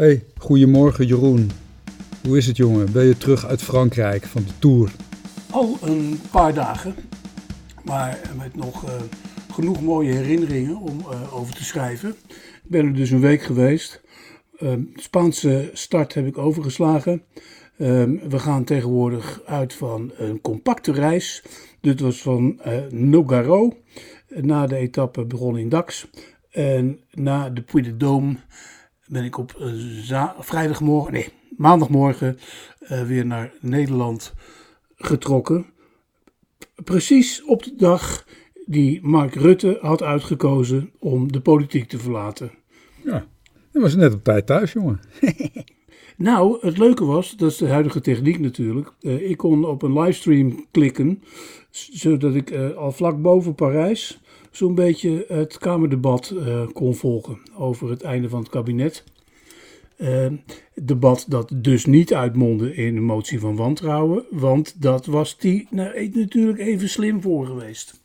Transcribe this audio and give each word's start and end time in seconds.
Hey, 0.00 0.24
goedemorgen 0.36 1.06
Jeroen. 1.06 1.50
Hoe 2.26 2.36
is 2.36 2.46
het 2.46 2.56
jongen? 2.56 2.92
Ben 2.92 3.04
je 3.04 3.16
terug 3.16 3.46
uit 3.46 3.62
Frankrijk 3.62 4.24
van 4.24 4.42
de 4.42 4.58
Tour? 4.58 4.92
Al 5.50 5.76
een 5.82 6.20
paar 6.30 6.54
dagen, 6.54 6.94
maar 7.84 8.20
met 8.36 8.56
nog 8.56 8.84
uh, 8.84 8.94
genoeg 9.52 9.82
mooie 9.82 10.12
herinneringen 10.12 10.76
om 10.80 10.98
uh, 11.00 11.34
over 11.34 11.54
te 11.54 11.64
schrijven. 11.64 12.10
Ik 12.28 12.70
ben 12.70 12.86
er 12.86 12.94
dus 12.94 13.10
een 13.10 13.20
week 13.20 13.42
geweest. 13.42 14.00
Uh, 14.58 14.72
Spaanse 14.94 15.70
start 15.72 16.14
heb 16.14 16.26
ik 16.26 16.38
overgeslagen. 16.38 17.22
we 17.76 18.38
gaan 18.38 18.64
tegenwoordig 18.64 19.40
uit 19.46 19.74
van 19.74 20.12
een 20.16 20.40
compacte 20.40 20.92
reis. 20.92 21.42
Dit 21.80 22.00
was 22.00 22.22
van 22.22 22.60
Nogaro. 22.90 23.76
Na 24.28 24.66
de 24.66 24.76
etappe 24.76 25.24
begon 25.24 25.58
in 25.58 25.68
Dax. 25.68 26.10
En 26.50 27.00
na 27.10 27.50
de 27.50 27.62
Puy 27.62 27.82
de 27.82 27.92
Dôme 27.92 28.38
ben 29.10 29.24
ik 29.24 29.38
op 29.38 29.54
vrijdagmorgen, 30.38 31.12
nee, 31.12 31.28
maandagmorgen 31.56 32.38
uh, 32.82 33.02
weer 33.02 33.26
naar 33.26 33.52
Nederland 33.60 34.34
getrokken. 34.96 35.66
Precies 36.84 37.44
op 37.44 37.62
de 37.62 37.74
dag 37.76 38.26
die 38.66 39.00
Mark 39.02 39.34
Rutte 39.34 39.78
had 39.80 40.02
uitgekozen 40.02 40.90
om 40.98 41.32
de 41.32 41.40
politiek 41.40 41.88
te 41.88 41.98
verlaten. 41.98 42.50
Ja, 43.04 43.26
dat 43.72 43.82
was 43.82 43.94
net 43.94 44.14
op 44.14 44.24
tijd 44.24 44.46
thuis, 44.46 44.72
jongen. 44.72 45.00
nou, 46.16 46.58
het 46.66 46.78
leuke 46.78 47.04
was, 47.04 47.36
dat 47.36 47.50
is 47.50 47.56
de 47.56 47.68
huidige 47.68 48.00
techniek 48.00 48.38
natuurlijk. 48.38 48.92
Uh, 49.00 49.30
ik 49.30 49.36
kon 49.36 49.64
op 49.64 49.82
een 49.82 49.98
livestream 50.00 50.66
klikken, 50.70 51.22
zodat 51.70 52.34
ik 52.34 52.50
uh, 52.50 52.76
al 52.76 52.92
vlak 52.92 53.22
boven 53.22 53.54
Parijs 53.54 54.20
zo'n 54.50 54.74
beetje 54.74 55.24
het 55.28 55.58
Kamerdebat 55.58 56.32
uh, 56.34 56.66
kon 56.72 56.94
volgen 56.94 57.38
over 57.56 57.90
het 57.90 58.02
einde 58.02 58.28
van 58.28 58.40
het 58.40 58.48
kabinet. 58.48 59.04
Uh, 59.96 60.26
debat 60.74 61.24
dat 61.28 61.52
dus 61.54 61.86
niet 61.86 62.14
uitmondde 62.14 62.74
in 62.74 62.96
een 62.96 63.04
motie 63.04 63.40
van 63.40 63.56
wantrouwen, 63.56 64.24
want 64.30 64.82
dat 64.82 65.06
was 65.06 65.38
die 65.38 65.66
nou, 65.70 66.10
natuurlijk 66.12 66.58
even 66.58 66.88
slim 66.88 67.22
voor 67.22 67.46
geweest. 67.46 68.00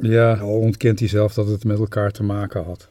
Ja, 0.00 0.34
al 0.34 0.58
ontkent 0.58 0.98
hij 0.98 1.08
zelf 1.08 1.34
dat 1.34 1.48
het 1.48 1.64
met 1.64 1.78
elkaar 1.78 2.10
te 2.10 2.22
maken 2.22 2.64
had. 2.64 2.88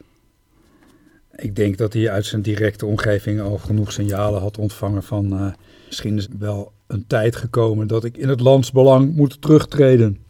Ik 1.35 1.55
denk 1.55 1.77
dat 1.77 1.93
hij 1.93 2.09
uit 2.09 2.25
zijn 2.25 2.41
directe 2.41 2.85
omgeving 2.85 3.41
al 3.41 3.57
genoeg 3.57 3.91
signalen 3.91 4.41
had 4.41 4.57
ontvangen 4.57 5.03
van 5.03 5.33
uh, 5.33 5.53
misschien 5.85 6.17
is 6.17 6.27
wel 6.39 6.71
een 6.87 7.07
tijd 7.07 7.35
gekomen 7.35 7.87
dat 7.87 8.03
ik 8.03 8.17
in 8.17 8.29
het 8.29 8.39
landsbelang 8.39 9.15
moet 9.15 9.41
terugtreden. 9.41 10.24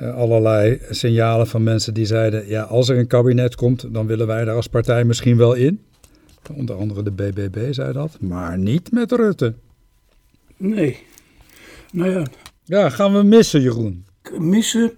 Uh, 0.00 0.14
allerlei 0.14 0.80
signalen 0.90 1.46
van 1.46 1.62
mensen 1.62 1.94
die 1.94 2.06
zeiden, 2.06 2.48
ja, 2.48 2.62
als 2.62 2.88
er 2.88 2.98
een 2.98 3.06
kabinet 3.06 3.54
komt, 3.54 3.94
dan 3.94 4.06
willen 4.06 4.26
wij 4.26 4.44
daar 4.44 4.56
als 4.56 4.66
partij 4.66 5.04
misschien 5.04 5.36
wel 5.36 5.54
in. 5.54 5.80
Onder 6.54 6.76
andere 6.76 7.02
de 7.02 7.10
BBB 7.10 7.72
zei 7.72 7.92
dat, 7.92 8.20
maar 8.20 8.58
niet 8.58 8.92
met 8.92 9.12
Rutte. 9.12 9.54
Nee. 10.56 10.98
Nou 11.92 12.10
ja. 12.10 12.26
Ja, 12.64 12.90
gaan 12.90 13.14
we 13.14 13.22
missen, 13.22 13.60
Jeroen? 13.60 14.04
Missen 14.38 14.92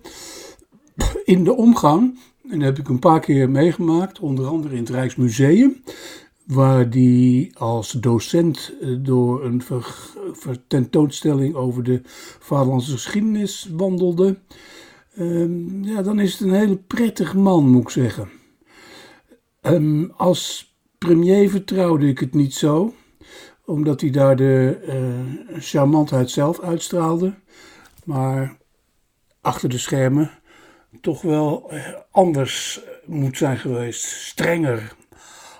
in 1.24 1.44
de 1.44 1.56
omgang. 1.56 2.18
En 2.50 2.58
dat 2.58 2.68
heb 2.68 2.78
ik 2.78 2.88
een 2.88 2.98
paar 2.98 3.20
keer 3.20 3.50
meegemaakt, 3.50 4.20
onder 4.20 4.46
andere 4.46 4.74
in 4.74 4.80
het 4.80 4.90
Rijksmuseum. 4.90 5.83
Waar 6.44 6.90
die 6.90 7.58
als 7.58 7.90
docent 7.90 8.72
eh, 8.80 8.88
door 8.98 9.44
een 9.44 9.62
tentoonstelling 10.66 11.55
over 11.55 11.83
de 11.83 12.00
vaderlandse 12.38 12.92
geschiedenis 12.92 13.68
wandelde. 13.72 14.38
Um, 15.19 15.84
ja, 15.84 16.02
dan 16.02 16.20
is 16.20 16.33
het 16.33 16.41
een 16.41 16.55
hele 16.55 16.77
prettig 16.77 17.34
man, 17.34 17.69
moet 17.69 17.83
ik 17.83 17.88
zeggen. 17.88 18.28
Um, 19.62 20.12
als 20.16 20.74
premier 20.98 21.50
vertrouwde 21.50 22.08
ik 22.08 22.18
het 22.18 22.34
niet 22.34 22.55
zo, 22.55 22.95
omdat 23.64 24.01
hij 24.01 24.11
daar 24.11 24.36
de 24.36 24.79
uh, 24.89 25.58
charmantheid 25.61 26.30
zelf 26.30 26.61
uitstraalde. 26.61 27.34
Maar 28.05 28.56
achter 29.40 29.68
de 29.68 29.79
schermen 29.79 30.30
toch 31.01 31.23
wel 31.23 31.73
uh, 31.73 31.89
anders 32.11 32.80
moet 33.05 33.36
zijn 33.36 33.58
geweest. 33.58 34.05
Strenger, 34.05 34.95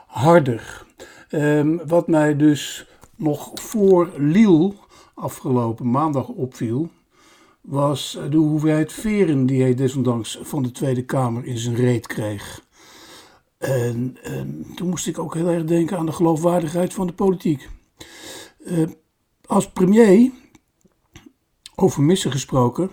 harder. 0.07 0.87
Um, 1.31 1.87
wat 1.87 2.09
mij 2.09 2.37
dus 2.37 2.87
nog 3.17 3.51
voor 3.55 4.13
Lille 4.17 4.73
afgelopen 5.15 5.91
maandag 5.91 6.29
opviel, 6.29 6.91
was 7.69 8.19
de 8.31 8.37
hoeveelheid 8.37 8.93
veren 8.93 9.47
die 9.47 9.63
hij 9.63 9.75
desondanks 9.75 10.39
van 10.43 10.63
de 10.63 10.71
Tweede 10.71 11.05
Kamer 11.05 11.45
in 11.45 11.59
zijn 11.59 11.75
reet 11.75 12.07
kreeg. 12.07 12.67
En, 13.59 14.17
en, 14.23 14.67
toen 14.75 14.89
moest 14.89 15.07
ik 15.07 15.19
ook 15.19 15.35
heel 15.35 15.49
erg 15.49 15.65
denken 15.65 15.99
aan 15.99 16.07
de 16.07 16.13
geloofwaardigheid 16.13 16.95
van 16.95 17.07
de 17.07 17.13
politiek. 17.13 17.69
Uh, 18.59 18.89
als 19.47 19.71
premier, 19.71 20.31
over 21.75 22.03
missen 22.03 22.31
gesproken, 22.31 22.91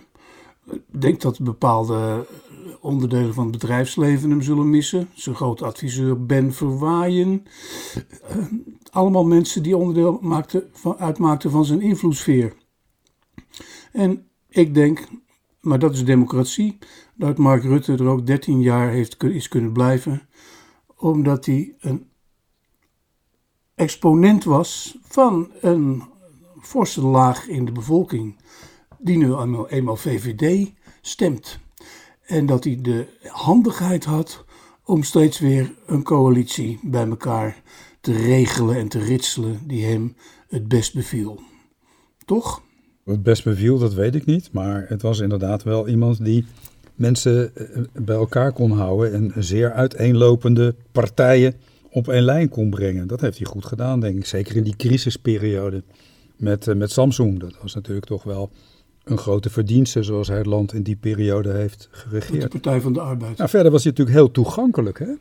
ik 0.71 1.01
denk 1.01 1.21
dat 1.21 1.39
bepaalde 1.39 2.27
onderdelen 2.79 3.33
van 3.33 3.43
het 3.43 3.59
bedrijfsleven 3.59 4.29
hem 4.29 4.41
zullen 4.41 4.69
missen. 4.69 5.09
Zijn 5.13 5.35
grote 5.35 5.65
adviseur 5.65 6.25
Ben 6.25 6.53
Verwaaien. 6.53 7.43
Uh, 8.29 8.45
allemaal 8.91 9.25
mensen 9.25 9.63
die 9.63 9.77
onderdeel 9.77 10.19
maakten 10.21 10.69
van, 10.71 10.97
uitmaakten 10.97 11.51
van 11.51 11.65
zijn 11.65 11.81
invloedssfeer. 11.81 12.53
En 13.91 14.29
ik 14.57 14.73
denk, 14.73 15.07
maar 15.59 15.79
dat 15.79 15.93
is 15.93 16.05
democratie, 16.05 16.77
dat 17.15 17.37
Mark 17.37 17.63
Rutte 17.63 17.93
er 17.93 18.07
ook 18.07 18.25
13 18.25 18.61
jaar 18.61 18.89
heeft, 18.89 19.23
is 19.23 19.47
kunnen 19.47 19.71
blijven 19.71 20.27
omdat 20.95 21.45
hij 21.45 21.75
een 21.79 22.09
exponent 23.75 24.43
was 24.43 24.97
van 25.01 25.51
een 25.61 26.03
forse 26.61 27.01
laag 27.01 27.47
in 27.47 27.65
de 27.65 27.71
bevolking, 27.71 28.35
die 28.99 29.17
nu 29.17 29.35
eenmaal, 29.67 29.95
VVD 29.95 30.71
stemt. 31.01 31.59
En 32.21 32.45
dat 32.45 32.63
hij 32.63 32.79
de 32.81 33.07
handigheid 33.27 34.05
had 34.05 34.45
om 34.83 35.03
steeds 35.03 35.39
weer 35.39 35.75
een 35.85 36.03
coalitie 36.03 36.79
bij 36.81 37.07
elkaar 37.07 37.61
te 38.01 38.13
regelen 38.13 38.75
en 38.75 38.87
te 38.87 38.99
ritselen 38.99 39.67
die 39.67 39.85
hem 39.85 40.15
het 40.47 40.67
best 40.67 40.93
beviel. 40.93 41.39
Toch? 42.25 42.63
Het 43.05 43.23
best 43.23 43.43
beviel, 43.43 43.77
dat 43.77 43.93
weet 43.93 44.15
ik 44.15 44.25
niet. 44.25 44.49
Maar 44.51 44.85
het 44.87 45.01
was 45.01 45.19
inderdaad 45.19 45.63
wel 45.63 45.87
iemand 45.87 46.25
die 46.25 46.45
mensen 46.95 47.55
eh, 47.55 47.81
bij 47.93 48.15
elkaar 48.15 48.51
kon 48.51 48.71
houden 48.71 49.13
en 49.13 49.43
zeer 49.43 49.71
uiteenlopende 49.71 50.75
partijen 50.91 51.53
op 51.89 52.07
één 52.07 52.23
lijn 52.23 52.49
kon 52.49 52.69
brengen. 52.69 53.07
Dat 53.07 53.21
heeft 53.21 53.37
hij 53.37 53.45
goed 53.45 53.65
gedaan, 53.65 53.99
denk 53.99 54.17
ik. 54.17 54.25
Zeker 54.25 54.55
in 54.55 54.63
die 54.63 54.75
crisisperiode 54.75 55.83
met, 56.35 56.67
eh, 56.67 56.75
met 56.75 56.91
Samsung. 56.91 57.39
Dat 57.39 57.57
was 57.61 57.73
natuurlijk 57.73 58.05
toch 58.05 58.23
wel 58.23 58.49
een 59.03 59.17
grote 59.17 59.49
verdienste 59.49 60.03
zoals 60.03 60.27
hij 60.27 60.37
het 60.37 60.45
land 60.45 60.73
in 60.73 60.83
die 60.83 60.95
periode 60.95 61.51
heeft 61.51 61.87
geregeerd. 61.91 62.41
De 62.41 62.47
Partij 62.47 62.81
van 62.81 62.93
de 62.93 63.01
Arbeid. 63.01 63.37
Nou, 63.37 63.49
verder 63.49 63.71
was 63.71 63.83
hij 63.83 63.91
natuurlijk 63.91 64.17
heel 64.17 64.31
toegankelijk. 64.31 64.99
Hè? 64.99 65.11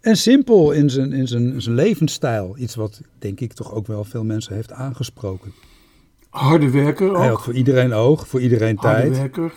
En 0.00 0.16
simpel 0.16 0.72
in 0.72 0.90
zijn, 0.90 1.12
in 1.12 1.28
zijn, 1.28 1.62
zijn 1.62 1.74
levensstijl. 1.74 2.54
Iets 2.58 2.74
wat 2.74 3.00
denk 3.18 3.40
ik 3.40 3.52
toch 3.52 3.74
ook 3.74 3.86
wel 3.86 4.04
veel 4.04 4.24
mensen 4.24 4.54
heeft 4.54 4.72
aangesproken. 4.72 5.52
Harde 6.30 6.70
werker 6.70 7.08
ook. 7.08 7.16
Hij 7.16 7.28
had 7.28 7.42
voor 7.42 7.54
iedereen 7.54 7.92
oog, 7.92 8.28
voor 8.28 8.40
iedereen 8.40 8.76
Harde 8.76 9.00
tijd. 9.00 9.16
werker. 9.16 9.52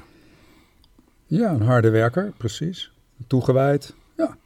Ja, 1.26 1.52
een 1.52 1.62
harde 1.62 1.90
werker, 1.90 2.34
precies. 2.38 2.92
Toegewijd, 3.28 3.94
ja. 4.18 4.38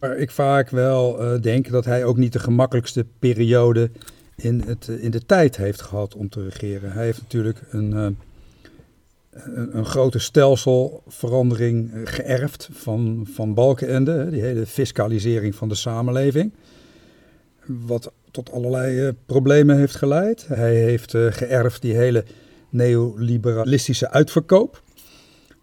Maar 0.00 0.16
ik 0.16 0.30
vaak 0.30 0.70
wel 0.70 1.34
uh, 1.34 1.40
denk 1.40 1.70
dat 1.70 1.84
hij 1.84 2.04
ook 2.04 2.16
niet 2.16 2.32
de 2.32 2.38
gemakkelijkste 2.38 3.06
periode 3.18 3.90
in, 4.36 4.62
het, 4.66 4.88
in 4.88 5.10
de 5.10 5.26
tijd 5.26 5.56
heeft 5.56 5.82
gehad 5.82 6.14
om 6.14 6.28
te 6.28 6.42
regeren. 6.48 6.92
Hij 6.92 7.04
heeft 7.04 7.20
natuurlijk 7.20 7.62
een, 7.70 7.90
uh, 7.90 8.06
een, 9.30 9.76
een, 9.76 9.84
grote 9.84 10.18
stelselverandering 10.18 11.90
geërfd 12.04 12.68
van, 12.72 13.26
van 13.32 13.54
Balkenende. 13.54 14.30
Die 14.30 14.42
hele 14.42 14.66
fiscalisering 14.66 15.54
van 15.54 15.68
de 15.68 15.74
samenleving. 15.74 16.52
Wat 17.66 18.12
tot 18.32 18.52
allerlei 18.52 19.06
uh, 19.06 19.12
problemen 19.26 19.76
heeft 19.76 19.96
geleid. 19.96 20.46
Hij 20.48 20.74
heeft 20.74 21.10
geërfd 21.16 21.82
die 21.82 21.94
hele 21.94 22.24
neoliberalistische 22.70 24.10
uitverkoop 24.10 24.82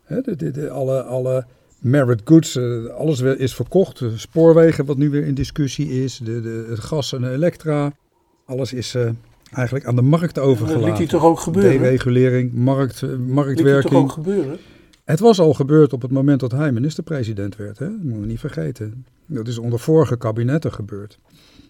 de, 0.10 0.36
de, 0.36 0.52
de, 0.52 0.70
alle, 0.70 1.04
alle 1.04 1.46
merit 1.80 2.22
goods, 2.24 2.56
uh, 2.56 2.86
alles 2.86 3.22
is 3.22 3.56
verkocht. 3.56 4.04
Spoorwegen, 4.16 4.86
wat 4.86 4.98
nu 4.98 5.10
weer 5.10 5.26
in 5.26 5.34
discussie 5.34 6.04
is, 6.04 6.18
de, 6.24 6.66
het 6.70 6.80
gas 6.80 7.14
en 7.14 7.22
de 7.22 7.30
elektra. 7.30 7.94
Alles 8.46 8.74
is 8.74 8.96
uh, 8.96 9.10
eigenlijk 9.54 9.86
aan 9.86 9.96
de 9.96 10.02
markt 10.02 10.40
overgelaten. 10.40 10.80
Dat 10.80 10.90
liet 10.90 10.98
hij 10.98 11.20
toch 11.20 11.24
ook 11.24 11.40
gebeuren? 11.40 11.82
Deregulering, 11.82 12.54
markt, 12.54 13.02
uh, 13.02 13.16
marktwerking. 13.16 13.84
Liet 13.84 13.92
toch 13.92 14.02
ook 14.02 14.12
gebeuren? 14.12 14.58
Het 15.04 15.20
was 15.20 15.40
al 15.40 15.54
gebeurd 15.54 15.94
op 15.94 16.02
het 16.02 16.12
moment 16.12 16.40
dat 16.40 16.52
hij 16.52 16.72
minister-president 16.72 17.56
werd. 17.56 17.80
Hè? 17.80 17.86
Dat 17.86 18.04
moeten 18.04 18.22
we 18.22 18.28
niet 18.28 18.40
vergeten. 18.40 19.06
Dat 19.26 19.48
is 19.48 19.58
onder 19.58 19.80
vorige 19.80 20.18
kabinetten 20.18 20.74
gebeurd. 20.74 21.20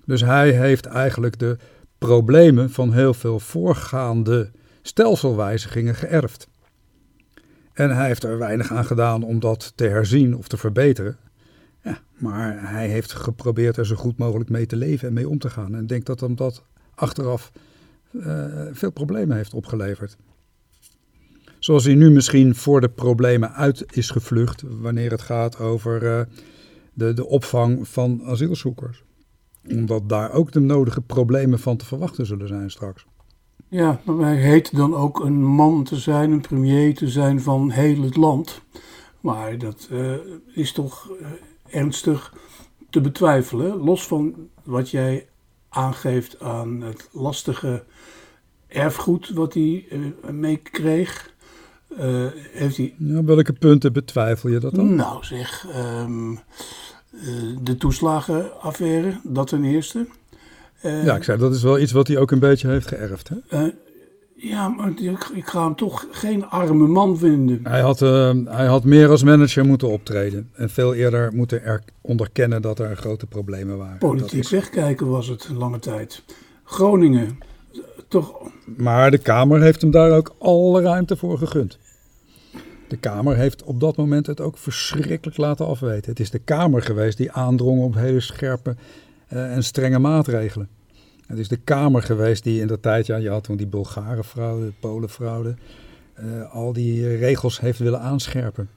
Dus 0.09 0.21
hij 0.21 0.51
heeft 0.51 0.85
eigenlijk 0.85 1.39
de 1.39 1.57
problemen 1.97 2.69
van 2.69 2.93
heel 2.93 3.13
veel 3.13 3.39
voorgaande 3.39 4.51
stelselwijzigingen 4.81 5.95
geërfd. 5.95 6.47
En 7.73 7.95
hij 7.95 8.07
heeft 8.07 8.23
er 8.23 8.37
weinig 8.37 8.71
aan 8.71 8.85
gedaan 8.85 9.23
om 9.23 9.39
dat 9.39 9.73
te 9.75 9.87
herzien 9.87 10.35
of 10.37 10.47
te 10.47 10.57
verbeteren. 10.57 11.17
Ja, 11.83 11.99
maar 12.17 12.71
hij 12.71 12.87
heeft 12.87 13.13
geprobeerd 13.13 13.77
er 13.77 13.85
zo 13.85 13.95
goed 13.95 14.17
mogelijk 14.17 14.49
mee 14.49 14.65
te 14.65 14.75
leven 14.75 15.07
en 15.07 15.13
mee 15.13 15.29
om 15.29 15.39
te 15.39 15.49
gaan. 15.49 15.75
En 15.75 15.81
ik 15.81 15.89
denk 15.89 16.05
dat 16.05 16.19
hem 16.19 16.35
dat 16.35 16.63
achteraf 16.95 17.51
uh, 18.11 18.45
veel 18.71 18.91
problemen 18.91 19.37
heeft 19.37 19.53
opgeleverd. 19.53 20.17
Zoals 21.59 21.83
hij 21.85 21.95
nu 21.95 22.11
misschien 22.11 22.55
voor 22.55 22.81
de 22.81 22.89
problemen 22.89 23.53
uit 23.53 23.85
is 23.91 24.09
gevlucht 24.09 24.63
wanneer 24.67 25.11
het 25.11 25.21
gaat 25.21 25.59
over 25.59 26.03
uh, 26.03 26.21
de, 26.93 27.13
de 27.13 27.25
opvang 27.25 27.87
van 27.87 28.21
asielzoekers. 28.23 29.03
Omdat 29.69 30.09
daar 30.09 30.31
ook 30.31 30.51
de 30.51 30.59
nodige 30.59 31.01
problemen 31.01 31.59
van 31.59 31.77
te 31.77 31.85
verwachten 31.85 32.25
zullen 32.25 32.47
zijn 32.47 32.71
straks. 32.71 33.05
Ja, 33.67 34.01
maar 34.03 34.25
hij 34.25 34.35
heet 34.35 34.75
dan 34.75 34.95
ook 34.95 35.19
een 35.19 35.43
man 35.43 35.83
te 35.83 35.95
zijn, 35.95 36.31
een 36.31 36.41
premier 36.41 36.95
te 36.95 37.07
zijn 37.07 37.41
van 37.41 37.69
heel 37.69 38.01
het 38.01 38.15
land. 38.15 38.61
Maar 39.21 39.57
dat 39.57 39.87
uh, 39.91 40.13
is 40.53 40.71
toch 40.71 41.09
uh, 41.21 41.27
ernstig 41.75 42.33
te 42.89 43.01
betwijfelen. 43.01 43.77
Los 43.77 44.07
van 44.07 44.35
wat 44.63 44.89
jij 44.89 45.27
aangeeft 45.69 46.39
aan 46.39 46.81
het 46.81 47.09
lastige 47.11 47.83
erfgoed 48.67 49.29
wat 49.29 49.53
hij 49.53 49.85
uh, 49.91 50.29
meekreeg. 50.31 51.33
heeft 52.51 52.77
hij... 52.77 52.95
Ja, 52.97 53.23
welke 53.23 53.53
punten 53.53 53.93
betwijfel 53.93 54.49
je 54.49 54.59
dat 54.59 54.75
dan? 54.75 54.95
Nou 54.95 55.23
zeg, 55.23 55.67
um, 55.75 56.39
de 57.61 57.77
toeslagenaffaire, 57.77 59.19
dat 59.23 59.47
ten 59.47 59.63
eerste. 59.63 60.07
Uh, 60.83 61.03
ja, 61.03 61.15
ik 61.15 61.23
zei, 61.23 61.37
dat 61.37 61.55
is 61.55 61.63
wel 61.63 61.79
iets 61.79 61.91
wat 61.91 62.07
hij 62.07 62.17
ook 62.17 62.31
een 62.31 62.39
beetje 62.39 62.67
heeft 62.67 62.87
geërfd. 62.87 63.29
Hè? 63.29 63.63
Uh, 63.63 63.73
ja, 64.35 64.67
maar 64.67 64.91
ik, 65.33 65.47
ga 65.47 65.63
hem 65.63 65.75
toch 65.75 66.07
geen 66.11 66.45
arme 66.45 66.87
man 66.87 67.17
vinden. 67.17 67.59
Hij 67.63 67.81
had, 67.81 67.99
hij 68.45 68.65
had 68.65 68.83
meer 68.83 69.09
als 69.09 69.23
manager 69.23 69.65
moeten 69.65 69.89
optreden. 69.89 70.49
En 70.53 70.69
veel 70.69 70.93
eerder 70.93 71.33
moeten 71.33 71.63
er 71.63 71.83
onderkennen 72.01 72.61
dat 72.61 72.79
er 72.79 72.97
grote 72.97 73.25
problemen 73.25 73.77
waren. 73.77 73.97
Politiek 73.97 74.43
is... 74.43 74.49
wegkijken 74.49 75.09
was 75.09 75.27
het 75.27 75.45
een 75.49 75.57
lange 75.57 75.79
tijd. 75.79 76.23
Groningen, 76.63 77.37
toch... 78.07 78.49
Maar 78.77 79.11
de 79.11 79.17
Kamer 79.17 79.61
heeft 79.61 79.81
hem 79.81 79.91
daar 79.91 80.11
ook 80.11 80.35
alle 80.39 80.81
ruimte 80.81 81.17
voor 81.17 81.37
gegund. 81.37 81.77
De 82.89 82.97
Kamer 82.97 83.35
heeft 83.35 83.63
op 83.63 83.79
dat 83.79 83.97
moment 83.97 84.27
het 84.27 84.41
ook 84.41 84.57
verschrikkelijk 84.57 85.37
laten 85.37 85.67
afweten. 85.67 86.09
Het 86.09 86.19
is 86.19 86.29
de 86.29 86.39
Kamer 86.39 86.81
geweest 86.81 87.17
die 87.17 87.31
aandrong 87.31 87.81
op 87.81 87.95
hele 87.95 88.19
scherpe 88.19 88.75
uh, 89.33 89.55
en 89.55 89.63
strenge 89.63 89.99
maatregelen. 89.99 90.69
Het 91.27 91.37
is 91.37 91.47
de 91.47 91.57
Kamer 91.57 92.03
geweest 92.03 92.43
die 92.43 92.61
in 92.61 92.67
de 92.67 92.79
tijd, 92.79 93.05
ja, 93.05 93.15
je 93.15 93.29
had 93.29 93.43
toen 93.43 93.57
die 93.57 93.67
Bulgare 93.67 94.23
fraude, 94.23 94.71
Polenfraude, 94.79 95.55
uh, 96.19 96.53
al 96.53 96.73
die 96.73 97.17
regels 97.17 97.59
heeft 97.59 97.79
willen 97.79 98.01
aanscherpen. 98.01 98.69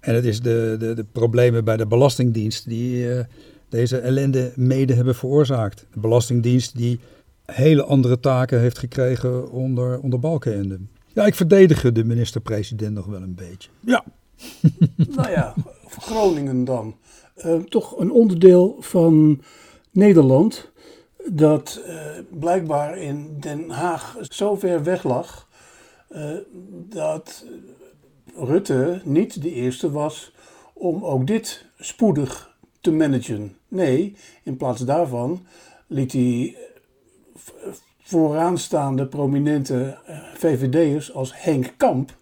En 0.00 0.14
het 0.14 0.24
is 0.24 0.40
de, 0.40 0.76
de, 0.78 0.94
de 0.94 1.04
problemen 1.12 1.64
bij 1.64 1.76
de 1.76 1.86
Belastingdienst 1.86 2.68
die 2.68 3.08
uh, 3.08 3.20
deze 3.68 3.98
ellende 3.98 4.52
mede 4.56 4.94
hebben 4.94 5.14
veroorzaakt. 5.14 5.86
De 5.92 6.00
Belastingdienst 6.00 6.76
die 6.76 7.00
hele 7.44 7.82
andere 7.82 8.20
taken 8.20 8.60
heeft 8.60 8.78
gekregen 8.78 9.50
onder, 9.50 9.98
onder 10.00 10.20
Balkenende. 10.20 10.78
Ja, 11.16 11.26
ik 11.26 11.34
verdedig 11.34 11.92
de 11.92 12.04
minister-president 12.04 12.94
nog 12.94 13.06
wel 13.06 13.22
een 13.22 13.34
beetje. 13.34 13.68
Ja. 13.80 14.04
nou 15.16 15.30
ja, 15.30 15.54
Groningen 15.88 16.64
dan. 16.64 16.96
Uh, 17.36 17.62
toch 17.62 17.98
een 17.98 18.10
onderdeel 18.10 18.76
van 18.80 19.42
Nederland 19.90 20.70
dat 21.26 21.82
uh, 21.86 22.06
blijkbaar 22.30 22.98
in 22.98 23.36
Den 23.40 23.70
Haag 23.70 24.16
zo 24.20 24.56
ver 24.56 24.82
weg 24.82 25.02
lag 25.02 25.48
uh, 26.10 26.36
dat 26.88 27.44
Rutte 28.34 29.00
niet 29.04 29.42
de 29.42 29.52
eerste 29.52 29.90
was 29.90 30.32
om 30.72 31.04
ook 31.04 31.26
dit 31.26 31.66
spoedig 31.78 32.56
te 32.80 32.90
managen. 32.90 33.56
Nee, 33.68 34.16
in 34.42 34.56
plaats 34.56 34.84
daarvan 34.84 35.46
liet 35.86 36.12
hij 36.12 36.56
vooraanstaande 38.06 39.06
prominente 39.06 39.98
VVD'ers 40.34 41.12
als 41.12 41.32
Henk 41.34 41.74
Kamp 41.76 42.16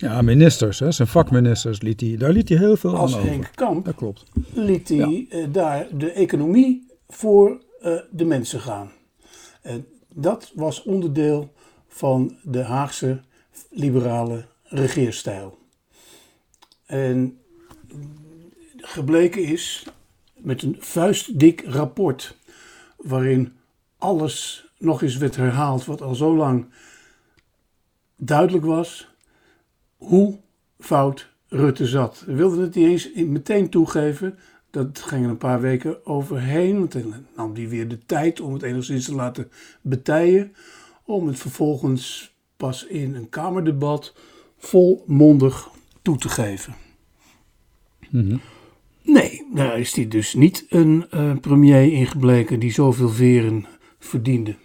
ja, 0.00 0.22
ministers, 0.22 0.78
hè, 0.78 0.92
zijn 0.92 1.08
vakministers, 1.08 1.80
liet 1.80 2.00
hij, 2.00 2.16
daar 2.16 2.32
liet 2.32 2.48
hij 2.48 2.58
heel 2.58 2.76
veel 2.76 2.96
Als 2.96 3.16
aan 3.16 3.26
Henk 3.26 3.38
over. 3.38 3.54
Kamp 3.54 3.84
dat 3.84 3.94
klopt. 3.94 4.24
liet 4.52 4.88
hij 4.88 4.96
ja. 4.96 5.38
uh, 5.38 5.46
daar 5.52 5.86
de 5.98 6.10
economie 6.10 6.86
voor 7.08 7.62
uh, 7.82 7.98
de 8.10 8.24
mensen 8.24 8.60
gaan. 8.60 8.90
En 9.62 9.86
dat 10.08 10.52
was 10.54 10.82
onderdeel 10.82 11.52
van 11.88 12.36
de 12.42 12.62
Haagse 12.62 13.20
liberale 13.70 14.44
regeerstijl. 14.64 15.58
En 16.86 17.38
gebleken 18.76 19.44
is 19.44 19.86
met 20.34 20.62
een 20.62 20.76
vuistdik 20.78 21.64
rapport 21.66 22.36
waarin 22.96 23.52
alles 23.98 24.69
nog 24.80 25.02
eens 25.02 25.16
werd 25.16 25.36
herhaald 25.36 25.84
wat 25.84 26.02
al 26.02 26.14
zo 26.14 26.36
lang 26.36 26.66
duidelijk 28.16 28.64
was 28.64 29.08
hoe 29.96 30.38
fout 30.78 31.28
Rutte 31.48 31.86
zat. 31.86 32.22
We 32.26 32.34
wilden 32.34 32.60
het 32.60 32.74
niet 32.74 32.86
eens 32.86 33.12
meteen 33.14 33.68
toegeven. 33.68 34.38
Dat 34.70 35.00
ging 35.00 35.24
er 35.24 35.30
een 35.30 35.36
paar 35.36 35.60
weken 35.60 36.06
overheen. 36.06 36.78
Want 36.78 36.92
dan 36.92 37.14
nam 37.36 37.54
hij 37.54 37.68
weer 37.68 37.88
de 37.88 37.98
tijd 38.06 38.40
om 38.40 38.52
het 38.52 38.62
enigszins 38.62 39.04
te 39.04 39.14
laten 39.14 39.50
betijen. 39.80 40.54
Om 41.04 41.26
het 41.26 41.38
vervolgens 41.38 42.34
pas 42.56 42.86
in 42.86 43.14
een 43.14 43.28
Kamerdebat 43.28 44.14
volmondig 44.58 45.68
toe 46.02 46.18
te 46.18 46.28
geven. 46.28 46.74
Mm 48.10 48.28
-hmm. 48.28 48.40
Nee, 49.02 49.46
daar 49.54 49.78
is 49.78 49.94
hij 49.94 50.08
dus 50.08 50.34
niet 50.34 50.66
een 50.68 51.06
uh, 51.14 51.36
premier 51.40 51.92
in 51.92 52.06
gebleken 52.06 52.60
die 52.60 52.72
zoveel 52.72 53.08
veren 53.08 53.66
verdiende. 53.98 54.56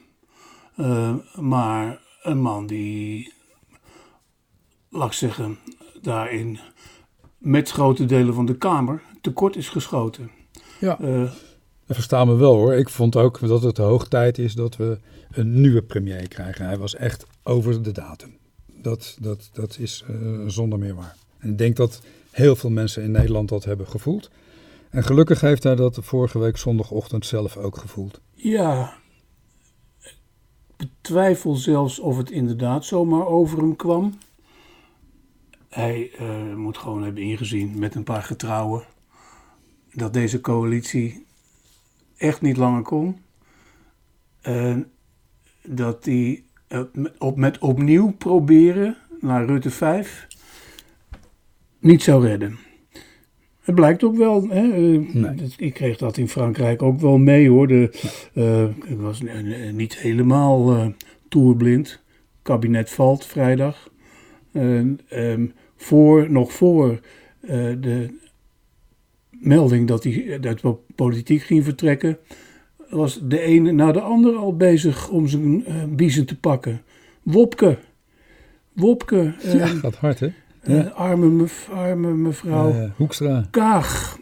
Uh, 0.78 1.16
maar 1.36 2.02
een 2.22 2.42
man 2.42 2.68
die 2.68 3.34
laat 4.90 5.08
ik 5.08 5.14
zeggen, 5.14 5.58
daarin 6.02 6.60
met 7.38 7.72
grote 7.72 8.06
delen 8.06 8.34
van 8.34 8.46
de 8.46 8.58
Kamer 8.58 9.02
tekort 9.22 9.56
is 9.56 9.70
geschoten. 9.70 10.32
Ja, 10.80 11.00
uh, 11.02 11.22
dat 11.86 11.96
verstaan 11.96 12.28
we 12.28 12.36
wel 12.36 12.56
hoor. 12.56 12.74
Ik 12.74 12.90
vond 12.90 13.16
ook 13.16 13.48
dat 13.48 13.64
het 13.64 13.78
hoog 13.78 14.08
tijd 14.08 14.38
is 14.38 14.54
dat 14.54 14.76
we 14.76 15.00
een 15.32 15.62
nieuwe 15.62 15.82
premier 15.82 16.28
krijgen. 16.28 16.66
Hij 16.66 16.78
was 16.78 16.96
echt 16.96 17.26
over 17.44 17.82
de 17.82 17.92
datum. 17.92 18.38
Dat, 18.66 19.18
dat, 19.22 19.50
dat 19.54 19.78
is 19.80 20.04
uh, 20.10 20.48
zonder 20.48 20.80
meer 20.80 20.96
waar. 20.96 21.16
En 21.40 21.50
ik 21.50 21.58
denk 21.58 21.76
dat 21.76 22.02
heel 22.32 22.56
veel 22.56 22.70
mensen 22.70 23.04
in 23.04 23.12
Nederland 23.12 23.50
dat 23.50 23.64
hebben 23.64 23.88
gevoeld. 23.88 24.30
En 24.90 25.04
gelukkig 25.04 25.42
heeft 25.42 25.64
hij 25.64 25.76
dat 25.76 25.98
vorige 26.02 26.40
week 26.40 26.58
zondagochtend 26.58 27.26
zelf 27.26 27.58
ook 27.58 27.78
gevoeld. 27.78 28.22
Ja, 28.34 28.94
betwijfel 30.78 31.56
zelfs 31.56 32.00
of 32.00 32.18
het 32.18 32.32
inderdaad 32.32 32.86
zomaar 32.86 33.26
over 33.26 33.58
hem 33.58 33.76
kwam. 33.76 34.18
Hij 35.70 36.12
uh, 36.20 36.56
moet 36.56 36.78
gewoon 36.78 37.04
hebben 37.04 37.24
ingezien 37.24 37.80
met 37.80 37.96
een 37.96 38.04
paar 38.04 38.24
getrouwen 38.24 38.84
dat 39.94 40.14
deze 40.14 40.42
coalitie 40.42 41.26
echt 42.18 42.42
niet 42.42 42.58
langer 42.58 42.82
kon. 42.82 43.18
En 44.42 44.92
dat 45.64 46.06
hij 46.06 46.44
op, 47.18 47.36
met 47.36 47.58
opnieuw 47.58 48.12
proberen 48.12 48.98
naar 49.20 49.46
Rutte 49.46 49.70
5 49.70 50.28
niet 51.80 52.04
zou 52.04 52.28
redden. 52.28 52.65
Het 53.66 53.76
blijkt 53.76 54.04
ook 54.04 54.16
wel, 54.16 54.48
hè, 54.50 54.62
nee. 54.62 55.54
ik 55.58 55.74
kreeg 55.74 55.98
dat 55.98 56.18
in 56.18 56.28
Frankrijk 56.28 56.82
ook 56.82 57.00
wel 57.00 57.18
mee 57.18 57.50
hoor. 57.50 57.68
De, 57.68 57.90
uh, 58.34 58.64
ik 58.64 59.00
was 59.00 59.22
niet 59.74 59.98
helemaal 59.98 60.74
uh, 60.74 60.88
toerblind. 61.30 62.02
kabinet 62.42 62.90
valt 62.90 63.26
vrijdag. 63.26 63.90
Um, 64.54 65.54
voor, 65.76 66.32
nog 66.32 66.54
voor 66.54 67.00
de 67.80 68.10
melding 69.30 69.88
dat 69.88 70.04
hij 70.04 70.40
uit 70.42 70.62
de 70.62 70.76
politiek 70.96 71.42
ging 71.42 71.64
vertrekken, 71.64 72.18
was 72.90 73.20
de 73.24 73.40
ene 73.40 73.72
na 73.72 73.92
de 73.92 74.02
ander 74.02 74.36
al 74.36 74.56
bezig 74.56 75.10
om 75.10 75.28
zijn 75.28 75.64
biezen 75.96 76.26
te 76.26 76.38
pakken. 76.38 76.82
Wopke. 77.24 77.78
Wopke. 78.74 79.34
Ja, 79.44 79.68
gaat 79.68 79.96
hard 79.96 80.20
hè? 80.20 80.30
Ja. 80.66 80.82
arme, 80.82 81.26
mev 81.26 81.70
arme 81.70 82.14
mevrouw 82.14 82.92
Hoekstra. 82.96 83.48
Kaag. 83.52 84.18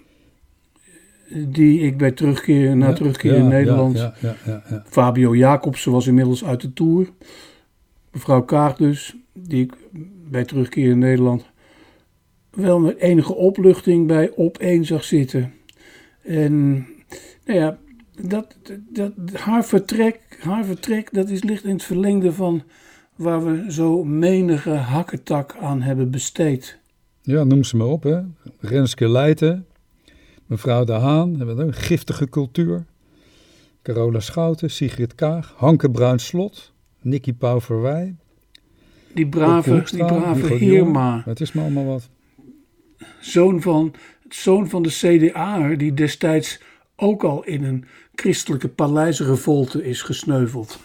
Die 1.48 1.80
ik 1.80 1.98
bij 1.98 2.12
terugkeer, 2.12 2.78
na 2.78 2.88
ja, 2.88 2.94
terugkeer 2.94 3.34
in 3.34 3.48
Nederland. 3.48 3.98
Ja, 3.98 4.14
Fabio 4.86 5.36
Jacobsen 5.36 5.92
was 5.92 6.08
inmiddels 6.08 6.46
uit 6.46 6.62
de 6.62 6.74
tour. 6.74 7.10
Mevrouw 8.12 8.42
Kaag 8.42 8.76
dus, 8.76 9.16
die 9.34 9.64
ik 9.64 9.74
bij 10.30 10.44
terugkeer 10.44 10.90
in 10.90 11.00
Nederland 11.00 11.52
wel 12.54 12.80
met 12.80 12.98
enige 12.98 13.36
opluchting 13.36 14.08
bij 14.08 14.32
op 14.36 14.58
één 14.58 14.86
zag 14.86 15.04
zitten. 15.04 15.54
En 16.22 16.74
nou 17.46 17.60
ja, 17.60 17.78
dat, 18.22 18.56
dat, 18.90 19.12
haar, 19.34 19.66
vertrek, 19.66 20.20
haar 20.40 20.66
vertrek, 20.66 21.14
dat 21.14 21.30
is, 21.30 21.44
ligt 21.44 21.64
in 21.64 21.74
het 21.74 21.84
verlengde 21.84 22.34
van 22.34 22.64
waar 23.24 23.46
we 23.46 23.72
zo 23.72 24.04
menige 24.04 24.70
hakketak 24.70 25.56
aan 25.62 25.82
hebben 25.82 26.12
besteed. 26.12 26.80
Ja, 27.22 27.44
noem 27.44 27.64
ze 27.64 27.78
maar 27.78 27.88
op, 27.88 28.04
hè. 28.04 28.22
Renske 28.60 29.10
Leijten, 29.10 29.66
Mevrouw 30.46 30.84
De 30.84 30.94
Haan, 30.94 31.36
hebben 31.38 31.56
we 31.56 31.64
een 31.64 31.74
giftige 31.74 32.30
cultuur. 32.30 32.86
Carola 33.82 34.20
Schouten, 34.20 34.72
Sigrid 34.72 35.16
Kaag, 35.16 35.54
Hanke 35.58 35.92
Bruin 35.92 36.20
Slot, 36.20 36.74
Nicky 37.02 37.34
Pauverwij. 37.34 38.16
Die 39.14 39.28
brave, 39.28 39.84
die 39.92 40.06
brave 40.06 40.54
Heerma. 40.54 41.22
Het 41.26 41.42
is 41.42 41.52
me 41.52 41.62
allemaal 41.62 41.86
wat. 41.86 42.10
Zoon 43.20 43.62
van, 43.62 43.94
zoon 44.30 44.70
van 44.70 44.84
de 44.84 44.90
CDA, 44.90 45.76
die 45.76 45.94
destijds 45.94 46.62
ook 46.96 47.24
al 47.24 47.44
in 47.44 47.64
een 47.64 47.86
christelijke 48.16 48.68
paleisrevolte 48.68 49.86
is 49.86 50.02
gesneuveld. 50.02 50.80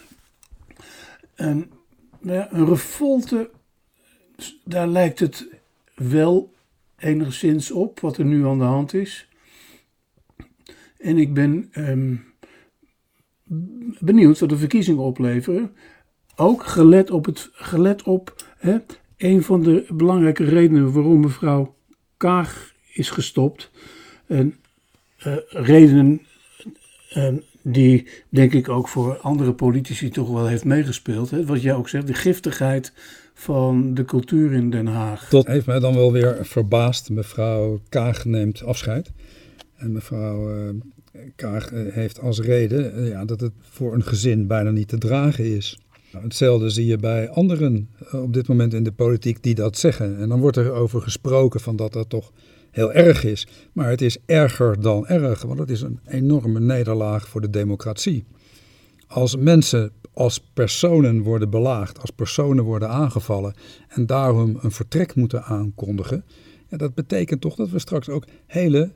En 1.35 1.71
een 2.21 2.67
revolte, 2.67 3.51
daar 4.65 4.89
lijkt 4.89 5.19
het 5.19 5.47
wel 5.95 6.53
enigszins 6.99 7.71
op 7.71 8.01
wat 8.01 8.17
er 8.17 8.25
nu 8.25 8.47
aan 8.47 8.59
de 8.59 8.65
hand 8.65 8.95
is. 8.95 9.29
En 10.99 11.19
ik 11.19 11.35
ben 11.35 11.69
ehm, 11.73 12.15
benieuwd 13.99 14.39
wat 14.39 14.49
de 14.49 14.57
verkiezingen 14.57 15.03
opleveren. 15.03 15.73
Ook 16.37 16.67
gelet 16.67 17.11
op, 17.11 17.25
het, 17.25 17.49
gelet 17.53 18.03
op 18.03 18.35
hè, 18.59 18.79
een 19.17 19.43
van 19.43 19.63
de 19.63 19.87
belangrijke 19.89 20.45
redenen 20.45 20.93
waarom 20.93 21.21
mevrouw 21.21 21.77
Kaag 22.17 22.75
is 22.93 23.11
gestopt. 23.11 23.71
En 24.27 24.55
uh, 25.27 25.37
redenen 25.49 26.23
uh, 27.17 27.35
die 27.63 28.09
denk 28.29 28.53
ik 28.53 28.69
ook 28.69 28.89
voor 28.89 29.17
andere 29.17 29.53
politici 29.53 30.09
toch 30.09 30.29
wel 30.29 30.47
heeft 30.47 30.65
meegespeeld. 30.65 31.31
Hè? 31.31 31.45
Wat 31.45 31.63
jij 31.63 31.75
ook 31.75 31.89
zegt, 31.89 32.07
de 32.07 32.15
giftigheid 32.15 32.93
van 33.35 33.95
de 33.95 34.05
cultuur 34.05 34.53
in 34.53 34.71
Den 34.71 34.87
Haag. 34.87 35.29
Dat 35.29 35.47
heeft 35.47 35.67
mij 35.67 35.79
dan 35.79 35.95
wel 35.95 36.13
weer 36.13 36.39
verbaasd. 36.41 37.11
Mevrouw 37.11 37.81
Kaag 37.89 38.25
neemt 38.25 38.63
afscheid. 38.63 39.11
En 39.77 39.93
mevrouw 39.93 40.51
uh, 40.51 40.71
Kaag 41.37 41.71
heeft 41.91 42.21
als 42.21 42.41
reden 42.41 43.05
ja, 43.05 43.25
dat 43.25 43.41
het 43.41 43.53
voor 43.61 43.95
een 43.95 44.05
gezin 44.05 44.47
bijna 44.47 44.71
niet 44.71 44.89
te 44.89 44.99
dragen 44.99 45.57
is. 45.57 45.79
Nou, 46.13 46.25
hetzelfde 46.25 46.71
zie 46.71 46.87
je 46.87 46.97
bij 46.97 47.29
anderen 47.29 47.89
op 48.13 48.33
dit 48.33 48.49
moment 48.49 48.75
in 48.75 48.83
de 48.83 48.93
politiek 48.93 49.43
die 49.43 49.55
dat 49.55 49.79
zeggen. 49.79 50.19
En 50.19 50.29
dan 50.29 50.41
wordt 50.41 50.57
er 50.57 50.73
over 50.73 51.03
gesproken 51.03 51.61
van 51.61 51.77
dat 51.77 51.93
dat 51.93 52.09
toch 52.09 52.33
heel 52.71 52.93
erg 52.93 53.25
is. 53.25 53.47
Maar 53.73 53.91
het 53.91 54.03
is 54.03 54.19
erger 54.27 54.81
dan 54.81 55.07
erg, 55.07 55.43
want 55.43 55.59
het 55.59 55.71
is 55.71 55.81
een 55.81 56.01
enorme 56.07 56.61
nederlaag 56.61 57.29
voor 57.29 57.41
de 57.41 57.51
democratie. 57.51 58.25
Als 59.07 59.37
mensen 59.37 59.93
als 60.13 60.41
personen 60.55 61.23
worden 61.23 61.51
belaagd, 61.51 62.01
als 62.01 62.11
personen 62.11 62.65
worden 62.65 62.89
aangevallen 62.89 63.55
en 63.89 64.07
daarom 64.07 64.59
een 64.61 64.71
vertrek 64.71 65.15
moeten 65.15 65.43
aankondigen, 65.43 66.25
ja, 66.69 66.77
dat 66.77 66.95
betekent 66.95 67.41
toch 67.41 67.55
dat 67.55 67.71
we 67.71 67.79
straks 67.79 68.09
ook 68.09 68.25
hele 68.47 68.91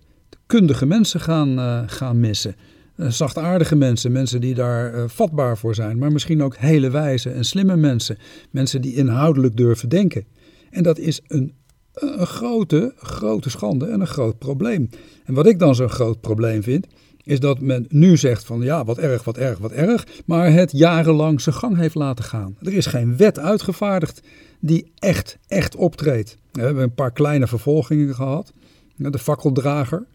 kundige 0.47 0.87
mensen 0.87 1.21
gaan, 1.21 1.59
uh, 1.59 1.83
gaan 1.87 2.21
missen. 2.21 2.55
Uh, 2.97 3.09
zachtaardige 3.09 3.77
mensen, 3.77 4.13
mensen 4.13 4.41
die 4.41 4.55
daar 4.55 4.95
uh, 4.95 5.05
vatbaar 5.07 5.59
voor 5.59 5.75
zijn, 5.75 5.99
maar 5.99 6.13
misschien 6.13 6.43
ook 6.43 6.57
hele 6.57 6.91
wijze 6.91 7.31
en 7.31 7.45
slimme 7.45 7.77
mensen. 7.77 8.19
Mensen 8.51 8.81
die 8.81 8.95
inhoudelijk 8.95 9.57
durven 9.57 9.89
denken. 9.89 10.25
En 10.71 10.83
dat 10.83 10.99
is 10.99 11.21
een 11.27 11.53
een 11.95 12.27
grote, 12.27 12.93
grote 12.97 13.51
schande 13.51 13.87
en 13.87 14.01
een 14.01 14.07
groot 14.07 14.39
probleem. 14.39 14.89
En 15.25 15.35
wat 15.35 15.47
ik 15.47 15.59
dan 15.59 15.75
zo'n 15.75 15.89
groot 15.89 16.21
probleem 16.21 16.63
vind, 16.63 16.87
is 17.25 17.41
dat 17.41 17.61
men 17.61 17.87
nu 17.89 18.17
zegt 18.17 18.45
van 18.45 18.61
ja, 18.61 18.85
wat 18.85 18.99
erg, 18.99 19.25
wat 19.25 19.37
erg, 19.37 19.59
wat 19.59 19.73
erg, 19.73 20.07
maar 20.27 20.53
het 20.53 20.73
jarenlang 20.73 21.41
zijn 21.41 21.55
gang 21.55 21.77
heeft 21.77 21.95
laten 21.95 22.25
gaan. 22.25 22.57
Er 22.63 22.73
is 22.73 22.87
geen 22.87 23.17
wet 23.17 23.39
uitgevaardigd 23.39 24.23
die 24.61 24.93
echt, 24.99 25.39
echt 25.47 25.77
optreedt. 25.77 26.37
We 26.53 26.61
hebben 26.61 26.83
een 26.83 26.95
paar 26.95 27.13
kleine 27.13 27.47
vervolgingen 27.47 28.15
gehad. 28.15 28.53
De 28.97 29.19
fakkeldrager, 29.19 30.07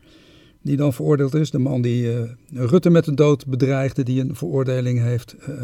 die 0.61 0.77
dan 0.77 0.93
veroordeeld 0.93 1.33
is. 1.33 1.51
De 1.51 1.59
man 1.59 1.81
die 1.81 2.03
uh, 2.03 2.21
Rutte 2.53 2.89
met 2.89 3.05
de 3.05 3.13
dood 3.13 3.45
bedreigde, 3.45 4.03
die 4.03 4.21
een 4.21 4.35
veroordeling 4.35 4.99
heeft 4.99 5.35
uh, 5.49 5.55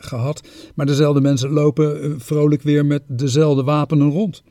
gehad. 0.00 0.48
Maar 0.74 0.86
dezelfde 0.86 1.20
mensen 1.20 1.50
lopen 1.50 2.04
uh, 2.04 2.14
vrolijk 2.18 2.62
weer 2.62 2.86
met 2.86 3.02
dezelfde 3.06 3.62
wapenen 3.62 4.10
rond. 4.10 4.42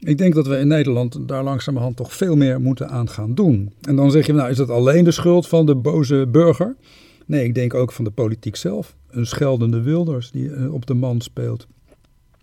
Ik 0.00 0.18
denk 0.18 0.34
dat 0.34 0.46
we 0.46 0.58
in 0.58 0.68
Nederland 0.68 1.28
daar 1.28 1.44
langzamerhand 1.44 1.96
toch 1.96 2.14
veel 2.14 2.36
meer 2.36 2.60
moeten 2.60 2.88
aan 2.88 3.08
gaan 3.08 3.34
doen. 3.34 3.72
En 3.80 3.96
dan 3.96 4.10
zeg 4.10 4.26
je, 4.26 4.32
nou 4.32 4.50
is 4.50 4.56
dat 4.56 4.70
alleen 4.70 5.04
de 5.04 5.10
schuld 5.10 5.48
van 5.48 5.66
de 5.66 5.76
boze 5.76 6.26
burger? 6.30 6.76
Nee, 7.26 7.44
ik 7.44 7.54
denk 7.54 7.74
ook 7.74 7.92
van 7.92 8.04
de 8.04 8.10
politiek 8.10 8.56
zelf. 8.56 8.96
Een 9.10 9.26
scheldende 9.26 9.80
Wilders 9.82 10.30
die 10.30 10.52
eh, 10.52 10.74
op 10.74 10.86
de 10.86 10.94
man 10.94 11.20
speelt. 11.20 11.66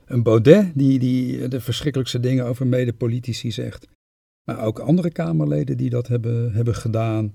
Een 0.06 0.24
Baudet 0.24 0.72
die, 0.74 1.00
die 1.00 1.48
de 1.48 1.62
verschrikkelijkste 1.62 2.20
dingen 2.20 2.46
over 2.46 2.68
medepolitici 2.68 3.52
zegt. 3.52 3.88
Maar 4.44 4.66
ook 4.66 4.80
andere 4.80 5.12
Kamerleden 5.12 5.78
die 5.78 5.90
dat 5.90 6.08
hebben, 6.08 6.52
hebben 6.54 6.76
gedaan. 6.76 7.34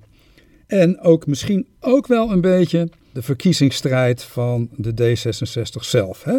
En 0.66 1.00
ook 1.00 1.26
misschien 1.26 1.66
ook 1.80 2.06
wel 2.06 2.30
een 2.30 2.40
beetje 2.40 2.88
de 3.12 3.22
verkiezingsstrijd 3.22 4.22
van 4.22 4.68
de 4.76 4.92
D66 4.92 5.80
zelf. 5.80 6.24
Hè? 6.24 6.38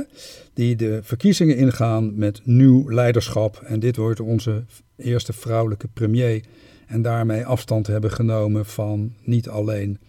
Die 0.53 0.75
de 0.75 0.99
verkiezingen 1.03 1.57
ingaan 1.57 2.17
met 2.17 2.41
nieuw 2.43 2.89
leiderschap. 2.89 3.61
En 3.63 3.79
dit 3.79 3.95
wordt 3.95 4.19
onze 4.19 4.63
eerste 4.95 5.33
vrouwelijke 5.33 5.87
premier. 5.87 6.43
En 6.87 7.01
daarmee 7.01 7.45
afstand 7.45 7.87
hebben 7.87 8.11
genomen 8.11 8.65
van 8.65 9.13
niet 9.23 9.49
alleen 9.49 9.99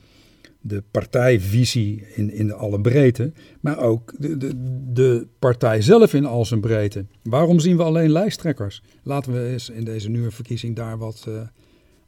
de 0.61 0.83
partijvisie 0.91 2.07
in, 2.15 2.33
in 2.33 2.53
alle 2.53 2.81
breedte, 2.81 3.33
maar 3.61 3.79
ook 3.79 4.13
de, 4.19 4.37
de, 4.37 4.53
de 4.93 5.27
partij 5.39 5.83
zelf 5.83 6.15
in 6.15 6.27
al 6.27 6.45
zijn 6.45 6.61
breedte. 6.61 7.05
Waarom 7.23 7.61
zien 7.61 7.77
we 7.77 7.83
alleen 7.83 8.11
lijsttrekkers? 8.11 8.83
Laten 9.03 9.33
we 9.33 9.49
eens 9.49 9.71
in 9.71 9.85
deze 9.85 10.09
nieuwe 10.09 10.31
verkiezing 10.31 10.77
daar 10.77 10.99
wat 10.99 11.25
uh, 11.29 11.41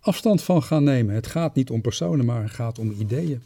afstand 0.01 0.43
van 0.43 0.63
gaan 0.63 0.85
nemen. 0.85 1.15
Het 1.15 1.27
gaat 1.27 1.55
niet 1.55 1.71
om 1.71 1.81
personen, 1.81 2.25
maar 2.25 2.43
het 2.43 2.53
gaat 2.53 2.79
om 2.79 2.95
ideeën. 2.99 3.43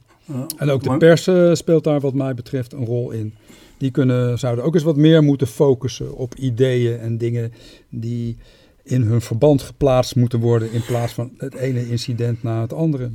En 0.57 0.71
ook 0.71 0.83
de 0.83 0.97
pers 0.97 1.31
speelt 1.59 1.85
daar 1.85 2.01
wat 2.01 2.15
mij 2.15 2.35
betreft 2.35 2.73
een 2.73 2.85
rol 2.85 3.11
in. 3.11 3.35
Die 3.79 3.91
kunnen, 3.91 4.39
zouden 4.39 4.65
ook 4.65 4.75
eens 4.75 4.83
wat 4.83 4.97
meer 4.97 5.23
moeten 5.23 5.47
focussen 5.47 6.15
op 6.15 6.35
ideeën 6.35 6.99
en 6.99 7.19
dingen 7.19 7.53
die 7.89 8.37
in 8.83 9.03
hun 9.03 9.21
verband 9.21 9.63
geplaatst 9.63 10.17
moeten 10.17 10.41
worden 10.41 10.73
in 10.73 10.85
plaats 10.85 11.13
van 11.13 11.31
het 11.37 11.55
ene 11.55 11.89
incident 11.89 12.43
na 12.43 12.61
het 12.61 12.73
andere. 12.73 13.11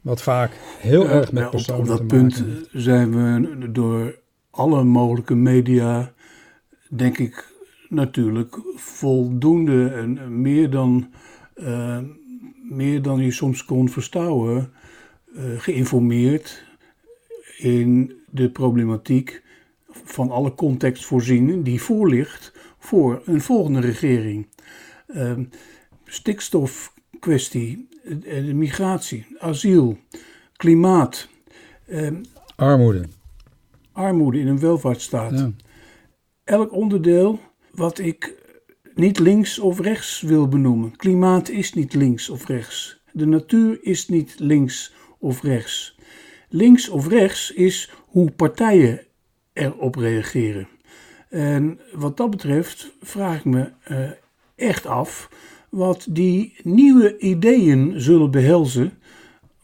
Wat 0.00 0.22
vaak 0.22 0.50
heel 0.78 1.08
erg 1.08 1.32
met 1.32 1.50
personen 1.50 1.80
op, 1.82 1.90
op 1.90 1.98
dat 1.98 2.06
punt 2.06 2.44
zijn 2.72 3.10
we 3.10 3.72
door 3.72 4.18
alle 4.50 4.84
mogelijke 4.84 5.34
media, 5.34 6.12
denk 6.88 7.18
ik, 7.18 7.52
natuurlijk 7.88 8.60
voldoende 8.74 9.88
en 9.88 10.40
meer 10.40 10.70
dan, 10.70 11.08
uh, 11.54 11.98
meer 12.70 13.02
dan 13.02 13.20
je 13.20 13.30
soms 13.30 13.64
kon 13.64 13.88
verstouwen, 13.88 14.72
geïnformeerd 15.58 16.64
in 17.58 18.12
de 18.30 18.50
problematiek 18.50 19.42
van 20.04 20.30
alle 20.30 20.54
context 20.54 21.04
voorzien 21.04 21.62
die 21.62 21.82
voorligt 21.82 22.52
voor 22.78 23.22
een 23.24 23.40
volgende 23.40 23.80
regering. 23.80 24.46
Uh, 25.06 25.32
stikstofkwestie, 26.04 27.88
de 28.04 28.54
migratie, 28.54 29.26
asiel, 29.38 29.98
klimaat. 30.56 31.28
Uh, 31.86 32.10
armoede. 32.56 33.04
Armoede 33.92 34.38
in 34.38 34.46
een 34.46 34.60
welvaartsstaat. 34.60 35.38
Ja. 35.38 35.52
Elk 36.44 36.72
onderdeel 36.72 37.40
wat 37.70 37.98
ik 37.98 38.34
niet 38.94 39.18
links 39.18 39.58
of 39.58 39.80
rechts 39.80 40.20
wil 40.20 40.48
benoemen. 40.48 40.96
Klimaat 40.96 41.48
is 41.48 41.72
niet 41.72 41.94
links 41.94 42.30
of 42.30 42.46
rechts. 42.46 43.02
De 43.12 43.26
natuur 43.26 43.78
is 43.82 44.08
niet 44.08 44.34
links 44.38 44.92
of 45.24 45.42
rechts. 45.42 45.96
Links 46.48 46.88
of 46.88 47.08
rechts 47.08 47.52
is 47.52 47.90
hoe 48.06 48.30
partijen 48.30 49.00
erop 49.52 49.94
reageren. 49.94 50.68
En 51.28 51.78
wat 51.92 52.16
dat 52.16 52.30
betreft 52.30 52.90
vraag 53.02 53.38
ik 53.38 53.44
me 53.44 53.70
uh, 53.90 54.10
echt 54.56 54.86
af 54.86 55.28
wat 55.68 56.06
die 56.10 56.56
nieuwe 56.62 57.18
ideeën 57.18 58.00
zullen 58.00 58.30
behelzen, 58.30 58.92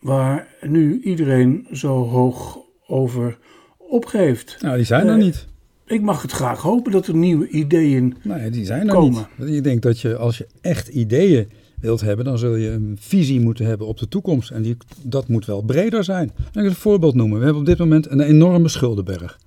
waar 0.01 0.49
nu 0.61 1.01
iedereen 1.03 1.67
zo 1.73 2.05
hoog 2.05 2.59
over 2.87 3.39
opgeeft. 3.77 4.57
Nou, 4.61 4.77
die 4.77 4.85
zijn 4.85 5.07
er 5.07 5.17
uh, 5.17 5.23
niet. 5.23 5.47
Ik 5.87 6.03
mag 6.03 6.23
het 6.23 6.33
graag 6.33 6.61
hopen 6.61 6.93
dat 6.93 7.07
er 7.07 7.15
nieuwe 7.15 7.49
ideeën 7.49 8.17
nee, 8.23 8.51
die 8.51 8.65
zijn 8.65 8.89
er 8.89 8.95
komen. 8.95 9.29
Niet. 9.37 9.49
Ik 9.49 9.65
denk 9.65 9.83
dat 9.83 10.01
je 10.01 10.17
als 10.17 10.39
je 10.39 10.47
echt 10.61 10.89
ideeën 10.89 11.51
wilt 11.81 12.01
hebben, 12.01 12.25
dan 12.25 12.39
zul 12.39 12.55
je 12.55 12.71
een 12.71 12.97
visie 13.01 13.41
moeten 13.41 13.67
hebben 13.67 13.87
op 13.87 13.99
de 13.99 14.09
toekomst. 14.09 14.51
En 14.51 14.63
die, 14.63 14.77
dat 15.03 15.29
moet 15.29 15.47
wel 15.47 15.63
breder 15.63 16.05
zijn. 16.05 16.29
Ik 16.29 16.45
ga 16.53 16.61
een 16.61 16.75
voorbeeld 16.75 17.15
noemen. 17.15 17.39
We 17.39 17.45
hebben 17.45 17.63
op 17.63 17.69
dit 17.69 17.79
moment 17.79 18.11
een 18.11 18.21
enorme 18.21 18.69
schuldenberg. 18.69 19.39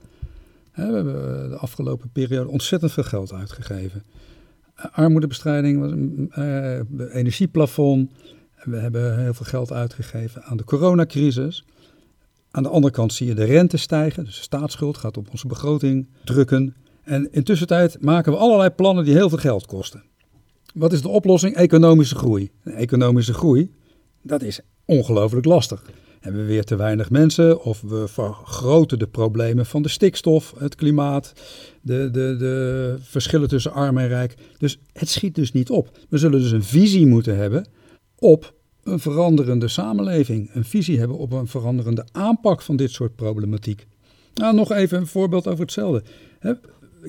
We 0.74 0.82
hebben 0.82 1.50
de 1.50 1.58
afgelopen 1.58 2.10
periode 2.10 2.50
ontzettend 2.50 2.92
veel 2.92 3.04
geld 3.04 3.34
uitgegeven. 3.34 4.04
Armoedebestrijding, 4.76 5.80
was 5.80 5.92
een 5.92 6.32
uh, 6.38 7.16
energieplafond. 7.16 8.12
We 8.64 8.78
hebben 8.78 9.20
heel 9.20 9.34
veel 9.34 9.46
geld 9.46 9.72
uitgegeven 9.72 10.44
aan 10.44 10.58
de 10.58 10.64
coronacrisis. 10.64 11.66
Aan 12.52 12.64
de 12.64 12.70
andere 12.70 12.94
kant 12.94 13.14
zie 13.14 13.28
je 13.28 13.34
de 13.34 13.44
rente 13.44 13.78
stijgen, 13.78 14.26
dus 14.26 14.36
de 14.36 14.42
staatsschuld 14.42 14.98
gaat 14.98 15.18
op 15.18 15.28
onze 15.32 15.48
begroting 15.48 16.08
drukken. 16.24 16.76
En 17.04 17.32
intussen 17.32 17.68
tijd 17.68 18.02
maken 18.02 18.32
we 18.32 18.38
allerlei 18.38 18.70
plannen 18.70 19.06
die 19.06 19.14
heel 19.14 19.30
veel 19.30 19.38
geld 19.38 19.66
kosten. 19.66 20.04
Wat 20.74 20.94
is 20.94 21.02
de 21.02 21.08
oplossing? 21.08 21.56
Economische 21.56 22.16
groei. 22.16 22.52
economische 22.64 23.34
groei 23.34 23.72
Dat 24.22 24.42
is 24.42 24.60
ongelooflijk 24.86 25.46
lastig. 25.46 25.84
Hebben 26.20 26.42
we 26.42 26.48
weer 26.48 26.64
te 26.64 26.76
weinig 26.76 27.10
mensen 27.10 27.64
of 27.64 27.82
we 27.82 28.08
vergroten 28.08 29.00
de 29.00 29.08
problemen 29.08 29.66
van 29.66 29.82
de 29.82 29.90
stikstof, 29.90 30.54
het 30.58 30.76
klimaat, 30.76 31.34
de, 31.82 32.10
de, 32.12 32.36
de 32.38 32.96
verschillen 33.02 33.48
tussen 33.48 33.72
arm 33.72 33.98
en 33.98 34.08
rijk. 34.08 34.36
Dus 34.58 34.80
het 34.94 35.10
schiet 35.10 35.36
dus 35.36 35.52
niet 35.52 35.70
op. 35.70 36.00
We 36.10 36.18
zullen 36.18 36.40
dus 36.40 36.52
een 36.52 36.64
visie 36.64 37.08
moeten 37.08 37.38
hebben 37.38 37.66
op 38.16 38.54
een 38.84 39.00
veranderende 39.00 39.68
samenleving. 39.68 40.50
Een 40.54 40.66
visie 40.66 41.00
hebben 41.00 41.18
op 41.18 41.32
een 41.32 41.48
veranderende 41.48 42.06
aanpak 42.12 42.62
van 42.62 42.76
dit 42.76 42.92
soort 42.92 43.16
problematiek. 43.16 43.88
Nou, 44.34 44.56
nog 44.56 44.72
even 44.72 44.98
een 44.98 45.08
voorbeeld 45.08 45.48
over 45.48 45.62
hetzelfde. 45.62 46.04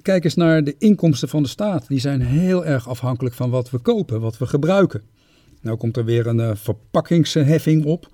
Kijk 0.03 0.25
eens 0.25 0.35
naar 0.35 0.65
de 0.65 0.75
inkomsten 0.79 1.29
van 1.29 1.43
de 1.43 1.49
staat. 1.49 1.89
Die 1.89 2.01
zijn 2.01 2.21
heel 2.21 2.65
erg 2.65 2.89
afhankelijk 2.89 3.35
van 3.35 3.51
wat 3.51 3.71
we 3.71 3.79
kopen, 3.79 4.21
wat 4.21 4.39
we 4.39 4.47
gebruiken. 4.47 5.03
Nou 5.61 5.77
komt 5.77 5.97
er 5.97 6.05
weer 6.05 6.27
een 6.27 6.39
uh, 6.39 6.51
verpakkingsheffing 6.55 7.85
op. 7.85 8.09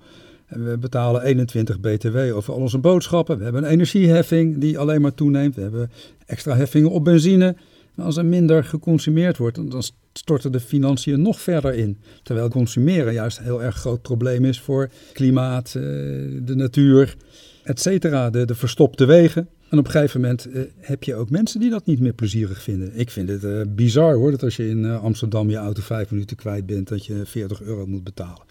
We 0.47 0.77
betalen 0.77 1.21
21 1.21 1.79
BTW 1.79 2.17
over 2.17 2.53
al 2.53 2.59
onze 2.59 2.77
boodschappen. 2.77 3.37
We 3.37 3.43
hebben 3.43 3.63
een 3.63 3.69
energieheffing 3.69 4.57
die 4.57 4.77
alleen 4.77 5.01
maar 5.01 5.13
toeneemt. 5.13 5.55
We 5.55 5.61
hebben 5.61 5.91
extra 6.25 6.55
heffingen 6.55 6.91
op 6.91 7.03
benzine. 7.03 7.55
als 7.97 8.17
er 8.17 8.25
minder 8.25 8.63
geconsumeerd 8.63 9.37
wordt, 9.37 9.71
dan 9.71 9.83
storten 10.13 10.51
de 10.51 10.59
financiën 10.59 11.21
nog 11.21 11.41
verder 11.41 11.73
in. 11.73 11.97
Terwijl 12.23 12.49
consumeren 12.49 13.13
juist 13.13 13.37
een 13.37 13.43
heel 13.43 13.63
erg 13.63 13.75
groot 13.75 14.01
probleem 14.01 14.45
is 14.45 14.59
voor 14.59 14.89
klimaat, 15.13 15.67
eh, 15.67 15.81
de 16.41 16.53
natuur, 16.55 17.15
et 17.63 17.79
cetera. 17.79 18.29
De, 18.29 18.45
de 18.45 18.55
verstopte 18.55 19.05
wegen. 19.05 19.47
En 19.71 19.77
op 19.77 19.85
een 19.85 19.91
gegeven 19.91 20.21
moment 20.21 20.47
uh, 20.47 20.61
heb 20.77 21.03
je 21.03 21.15
ook 21.15 21.29
mensen 21.29 21.59
die 21.59 21.69
dat 21.69 21.85
niet 21.85 21.99
meer 21.99 22.13
plezierig 22.13 22.61
vinden. 22.61 22.91
Ik 22.95 23.09
vind 23.09 23.29
het 23.29 23.43
uh, 23.43 23.61
bizar 23.67 24.13
hoor, 24.13 24.31
dat 24.31 24.43
als 24.43 24.55
je 24.55 24.69
in 24.69 24.85
Amsterdam 24.85 25.49
je 25.49 25.55
auto 25.55 25.81
vijf 25.81 26.11
minuten 26.11 26.37
kwijt 26.37 26.65
bent, 26.65 26.87
dat 26.87 27.05
je 27.05 27.21
40 27.25 27.61
euro 27.61 27.85
moet 27.85 28.03
betalen. 28.03 28.43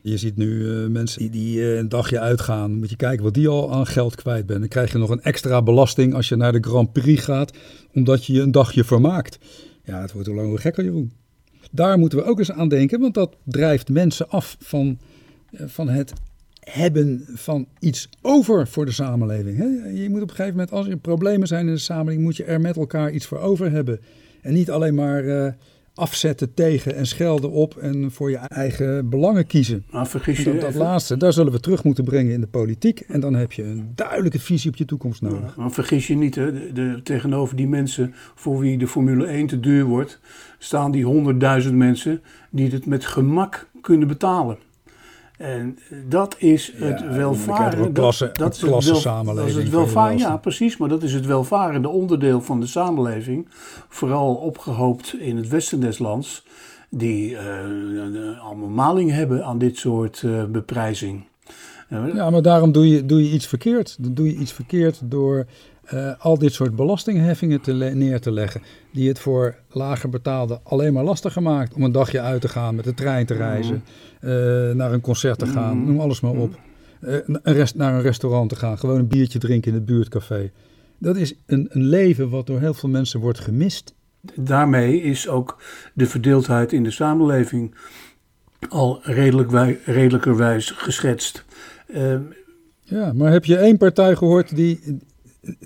Je 0.00 0.16
ziet 0.16 0.36
nu 0.36 0.64
mensen 0.88 1.20
die, 1.20 1.30
die 1.30 1.76
een 1.76 1.88
dagje 1.88 2.20
uitgaan. 2.20 2.74
Moet 2.74 2.90
je 2.90 2.96
kijken 2.96 3.24
wat 3.24 3.34
die 3.34 3.48
al 3.48 3.72
aan 3.72 3.86
geld 3.86 4.14
kwijt 4.14 4.46
bent. 4.46 4.60
Dan 4.60 4.68
krijg 4.68 4.92
je 4.92 4.98
nog 4.98 5.10
een 5.10 5.22
extra 5.22 5.62
belasting 5.62 6.14
als 6.14 6.28
je 6.28 6.36
naar 6.36 6.52
de 6.52 6.60
Grand 6.60 6.92
Prix 6.92 7.24
gaat, 7.24 7.52
omdat 7.94 8.24
je 8.24 8.32
je 8.32 8.40
een 8.40 8.50
dagje 8.50 8.84
vermaakt. 8.84 9.38
Ja, 9.84 10.00
het 10.00 10.12
wordt 10.12 10.28
hoe 10.28 10.36
langer 10.36 10.58
gekker, 10.58 10.84
Jeroen. 10.84 11.12
Daar 11.70 11.98
moeten 11.98 12.18
we 12.18 12.24
ook 12.24 12.38
eens 12.38 12.52
aan 12.52 12.68
denken, 12.68 13.00
want 13.00 13.14
dat 13.14 13.36
drijft 13.44 13.88
mensen 13.88 14.28
af 14.28 14.56
van, 14.60 14.98
van 15.52 15.88
het 15.88 16.12
hebben 16.70 17.24
van 17.34 17.66
iets 17.78 18.08
over 18.22 18.68
voor 18.68 18.84
de 18.84 18.92
samenleving. 18.92 19.56
Je 19.94 20.06
moet 20.10 20.22
op 20.22 20.28
een 20.28 20.34
gegeven 20.34 20.56
moment, 20.56 20.72
als 20.72 20.88
er 20.88 20.96
problemen 20.96 21.48
zijn 21.48 21.66
in 21.66 21.74
de 21.74 21.80
samenleving, 21.80 22.24
moet 22.24 22.36
je 22.36 22.44
er 22.44 22.60
met 22.60 22.76
elkaar 22.76 23.10
iets 23.10 23.26
voor 23.26 23.38
over 23.38 23.70
hebben. 23.70 24.00
En 24.40 24.52
niet 24.52 24.70
alleen 24.70 24.94
maar 24.94 25.54
afzetten 25.94 26.54
tegen 26.54 26.94
en 26.94 27.06
schelden 27.06 27.50
op 27.50 27.76
en 27.76 28.10
voor 28.10 28.30
je 28.30 28.36
eigen 28.36 29.08
belangen 29.08 29.46
kiezen. 29.46 29.84
Maar 29.90 30.06
vergis 30.06 30.42
je 30.42 30.58
dat, 30.58 30.74
laatste, 30.74 31.16
daar 31.16 31.32
zullen 31.32 31.52
we 31.52 31.60
terug 31.60 31.84
moeten 31.84 32.04
brengen 32.04 32.32
in 32.32 32.40
de 32.40 32.46
politiek. 32.46 33.00
En 33.00 33.20
dan 33.20 33.34
heb 33.34 33.52
je 33.52 33.62
een 33.62 33.92
duidelijke 33.94 34.38
visie 34.38 34.70
op 34.70 34.76
je 34.76 34.84
toekomst 34.84 35.22
nodig. 35.22 35.56
maar 35.56 35.70
vergis 35.70 36.06
je 36.06 36.14
niet, 36.14 36.34
hè, 36.34 36.52
de, 36.52 36.72
de, 36.72 37.00
tegenover 37.02 37.56
die 37.56 37.68
mensen 37.68 38.14
voor 38.34 38.58
wie 38.58 38.78
de 38.78 38.86
Formule 38.86 39.26
1 39.26 39.46
te 39.46 39.60
duur 39.60 39.84
wordt, 39.84 40.20
staan 40.58 40.90
die 40.90 41.04
honderdduizend 41.04 41.74
mensen 41.74 42.22
die 42.50 42.70
het 42.70 42.86
met 42.86 43.04
gemak 43.04 43.68
kunnen 43.80 44.08
betalen. 44.08 44.58
En 45.42 45.78
dat 46.08 46.36
is 46.38 46.72
het 46.76 47.00
ja, 47.00 47.12
welvarende. 47.12 47.92
Klasse, 47.92 48.30
dat, 48.32 48.54
is 48.54 48.60
het 48.60 48.70
wel, 49.02 49.24
dat 49.24 49.46
is 49.46 49.54
het 49.54 49.70
welvarende. 49.70 50.22
Ja, 50.22 50.36
precies. 50.36 50.76
Maar 50.76 50.88
dat 50.88 51.02
is 51.02 51.12
het 51.12 51.26
welvarende 51.26 51.88
onderdeel 51.88 52.40
van 52.40 52.60
de 52.60 52.66
samenleving. 52.66 53.48
Vooral 53.88 54.34
opgehoopt 54.34 55.14
in 55.18 55.36
het 55.36 55.48
westen 55.48 55.80
des 55.80 55.98
lands. 55.98 56.46
Die 56.90 57.30
uh, 57.30 58.44
allemaal 58.44 58.68
maling 58.68 59.10
hebben 59.10 59.44
aan 59.44 59.58
dit 59.58 59.76
soort 59.76 60.22
uh, 60.22 60.44
beprijzing. 60.44 61.24
Ja, 61.88 62.30
maar 62.30 62.42
daarom 62.42 62.72
doe 62.72 62.88
je, 62.88 63.06
doe 63.06 63.24
je 63.24 63.30
iets 63.30 63.46
verkeerd. 63.46 63.96
Dan 64.00 64.14
doe 64.14 64.26
je 64.26 64.36
iets 64.36 64.52
verkeerd 64.52 65.00
door 65.04 65.46
uh, 65.94 66.12
al 66.18 66.38
dit 66.38 66.52
soort 66.52 66.76
belastingheffingen 66.76 67.60
te 67.60 67.72
neer 67.72 68.20
te 68.20 68.32
leggen. 68.32 68.62
Die 68.92 69.08
het 69.08 69.18
voor 69.18 69.54
lager 69.70 70.08
betaalden 70.08 70.60
alleen 70.62 70.92
maar 70.92 71.04
lastiger 71.04 71.42
maakt 71.42 71.74
om 71.74 71.82
een 71.82 71.92
dagje 71.92 72.20
uit 72.20 72.40
te 72.40 72.48
gaan, 72.48 72.74
met 72.74 72.84
de 72.84 72.94
trein 72.94 73.26
te 73.26 73.34
reizen, 73.34 73.74
uh, 73.74 73.80
naar 74.74 74.92
een 74.92 75.00
concert 75.00 75.38
te 75.38 75.46
gaan, 75.46 75.76
mm. 75.76 75.84
noem 75.84 76.00
alles 76.00 76.20
maar 76.20 76.32
op. 76.32 76.60
Uh, 77.00 77.16
een 77.26 77.40
rest, 77.42 77.74
naar 77.74 77.94
een 77.94 78.02
restaurant 78.02 78.48
te 78.48 78.56
gaan, 78.56 78.78
gewoon 78.78 78.98
een 78.98 79.08
biertje 79.08 79.38
drinken 79.38 79.70
in 79.70 79.76
het 79.76 79.86
buurtcafé. 79.86 80.50
Dat 80.98 81.16
is 81.16 81.34
een, 81.46 81.68
een 81.70 81.84
leven 81.84 82.30
wat 82.30 82.46
door 82.46 82.60
heel 82.60 82.74
veel 82.74 82.88
mensen 82.88 83.20
wordt 83.20 83.40
gemist. 83.40 83.94
Daarmee 84.34 85.02
is 85.02 85.28
ook 85.28 85.62
de 85.94 86.06
verdeeldheid 86.06 86.72
in 86.72 86.82
de 86.82 86.90
samenleving 86.90 87.74
al 88.68 89.00
redelijk 89.02 89.50
wij, 89.50 89.78
redelijkerwijs 89.84 90.70
geschetst. 90.70 91.44
ja, 92.82 93.12
maar 93.12 93.32
heb 93.32 93.44
je 93.44 93.56
één 93.56 93.76
partij 93.76 94.16
gehoord 94.16 94.56
die 94.56 94.98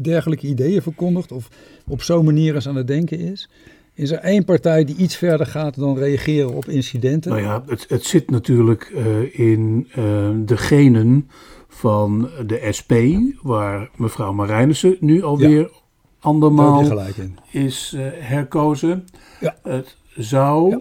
dergelijke 0.03 0.47
ideeën 0.47 0.83
verkondigt 0.83 1.33
of 1.33 1.49
op 1.87 2.03
zo'n 2.03 2.25
manier 2.25 2.55
eens 2.55 2.69
aan 2.69 2.77
het 2.77 2.87
denken 2.87 3.19
is? 3.19 3.49
Is 3.97 4.11
er 4.11 4.19
één 4.19 4.45
partij 4.45 4.85
die 4.85 4.97
iets 4.97 5.17
verder 5.17 5.47
gaat 5.47 5.75
dan 5.75 5.99
reageren 5.99 6.55
op 6.55 6.69
incidenten? 6.69 7.31
Nou 7.31 7.43
ja, 7.43 7.63
het, 7.67 7.85
het 7.89 8.05
zit 8.05 8.31
natuurlijk 8.31 8.93
uh, 8.95 9.39
in 9.39 9.89
uh, 9.89 9.97
de 10.45 10.57
genen 10.57 11.31
van 11.69 12.31
de 12.47 12.69
SP, 12.79 12.93
waar 13.43 13.91
mevrouw 13.97 14.33
Marijnissen 14.33 14.97
nu 15.01 15.23
alweer 15.23 15.61
ja, 15.61 15.69
andermaal 16.21 17.03
is 17.51 17.93
uh, 17.97 18.07
herkozen. 18.13 19.05
Ja. 19.41 19.57
Het 19.63 19.97
zou 20.17 20.71
ja. 20.71 20.81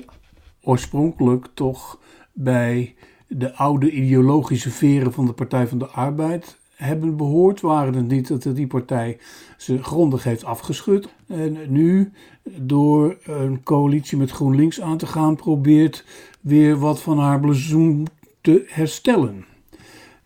oorspronkelijk 0.62 1.48
toch 1.54 2.00
bij 2.34 2.96
de 3.28 3.54
oude 3.54 3.92
ideologische 3.92 4.70
veren 4.70 5.14
van 5.14 5.26
de 5.26 5.34
Partij 5.34 5.68
van 5.68 5.78
de 5.78 5.88
Arbeid 5.88 6.58
hebben 6.76 7.18
behoord, 7.18 7.62
waren 7.62 7.94
het 7.94 8.08
niet 8.08 8.28
dat 8.28 8.56
die 8.56 8.68
partij 8.68 9.18
ze 9.58 9.84
grondig 9.84 10.24
heeft 10.24 10.44
afgeschud. 10.44 11.08
En 11.28 11.58
nu, 11.68 12.12
door 12.44 13.18
een 13.24 13.64
coalitie 13.64 14.18
met 14.18 14.32
GroenLinks 14.32 14.82
aan 14.82 14.98
te 14.98 15.08
gaan, 15.08 15.36
probeert 15.36 16.06
weer 16.42 16.80
wat 16.80 17.02
van 17.02 17.20
haar 17.20 17.40
blazoen 17.40 18.08
te 18.42 18.64
herstellen. 18.68 19.46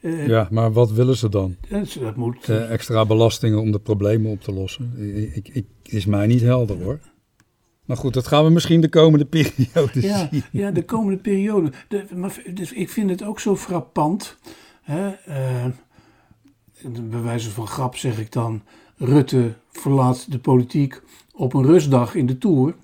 Uh, 0.02 0.28
ja, 0.28 0.48
maar 0.52 0.72
wat 0.72 0.92
willen 0.92 1.18
ze 1.18 1.30
dan? 1.30 1.56
Dat 2.00 2.15
moet... 2.15 2.48
Uh, 2.48 2.72
extra 2.72 3.06
belastingen 3.06 3.60
om 3.60 3.72
de 3.72 3.80
problemen 3.80 4.32
op 4.32 4.42
te 4.42 4.52
lossen. 4.52 4.94
Ik, 5.34 5.48
ik, 5.48 5.65
is 5.84 6.06
mij 6.06 6.28
niet 6.28 6.42
helder 6.42 6.84
hoor. 6.84 7.00
Maar 7.86 7.98
goed, 7.98 8.13
dat 8.13 8.28
gaan 8.28 8.44
we 8.44 8.50
misschien 8.50 8.82
de 8.82 8.89
komende 8.89 9.26
periode 9.36 10.02
ja, 10.02 10.28
zien. 10.32 10.44
Ja, 10.52 10.72
de 10.72 10.86
komende 10.86 11.22
periode. 11.22 11.72
De, 11.88 12.06
maar, 12.15 12.42
dus 12.54 12.74
ik 12.74 12.89
vind 12.89 13.10
het 13.10 13.24
ook 13.24 13.39
zo 13.39 13.56
frappant. 13.56 14.38
Hè, 14.82 15.08
uh, 15.28 15.65
bij 17.02 17.22
wijze 17.22 17.50
van 17.50 17.68
grap 17.68 17.96
zeg 17.96 18.20
ik 18.20 18.32
dan, 18.32 18.63
Rutte 18.99 19.53
verlaat 19.71 20.31
de 20.31 20.39
politiek 20.39 21.01
op 21.33 21.53
een 21.53 21.65
rustdag 21.65 22.15
in 22.15 22.25
de 22.25 22.38
Tour. 22.38 22.75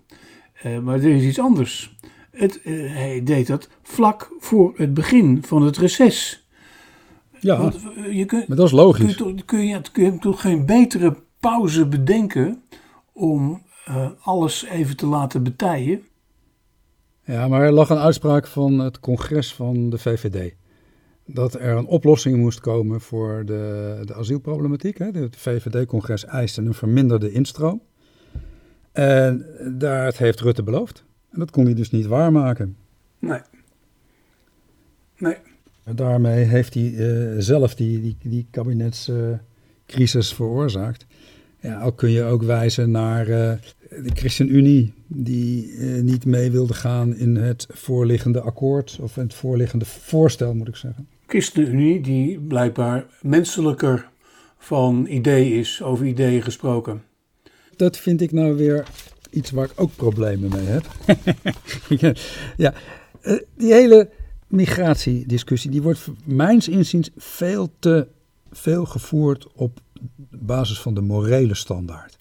Uh, 0.65 0.79
maar 0.79 0.95
er 0.95 1.15
is 1.15 1.23
iets 1.23 1.39
anders. 1.39 1.95
Het, 2.31 2.59
uh, 2.63 2.93
hij 2.93 3.23
deed 3.23 3.47
dat 3.47 3.69
vlak 3.83 4.31
voor 4.39 4.73
het 4.75 4.93
begin 4.93 5.43
van 5.43 5.61
het 5.61 5.77
reces. 5.77 6.47
Ja, 7.39 7.57
Want, 7.57 7.77
uh, 7.97 8.13
je 8.13 8.43
maar 8.47 8.57
dat 8.57 8.65
is 8.65 8.71
logisch. 8.71 9.15
Kun 9.15 9.35
je, 9.35 9.43
kun, 9.43 9.67
je, 9.67 9.81
kun 9.91 10.03
je 10.03 10.19
toch 10.19 10.41
geen 10.41 10.65
betere 10.65 11.15
pauze 11.39 11.87
bedenken 11.87 12.63
om 13.13 13.63
alles 14.21 14.65
even 14.65 14.97
te 14.97 15.05
laten 15.05 15.43
betijen? 15.43 16.01
Ja, 17.23 17.47
maar 17.47 17.61
er 17.61 17.71
lag 17.71 17.89
een 17.89 17.97
uitspraak 17.97 18.47
van 18.47 18.79
het 18.79 18.99
congres 18.99 19.53
van 19.53 19.89
de 19.89 19.97
VVD 19.97 20.53
dat 21.25 21.53
er 21.53 21.77
een 21.77 21.85
oplossing 21.85 22.37
moest 22.37 22.59
komen 22.59 23.01
voor 23.01 23.45
de, 23.45 24.01
de 24.05 24.13
asielproblematiek. 24.13 24.97
Hè. 24.97 25.05
Het 25.05 25.35
VVD-congres 25.35 26.25
eiste 26.25 26.61
een 26.61 26.73
verminderde 26.73 27.31
instroom. 27.31 27.81
En 28.91 29.45
dat 29.77 30.17
heeft 30.17 30.39
Rutte 30.39 30.63
beloofd. 30.63 31.03
En 31.31 31.39
dat 31.39 31.51
kon 31.51 31.65
hij 31.65 31.73
dus 31.73 31.91
niet 31.91 32.05
waarmaken. 32.05 32.75
Nee. 33.19 33.39
Nee. 35.17 35.37
daarmee 35.95 36.43
heeft 36.43 36.73
hij 36.73 36.83
uh, 36.83 37.35
zelf 37.37 37.75
die, 37.75 38.01
die, 38.01 38.17
die 38.23 38.47
kabinetscrisis 38.51 40.29
uh, 40.29 40.35
veroorzaakt. 40.35 41.05
Ja, 41.59 41.83
ook 41.83 41.97
kun 41.97 42.09
je 42.09 42.23
ook 42.23 42.43
wijzen 42.43 42.91
naar 42.91 43.27
uh, 43.27 43.35
de 43.89 44.11
ChristenUnie, 44.13 44.93
die 45.07 45.79
niet 45.81 46.25
mee 46.25 46.51
wilde 46.51 46.73
gaan 46.73 47.15
in 47.15 47.35
het 47.35 47.67
voorliggende 47.69 48.41
akkoord, 48.41 48.97
of 49.01 49.15
het 49.15 49.33
voorliggende 49.33 49.85
voorstel, 49.85 50.53
moet 50.53 50.67
ik 50.67 50.75
zeggen. 50.75 51.07
ChristenUnie, 51.27 52.01
die 52.01 52.39
blijkbaar 52.39 53.05
menselijker 53.21 54.09
van 54.57 55.05
idee 55.09 55.59
is, 55.59 55.81
over 55.81 56.05
ideeën 56.05 56.41
gesproken. 56.41 57.03
Dat 57.75 57.97
vind 57.97 58.21
ik 58.21 58.31
nou 58.31 58.55
weer 58.55 58.87
iets 59.29 59.51
waar 59.51 59.65
ik 59.65 59.71
ook 59.75 59.95
problemen 59.95 60.49
mee 60.49 60.65
heb. 60.65 60.85
ja, 62.57 62.73
eh, 63.21 63.39
die 63.55 63.73
hele 63.73 64.09
migratiediscussie, 64.47 65.71
die 65.71 65.81
wordt 65.81 66.07
mijns 66.23 66.67
inziens 66.67 67.09
veel 67.15 67.71
te 67.79 68.07
veel 68.51 68.85
gevoerd 68.85 69.47
op 69.53 69.79
basis 70.29 70.81
van 70.81 70.93
de 70.93 71.01
morele 71.01 71.55
standaard. 71.55 72.17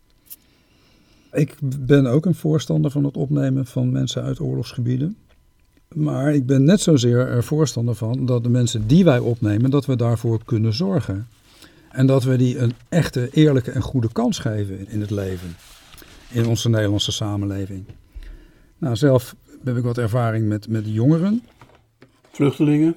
Ik 1.33 1.57
ben 1.62 2.07
ook 2.07 2.27
een 2.27 2.35
voorstander 2.35 2.90
van 2.90 3.05
het 3.05 3.17
opnemen 3.17 3.67
van 3.67 3.93
mensen 3.93 4.23
uit 4.23 4.40
oorlogsgebieden 4.40 5.17
Maar 5.94 6.35
ik 6.35 6.46
ben 6.46 6.64
net 6.64 6.80
zozeer 6.80 7.18
er 7.18 7.44
voorstander 7.44 7.94
van 7.94 8.26
dat 8.26 8.42
de 8.42 8.48
mensen 8.48 8.87
die 8.87 9.04
wij 9.04 9.18
opnemen, 9.18 9.70
dat 9.70 9.87
we 9.87 9.96
daarvoor 9.96 10.44
kunnen 10.44 10.72
zorgen. 10.72 11.26
En 11.90 12.07
dat 12.07 12.24
we 12.24 12.37
die 12.37 12.59
een 12.59 12.72
echte, 12.88 13.28
eerlijke 13.33 13.70
en 13.70 13.83
goede 13.83 14.12
kans 14.12 14.38
geven 14.38 14.88
in 14.88 15.00
het 15.00 15.11
leven. 15.11 15.57
In 16.30 16.46
onze 16.46 16.68
Nederlandse 16.68 17.12
samenleving. 17.12 17.85
Nou, 18.78 18.96
zelf 18.96 19.37
heb 19.64 19.76
ik 19.76 19.83
wat 19.83 19.98
ervaring 19.98 20.48
met, 20.48 20.68
met 20.68 20.85
jongeren. 20.87 21.42
Vluchtelingen? 22.30 22.96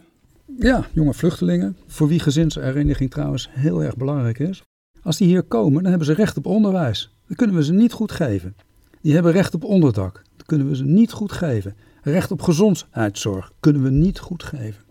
Ja, 0.59 0.87
jonge 0.93 1.13
vluchtelingen. 1.13 1.77
Voor 1.87 2.07
wie 2.07 2.19
gezinshereniging 2.19 3.11
trouwens 3.11 3.49
heel 3.51 3.83
erg 3.83 3.97
belangrijk 3.97 4.39
is. 4.39 4.63
Als 5.01 5.17
die 5.17 5.27
hier 5.27 5.43
komen, 5.43 5.81
dan 5.81 5.89
hebben 5.89 6.07
ze 6.07 6.13
recht 6.13 6.37
op 6.37 6.45
onderwijs. 6.45 7.11
Dat 7.27 7.37
kunnen 7.37 7.55
we 7.55 7.63
ze 7.63 7.73
niet 7.73 7.91
goed 7.91 8.11
geven. 8.11 8.55
Die 9.01 9.13
hebben 9.13 9.31
recht 9.31 9.53
op 9.53 9.63
onderdak. 9.63 10.21
Dat 10.37 10.45
kunnen 10.45 10.69
we 10.69 10.75
ze 10.75 10.85
niet 10.85 11.11
goed 11.11 11.31
geven. 11.31 11.75
Recht 12.07 12.31
op 12.31 12.41
gezondheidszorg 12.41 13.51
kunnen 13.59 13.83
we 13.83 13.89
niet 13.89 14.19
goed 14.19 14.43
geven. 14.43 14.83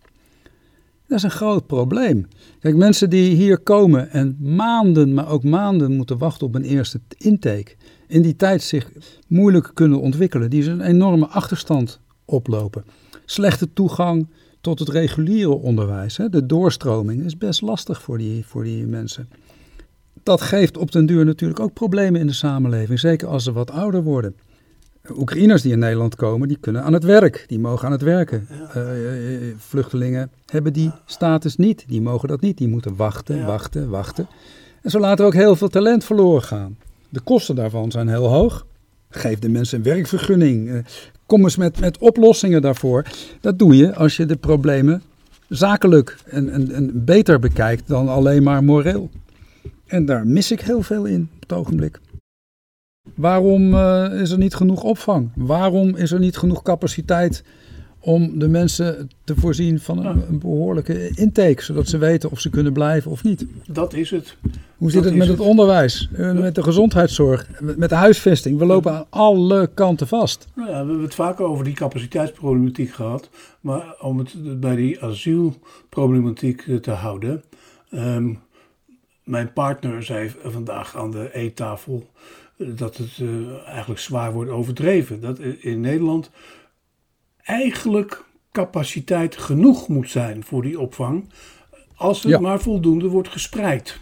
Dat 1.07 1.19
is 1.19 1.23
een 1.23 1.31
groot 1.31 1.67
probleem. 1.67 2.29
Kijk, 2.61 2.77
mensen 2.77 3.11
die 3.11 3.35
hier 3.35 3.59
komen 3.59 4.11
en 4.11 4.37
maanden, 4.41 5.15
maar 5.15 5.29
ook 5.29 5.43
maanden 5.43 5.97
moeten 5.97 6.19
wachten 6.19 6.47
op 6.47 6.55
een 6.55 6.65
eerste 6.65 7.01
intake. 7.19 7.75
In 8.07 8.23
die 8.23 8.37
tijd 8.37 8.63
zich 8.63 8.93
moeilijk 9.27 9.71
kunnen 9.75 10.01
ontwikkelen. 10.01 10.51
Die 10.51 10.71
een 10.71 10.81
enorme 10.81 11.27
achterstand 11.27 12.01
oplopen. 12.25 12.85
Slechte 13.25 13.73
toegang 13.73 14.29
tot 14.61 14.79
het 14.79 14.89
reguliere 14.89 15.55
onderwijs. 15.55 16.17
Hè. 16.17 16.29
De 16.29 16.47
doorstroming 16.47 17.25
is 17.25 17.39
best 17.39 17.63
lastig 17.63 18.03
voor 18.03 18.19
die, 18.19 18.47
voor 18.47 18.65
die 18.65 18.87
mensen. 18.87 19.29
Dat 20.23 20.41
geeft 20.41 20.77
op 20.77 20.93
den 20.93 21.07
duur 21.07 21.25
natuurlijk 21.25 21.61
ook 21.61 21.73
problemen 21.73 22.21
in 22.21 22.27
de 22.27 22.33
samenleving. 22.33 23.01
Zeker 23.01 23.29
als 23.29 23.45
ze 23.45 23.53
wat 23.53 23.71
ouder 23.71 24.03
worden. 24.03 24.37
Oekraïners 25.17 25.63
die 25.63 25.73
in 25.73 25.79
Nederland 25.79 26.15
komen, 26.15 26.49
die 26.49 26.57
kunnen 26.61 26.83
aan 26.83 26.93
het 26.93 27.05
werk. 27.05 27.45
Die 27.47 27.59
mogen 27.59 27.87
aan 27.87 27.93
het 27.93 28.03
werken. 28.03 28.49
Uh, 28.77 28.83
vluchtelingen 29.57 30.31
hebben 30.47 30.73
die 30.73 30.91
status 31.05 31.57
niet. 31.57 31.85
Die 31.89 32.03
mogen 32.03 32.29
dat 32.29 32.41
niet. 32.41 32.59
Die 32.59 32.69
moeten 32.69 32.97
wachten, 32.97 33.47
wachten, 33.47 33.89
wachten. 33.89 34.29
En 34.83 34.91
zo 34.91 34.99
laat 34.99 35.19
er 35.19 35.27
ook 35.27 35.35
heel 35.35 35.57
veel 35.57 35.69
talent 35.69 36.05
verloren 36.05 36.43
gaan. 36.43 36.77
De 37.09 37.21
kosten 37.21 37.55
daarvan 37.55 37.91
zijn 37.91 38.09
heel 38.09 38.27
hoog. 38.27 38.67
Geef 39.11 39.39
de 39.39 39.49
mensen 39.49 39.79
een 39.79 39.85
werkvergunning. 39.85 40.85
kom 41.27 41.43
eens 41.43 41.57
met, 41.57 41.81
met 41.81 41.99
oplossingen 41.99 42.63
daarvoor. 42.63 43.05
Dat 43.41 43.59
doe 43.59 43.77
je 43.77 43.95
als 43.95 44.17
je 44.17 44.27
de 44.27 44.37
problemen 44.37 45.03
zakelijk 45.49 46.17
en, 46.27 46.51
en, 46.51 46.73
en 46.73 47.05
beter 47.05 47.39
bekijkt 47.39 47.89
dan 47.89 48.09
alleen 48.09 48.43
maar 48.43 48.65
moreel. 48.65 49.11
En 49.87 50.05
daar 50.05 50.27
mis 50.27 50.51
ik 50.51 50.61
heel 50.61 50.83
veel 50.83 51.05
in 51.05 51.29
op 51.35 51.41
het 51.41 51.53
ogenblik. 51.53 52.01
Waarom 53.15 53.75
uh, 53.75 54.21
is 54.21 54.31
er 54.31 54.39
niet 54.39 54.55
genoeg 54.55 54.83
opvang? 54.83 55.31
Waarom 55.35 55.97
is 55.97 56.13
er 56.13 56.19
niet 56.19 56.37
genoeg 56.37 56.63
capaciteit 56.63 57.45
om 58.01 58.39
de 58.39 58.49
mensen 58.49 59.11
te 59.25 59.35
voorzien 59.37 59.81
van 59.81 60.07
een, 60.07 60.29
een, 60.29 60.39
behoorlijke 60.39 61.11
intake, 61.15 61.63
zodat 61.63 61.89
ze 61.89 61.99
weten 61.99 62.31
of 62.31 62.41
ze 62.41 62.51
kunnen 62.51 62.73
blijven 62.73 63.11
of 63.11 63.23
niet? 63.23 63.47
Dat 63.67 63.95
is 63.95 64.11
het. 64.11 64.37
Hoe 64.77 64.91
zit 64.91 65.05
het 65.05 65.15
met 65.15 65.29
het, 65.29 65.41
onderwijs, 65.41 66.09
eh, 66.13 66.33
met 66.33 66.55
de 66.55 66.63
gezondheidszorg, 66.63 67.49
met 67.61 67.89
de 67.89 67.95
huisvesting? 67.95 68.59
We 68.59 68.65
lopen 68.65 68.93
aan 68.93 69.07
alle 69.11 69.71
kanten 69.75 70.07
vast. 70.07 70.47
Nou 70.55 70.69
ja, 70.69 70.81
we 70.81 70.87
hebben 70.87 71.03
het 71.03 71.15
vaker 71.15 71.45
over 71.45 71.65
die 71.65 71.75
capaciteitsproblematiek 71.75 72.91
gehad, 72.91 73.31
maar 73.61 73.95
om 74.01 74.19
het 74.19 74.61
bij 74.61 74.77
die 74.77 75.03
asielproblematiek 75.03 76.83
te 76.83 76.91
houden. 76.91 77.43
Um, 77.91 78.39
mijn 79.25 79.53
partner 79.53 80.03
zei 80.03 80.33
vandaag 80.45 80.97
aan 80.97 81.11
de 81.11 81.31
eettafel 81.33 82.07
dat 82.57 82.97
het 82.97 83.19
uh, 83.19 83.67
eigenlijk 83.67 84.01
zwaar 84.01 84.33
wordt 84.33 84.51
overdreven. 84.51 85.21
Dat 85.21 85.39
in 85.39 85.81
Nederland 85.81 86.31
eigenlijk 87.43 88.25
capaciteit 88.53 89.37
genoeg 89.37 89.89
moet 89.89 90.11
zijn 90.11 90.45
voor 90.45 90.63
die 90.63 90.81
opvang, 90.81 91.29
als 91.95 92.23
het 92.23 92.41
maar 92.41 92.61
voldoende 92.61 93.09
wordt 93.09 93.29
gespreid. 93.29 94.01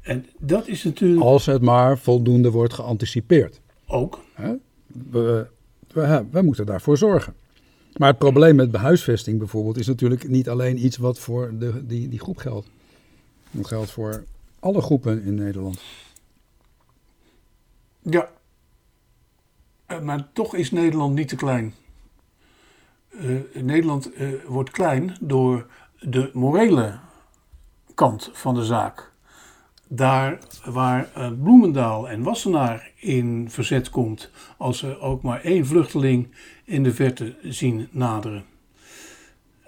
En 0.00 0.26
dat 0.38 0.68
is 0.68 0.84
natuurlijk. 0.84 1.22
Als 1.22 1.46
het 1.46 1.62
maar 1.62 1.98
voldoende 1.98 2.50
wordt 2.50 2.72
geanticipeerd. 2.72 3.60
Ook. 3.86 4.20
We, 5.10 5.46
we, 5.92 6.24
we 6.30 6.42
moeten 6.42 6.66
daarvoor 6.66 6.98
zorgen. 6.98 7.34
Maar 7.96 8.08
het 8.08 8.18
probleem 8.18 8.56
met 8.56 8.70
behuisvesting 8.70 9.38
bijvoorbeeld 9.38 9.78
is 9.78 9.86
natuurlijk 9.86 10.28
niet 10.28 10.48
alleen 10.48 10.84
iets 10.84 10.96
wat 10.96 11.18
voor 11.18 11.52
de, 11.58 11.86
die, 11.86 12.08
die 12.08 12.18
groep 12.18 12.36
geldt. 12.36 12.66
Het 13.50 13.66
geldt 13.66 13.90
voor 13.90 14.24
alle 14.60 14.80
groepen 14.80 15.22
in 15.22 15.34
Nederland. 15.34 15.80
Ja, 18.10 18.28
eh, 19.86 20.00
maar 20.00 20.28
toch 20.32 20.54
is 20.54 20.70
Nederland 20.70 21.14
niet 21.14 21.28
te 21.28 21.36
klein. 21.36 21.74
Uh, 23.10 23.40
Nederland 23.54 24.20
uh, 24.20 24.28
wordt 24.46 24.70
klein 24.70 25.16
door 25.20 25.66
de 26.00 26.30
morele 26.32 26.98
kant 27.94 28.30
van 28.32 28.54
de 28.54 28.64
zaak. 28.64 29.12
Daar 29.88 30.38
waar 30.64 31.08
Bloemendaal 31.42 32.08
en 32.08 32.22
Wassenaar 32.22 32.90
in 32.96 33.50
verzet 33.50 33.90
komt, 33.90 34.30
als 34.56 34.78
ze 34.78 34.98
ook 34.98 35.22
maar 35.22 35.40
één 35.40 35.66
vluchteling 35.66 36.28
in 36.64 36.82
de 36.82 36.94
verte 36.94 37.36
zien 37.42 37.88
naderen. 37.90 38.44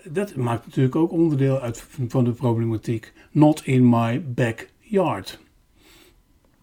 Dat 0.04 0.34
maakt 0.34 0.66
natuurlijk 0.66 0.96
ook 0.96 1.10
onderdeel 1.12 1.60
uit 1.60 1.86
van 2.08 2.24
de 2.24 2.32
problematiek. 2.32 3.12
Not 3.30 3.66
in 3.66 3.88
my 3.88 4.24
backyard. 4.24 5.38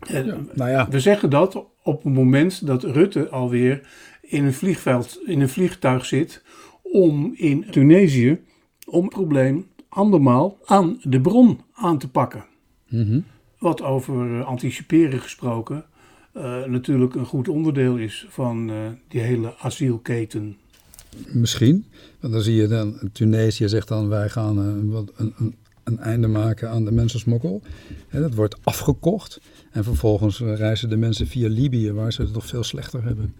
Ja, 0.07 0.37
nou 0.53 0.69
ja. 0.69 0.89
We 0.89 0.99
zeggen 0.99 1.29
dat 1.29 1.65
op 1.83 2.03
het 2.03 2.13
moment 2.13 2.65
dat 2.65 2.83
Rutte 2.83 3.29
alweer 3.29 3.81
in 4.21 4.45
een, 4.45 4.53
vliegveld, 4.53 5.19
in 5.25 5.41
een 5.41 5.49
vliegtuig 5.49 6.05
zit 6.05 6.43
om 6.81 7.33
in 7.35 7.65
Tunesië 7.71 8.39
om 8.85 9.03
het 9.03 9.13
probleem 9.13 9.67
andermaal 9.89 10.57
aan 10.65 10.99
de 11.03 11.21
bron 11.21 11.59
aan 11.73 11.97
te 11.97 12.09
pakken. 12.09 12.45
Mhm. 12.89 13.19
Wat 13.59 13.81
over 13.81 14.27
uh, 14.27 14.45
anticiperen 14.45 15.19
gesproken 15.19 15.85
uh, 16.37 16.65
natuurlijk 16.65 17.15
een 17.15 17.25
goed 17.25 17.47
onderdeel 17.47 17.97
is 17.97 18.25
van 18.29 18.69
uh, 18.69 18.75
die 19.07 19.21
hele 19.21 19.57
asielketen. 19.57 20.57
Misschien, 21.27 21.85
want 22.19 22.33
dan 22.33 22.41
zie 22.41 22.55
je 22.55 22.67
dan, 22.67 22.99
Tunesië 23.13 23.69
zegt 23.69 23.87
dan 23.87 24.07
wij 24.09 24.29
gaan 24.29 24.57
een, 24.57 25.07
een, 25.15 25.55
een 25.85 25.99
einde 25.99 26.27
maken 26.27 26.69
aan 26.69 26.85
de 26.85 26.91
mensensmokkel. 26.91 27.61
dat 28.11 28.33
wordt 28.33 28.55
afgekocht. 28.63 29.41
En 29.71 29.83
vervolgens 29.83 30.39
reizen 30.39 30.89
de 30.89 30.97
mensen 30.97 31.27
via 31.27 31.49
Libië, 31.49 31.91
waar 31.91 32.13
ze 32.13 32.21
het 32.21 32.33
nog 32.33 32.45
veel 32.45 32.63
slechter 32.63 33.03
hebben. 33.03 33.33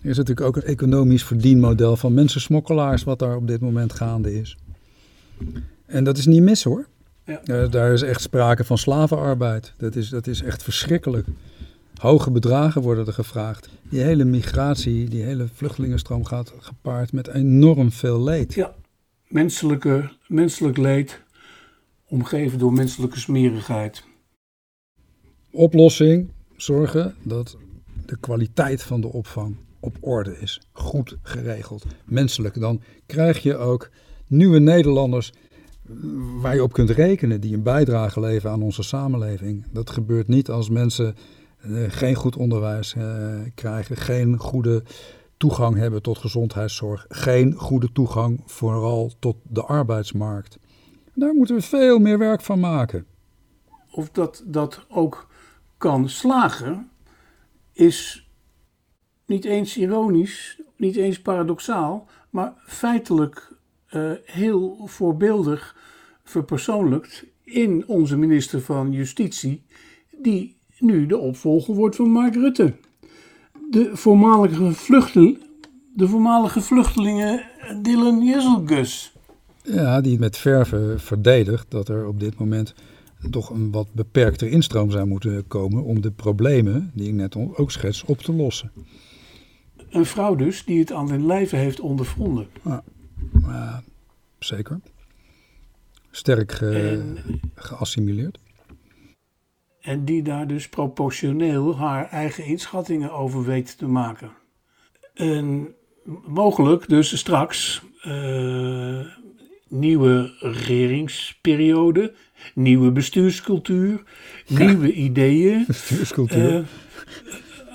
Er 0.00 0.10
is 0.10 0.16
natuurlijk 0.16 0.46
ook 0.46 0.56
een 0.56 0.68
economisch 0.68 1.24
verdienmodel 1.24 1.96
van 1.96 2.14
mensensmokkelaars, 2.14 3.04
wat 3.04 3.18
daar 3.18 3.36
op 3.36 3.46
dit 3.46 3.60
moment 3.60 3.92
gaande 3.92 4.40
is. 4.40 4.56
En 5.86 6.04
dat 6.04 6.18
is 6.18 6.26
niet 6.26 6.42
mis 6.42 6.64
hoor. 6.64 6.86
Ja. 7.24 7.40
Uh, 7.44 7.70
daar 7.70 7.92
is 7.92 8.02
echt 8.02 8.20
sprake 8.20 8.64
van 8.64 8.78
slavenarbeid. 8.78 9.72
Dat 9.76 9.96
is, 9.96 10.08
dat 10.08 10.26
is 10.26 10.42
echt 10.42 10.62
verschrikkelijk. 10.62 11.26
Hoge 11.96 12.30
bedragen 12.30 12.82
worden 12.82 13.06
er 13.06 13.12
gevraagd. 13.12 13.68
Die 13.88 14.00
hele 14.00 14.24
migratie, 14.24 15.08
die 15.08 15.22
hele 15.22 15.46
vluchtelingenstroom 15.54 16.24
gaat 16.24 16.52
gepaard 16.58 17.12
met 17.12 17.28
enorm 17.28 17.92
veel 17.92 18.22
leed. 18.22 18.54
Ja, 18.54 18.74
menselijke, 19.28 20.10
menselijk 20.26 20.76
leed, 20.76 21.20
omgeven 22.14 22.58
door 22.58 22.72
menselijke 22.72 23.18
smerigheid. 23.18 24.04
Oplossing: 25.50 26.30
zorgen 26.56 27.14
dat 27.22 27.56
de 28.06 28.16
kwaliteit 28.20 28.82
van 28.82 29.00
de 29.00 29.12
opvang 29.12 29.56
op 29.80 29.96
orde 30.00 30.38
is. 30.40 30.60
Goed 30.72 31.16
geregeld, 31.22 31.86
menselijk. 32.04 32.60
Dan 32.60 32.80
krijg 33.06 33.42
je 33.42 33.56
ook 33.56 33.90
nieuwe 34.26 34.58
Nederlanders 34.58 35.32
waar 36.40 36.54
je 36.54 36.62
op 36.62 36.72
kunt 36.72 36.90
rekenen, 36.90 37.40
die 37.40 37.54
een 37.54 37.62
bijdrage 37.62 38.20
leveren 38.20 38.52
aan 38.52 38.62
onze 38.62 38.82
samenleving. 38.82 39.64
Dat 39.72 39.90
gebeurt 39.90 40.28
niet 40.28 40.50
als 40.50 40.68
mensen 40.70 41.14
eh, 41.58 41.70
geen 41.88 42.14
goed 42.14 42.36
onderwijs 42.36 42.94
eh, 42.94 43.34
krijgen, 43.54 43.96
geen 43.96 44.38
goede 44.38 44.82
toegang 45.36 45.76
hebben 45.76 46.02
tot 46.02 46.18
gezondheidszorg, 46.18 47.04
geen 47.08 47.54
goede 47.54 47.92
toegang 47.92 48.40
vooral 48.46 49.12
tot 49.18 49.36
de 49.42 49.62
arbeidsmarkt. 49.62 50.58
Daar 51.14 51.34
moeten 51.34 51.54
we 51.54 51.62
veel 51.62 51.98
meer 51.98 52.18
werk 52.18 52.40
van 52.40 52.60
maken. 52.60 53.06
Of 53.90 54.10
dat 54.10 54.42
dat 54.46 54.84
ook 54.88 55.26
kan 55.78 56.08
slagen, 56.08 56.90
is 57.72 58.28
niet 59.26 59.44
eens 59.44 59.76
ironisch, 59.76 60.60
niet 60.76 60.96
eens 60.96 61.22
paradoxaal, 61.22 62.08
maar 62.30 62.52
feitelijk 62.66 63.52
uh, 63.90 64.12
heel 64.24 64.80
voorbeeldig 64.84 65.76
verpersoonlijkt 66.24 67.24
in 67.42 67.84
onze 67.86 68.16
minister 68.16 68.60
van 68.60 68.92
Justitie, 68.92 69.62
die 70.10 70.56
nu 70.78 71.06
de 71.06 71.18
opvolger 71.18 71.74
wordt 71.74 71.96
van 71.96 72.10
Mark 72.10 72.34
Rutte. 72.34 72.74
De 73.70 73.96
voormalige, 73.96 74.72
vluchtel, 74.72 75.36
de 75.94 76.08
voormalige 76.08 76.60
vluchtelingen 76.60 77.44
Dylan 77.82 78.24
Jezelgus. 78.24 79.13
Ja, 79.66 80.00
die 80.00 80.18
met 80.18 80.36
verve 80.36 80.94
verdedigt 80.98 81.70
dat 81.70 81.88
er 81.88 82.06
op 82.06 82.20
dit 82.20 82.38
moment 82.38 82.74
toch 83.30 83.50
een 83.50 83.70
wat 83.70 83.92
beperkter 83.92 84.48
instroom 84.48 84.90
zou 84.90 85.06
moeten 85.06 85.46
komen 85.46 85.82
om 85.84 86.00
de 86.00 86.10
problemen 86.10 86.90
die 86.94 87.08
ik 87.08 87.14
net 87.14 87.36
ook 87.36 87.70
schets 87.70 88.04
op 88.04 88.18
te 88.18 88.32
lossen. 88.32 88.72
een 89.90 90.06
vrouw 90.06 90.34
dus 90.34 90.64
die 90.64 90.78
het 90.78 90.92
aan 90.92 91.06
den 91.06 91.26
lijve 91.26 91.56
heeft 91.56 91.80
ondervonden. 91.80 92.46
Ja, 93.42 93.82
zeker. 94.38 94.80
Sterk 96.10 96.52
ge- 96.52 96.68
En, 96.70 97.18
geassimileerd. 97.54 98.38
en 99.80 100.04
die 100.04 100.22
daar 100.22 100.46
dus 100.46 100.68
proportioneel 100.68 101.76
haar 101.76 102.08
eigen 102.10 102.44
inschattingen 102.44 103.12
over 103.12 103.44
weet 103.44 103.78
te 103.78 103.86
maken. 103.86 104.30
En 105.14 105.74
mogelijk 106.26 106.88
dus 106.88 107.18
straks 107.18 107.82
eh, 108.02 109.00
nieuwe 109.74 110.32
regeringsperiode, 110.40 112.12
nieuwe 112.54 112.90
bestuurscultuur, 112.90 114.02
nieuwe 114.48 114.92
ideeën. 114.92 115.64
Bestuurscultuur. 115.66 116.54
eh, 116.54 116.62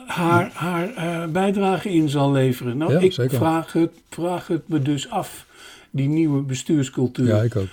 haar, 0.07 0.51
haar 0.53 0.93
eh, 0.95 1.27
bijdrage 1.31 1.89
in 1.89 2.09
zal 2.09 2.31
leveren. 2.31 2.77
Nou, 2.77 2.91
Ja, 2.91 2.99
ik 2.99 3.11
zeker. 3.11 3.37
vraag 3.37 3.73
het, 3.73 3.91
vraag 4.09 4.47
het 4.47 4.67
me 4.67 4.81
dus 4.81 5.09
af, 5.09 5.45
die 5.91 6.07
nieuwe 6.07 6.41
bestuurscultuur. 6.41 7.27
ja, 7.27 7.41
ik 7.41 7.55
ook. 7.55 7.67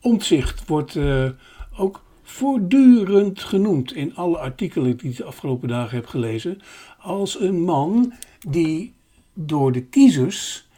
Omtzigt 0.00 0.66
wordt 0.66 0.96
eh, 0.96 1.28
ook 1.76 2.02
voortdurend 2.22 3.42
genoemd 3.42 3.94
in 3.94 4.16
alle 4.16 4.38
artikelen 4.38 4.96
die 4.96 5.10
ik 5.10 5.16
de 5.16 5.24
afgelopen 5.24 5.68
dagen 5.68 5.96
heb 5.96 6.06
gelezen. 6.06 6.58
Als 6.98 7.40
een 7.40 7.60
man 7.62 8.12
die 8.48 8.92
door 9.34 9.72
de 9.72 9.82
kiezers 9.82 10.68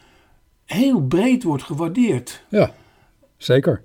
heel 0.65 1.01
breed 1.01 1.43
wordt 1.43 1.63
gewaardeerd. 1.63 2.43
Ja, 2.49 2.73
zeker. 3.37 3.83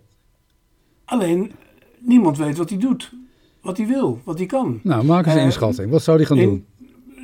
Alleen 1.04 1.52
niemand 1.98 2.36
weet 2.38 2.56
wat 2.56 2.68
hij 2.70 2.78
doet, 2.78 3.12
wat 3.60 3.76
hij 3.76 3.86
wil, 3.86 4.20
wat 4.24 4.38
hij 4.38 4.46
kan. 4.46 4.80
Nou, 4.82 5.04
maak 5.04 5.24
eens 5.24 5.34
een 5.34 5.40
Eh, 5.40 5.44
inschatting. 5.46 5.90
Wat 5.90 6.02
zou 6.02 6.16
die 6.16 6.26
gaan 6.26 6.38
in- 6.38 6.48
doen? 6.48 6.66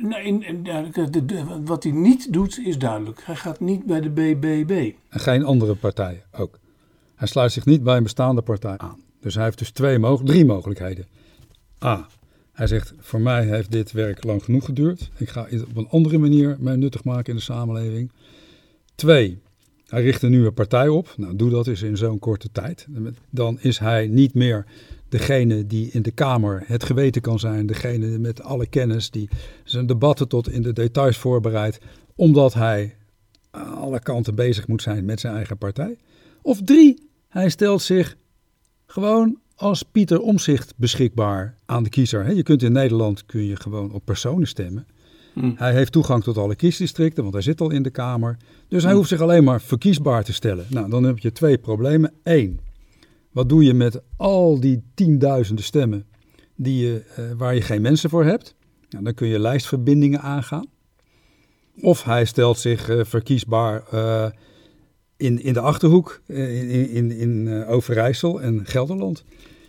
Nou, 0.09 0.23
in, 0.23 0.43
in- 0.43 0.59
ja, 0.63 0.81
de- 0.81 1.09
de- 1.09 1.25
de- 1.25 1.61
wat 1.65 1.83
hij 1.83 1.91
niet 1.91 2.33
doet 2.33 2.59
is 2.65 2.77
duidelijk. 2.77 3.21
Hij 3.23 3.35
gaat 3.35 3.59
niet 3.59 3.85
bij 3.85 4.01
de 4.01 4.09
BBB. 4.09 4.91
En 5.09 5.19
geen 5.19 5.43
andere 5.43 5.75
partijen 5.75 6.23
ook. 6.31 6.59
Hij 7.15 7.27
sluit 7.27 7.51
zich 7.51 7.65
niet 7.65 7.83
bij 7.83 7.97
een 7.97 8.03
bestaande 8.03 8.41
partij 8.41 8.77
aan. 8.77 8.99
Dus 9.21 9.35
hij 9.35 9.43
heeft 9.43 9.57
dus 9.57 9.71
twee 9.71 9.99
drie 10.23 10.45
mogelijkheden. 10.45 11.05
A. 11.83 12.07
Hij 12.51 12.67
zegt, 12.67 12.93
voor 12.99 13.21
mij 13.21 13.45
heeft 13.45 13.71
dit 13.71 13.91
werk 13.91 14.23
lang 14.23 14.43
genoeg 14.43 14.65
geduurd. 14.65 15.09
Ik 15.17 15.29
ga 15.29 15.45
het 15.49 15.63
op 15.65 15.77
een 15.77 15.87
andere 15.89 16.17
manier 16.17 16.55
mij 16.59 16.75
nuttig 16.75 17.03
maken 17.03 17.29
in 17.29 17.35
de 17.35 17.41
samenleving. 17.41 18.11
Twee. 18.95 19.41
Hij 19.87 20.01
richt 20.01 20.21
een 20.21 20.53
partij 20.53 20.87
op. 20.87 21.13
Nou, 21.17 21.35
doe 21.35 21.49
dat 21.49 21.67
eens 21.67 21.81
in 21.81 21.97
zo'n 21.97 22.19
korte 22.19 22.51
tijd. 22.51 22.87
Dan 23.29 23.59
is 23.59 23.79
hij 23.79 24.07
niet 24.07 24.33
meer 24.33 24.65
degene 25.09 25.67
die 25.67 25.89
in 25.91 26.01
de 26.01 26.11
Kamer 26.11 26.63
het 26.65 26.83
geweten 26.83 27.21
kan 27.21 27.39
zijn. 27.39 27.65
Degene 27.65 28.17
met 28.17 28.43
alle 28.43 28.67
kennis 28.67 29.09
die 29.09 29.29
zijn 29.63 29.85
debatten 29.85 30.27
tot 30.27 30.49
in 30.49 30.61
de 30.61 30.73
details 30.73 31.17
voorbereidt. 31.17 31.79
Omdat 32.15 32.53
hij 32.53 32.95
aan 33.51 33.75
alle 33.75 33.99
kanten 33.99 34.35
bezig 34.35 34.67
moet 34.67 34.81
zijn 34.81 35.05
met 35.05 35.19
zijn 35.19 35.35
eigen 35.35 35.57
partij. 35.57 35.97
Of 36.41 36.61
drie, 36.61 37.09
hij 37.27 37.49
stelt 37.49 37.81
zich 37.81 38.17
gewoon 38.85 39.39
als 39.55 39.83
Pieter 39.83 40.21
Omzicht 40.21 40.73
beschikbaar 40.75 41.57
aan 41.65 41.83
de 41.83 41.89
kiezer. 41.89 42.35
Je 42.35 42.43
kunt 42.43 42.63
in 42.63 42.71
Nederland 42.71 43.25
kun 43.25 43.45
je 43.45 43.55
gewoon 43.55 43.91
op 43.91 44.05
personen 44.05 44.47
stemmen. 44.47 44.87
Hm. 45.35 45.51
Hij 45.55 45.73
heeft 45.73 45.91
toegang 45.91 46.23
tot 46.23 46.37
alle 46.37 46.55
kiesdistricten, 46.55 47.23
want 47.23 47.33
hij 47.33 47.43
zit 47.43 47.61
al 47.61 47.71
in 47.71 47.83
de 47.83 47.89
Kamer. 47.89 48.37
Dus 48.67 48.83
hij 48.83 48.93
hoeft 48.93 49.09
zich 49.09 49.21
alleen 49.21 49.43
maar 49.43 49.61
verkiesbaar 49.61 50.23
te 50.23 50.33
stellen. 50.33 50.65
Nou, 50.69 50.89
dan 50.89 51.03
heb 51.03 51.19
je 51.19 51.31
twee 51.31 51.57
problemen. 51.57 52.13
Eén, 52.23 52.59
wat 53.31 53.49
doe 53.49 53.63
je 53.63 53.73
met 53.73 54.01
al 54.17 54.59
die 54.59 54.83
tienduizenden 54.93 55.63
stemmen 55.63 56.05
die 56.55 56.85
je, 56.85 57.03
eh, 57.15 57.23
waar 57.37 57.55
je 57.55 57.61
geen 57.61 57.81
mensen 57.81 58.09
voor 58.09 58.23
hebt? 58.23 58.55
Nou, 58.89 59.03
dan 59.03 59.13
kun 59.13 59.27
je 59.27 59.39
lijstverbindingen 59.39 60.21
aangaan. 60.21 60.65
Of 61.81 62.03
hij 62.03 62.25
stelt 62.25 62.59
zich 62.59 62.89
eh, 62.89 62.99
verkiesbaar 63.03 63.83
eh, 63.91 64.27
in, 65.17 65.43
in 65.43 65.53
de 65.53 65.59
Achterhoek, 65.59 66.21
in, 66.27 66.89
in, 66.89 67.11
in 67.11 67.65
Overijssel 67.65 68.41
en 68.41 68.65
Gelderland. 68.65 69.23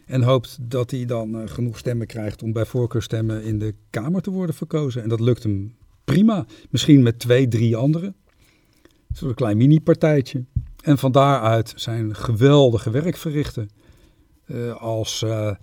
En 0.07 0.23
hoopt 0.23 0.59
dat 0.61 0.91
hij 0.91 1.05
dan 1.05 1.41
eh, 1.41 1.49
genoeg 1.49 1.79
stemmen 1.79 2.07
krijgt 2.07 2.43
om 2.43 2.53
bij 2.53 2.67
voorkeurstemmen 2.67 3.43
in 3.43 3.59
de 3.59 3.75
Kamer 3.91 4.23
te 4.23 4.31
worden 4.31 4.55
verkozen. 4.55 5.03
En 5.03 5.09
dat 5.09 5.21
lukt 5.21 5.43
hem 5.43 5.75
prima. 6.05 6.47
Misschien 6.71 7.03
met 7.03 7.19
twee, 7.19 7.49
drie 7.49 7.77
anderen. 7.77 8.15
Zo'n 9.13 9.35
klein 9.35 9.57
mini-partijtje. 9.57 10.45
En 10.83 10.99
van 10.99 11.13
daaruit 11.13 11.73
zijn 11.77 12.15
geweldige 12.15 12.91
werk 12.91 13.17
verrichten. 13.17 13.69
Eh, 14.45 14.77
als 14.77 15.23
eh, 15.23 15.55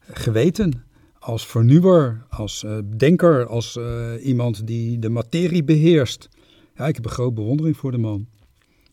geweten, 0.00 0.84
als 1.18 1.46
vernieuwer, 1.46 2.26
als 2.28 2.66
denker, 2.96 3.46
als 3.46 3.78
iemand 4.22 4.66
die 4.66 4.98
de 4.98 5.08
materie 5.08 5.64
beheerst. 5.64 6.28
Ja, 6.76 6.86
ik 6.86 6.94
heb 6.94 7.04
een 7.04 7.10
groot 7.10 7.34
bewondering 7.34 7.76
voor 7.76 7.90
de 7.90 7.98
man. 7.98 8.26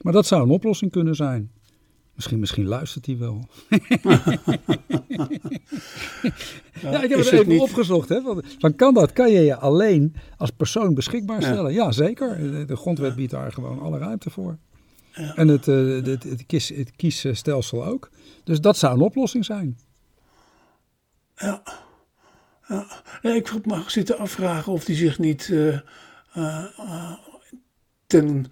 Maar 0.01 0.13
dat 0.13 0.25
zou 0.25 0.43
een 0.43 0.49
oplossing 0.49 0.91
kunnen 0.91 1.15
zijn. 1.15 1.51
Misschien, 2.17 2.39
misschien 2.39 2.65
luistert 2.65 3.05
hij 3.05 3.17
wel. 3.17 3.47
ja, 6.81 7.03
ik 7.03 7.09
heb 7.09 7.17
het 7.17 7.25
het 7.25 7.31
even 7.31 7.47
niet- 7.47 7.61
opgezocht. 7.61 8.09
Hè? 8.09 8.21
Want, 8.21 8.55
van 8.59 8.75
kan 8.75 8.93
dat? 8.93 9.13
Kan 9.13 9.31
je 9.31 9.39
je 9.39 9.55
alleen 9.55 10.15
als 10.37 10.49
persoon 10.49 10.93
beschikbaar 10.93 11.41
stellen? 11.41 11.73
Ja, 11.73 11.91
zeker. 11.91 12.37
De, 12.37 12.65
de 12.65 12.75
grondwet 12.75 13.15
biedt 13.15 13.31
daar 13.31 13.51
gewoon 13.51 13.79
alle 13.79 13.97
ruimte 13.97 14.29
voor. 14.29 14.57
Ja. 15.13 15.35
En 15.35 15.47
het, 15.47 15.67
eh, 15.67 16.03
het, 16.03 16.23
het, 16.23 16.45
kies, 16.45 16.69
het 16.69 16.91
kiesstelsel 16.95 17.85
ook. 17.85 18.09
Dus 18.43 18.61
dat 18.61 18.77
zou 18.77 18.93
een 18.93 19.01
oplossing 19.01 19.45
zijn. 19.45 19.79
Ja. 21.35 21.63
ja. 22.67 22.87
Nee, 23.21 23.35
ik 23.35 23.65
me 23.65 23.83
zitten 23.87 24.17
afvragen 24.17 24.71
of 24.71 24.85
hij 24.85 24.95
zich 24.95 25.19
niet 25.19 25.49
eh, 25.51 25.79
eh, 26.33 27.13
ten 28.07 28.51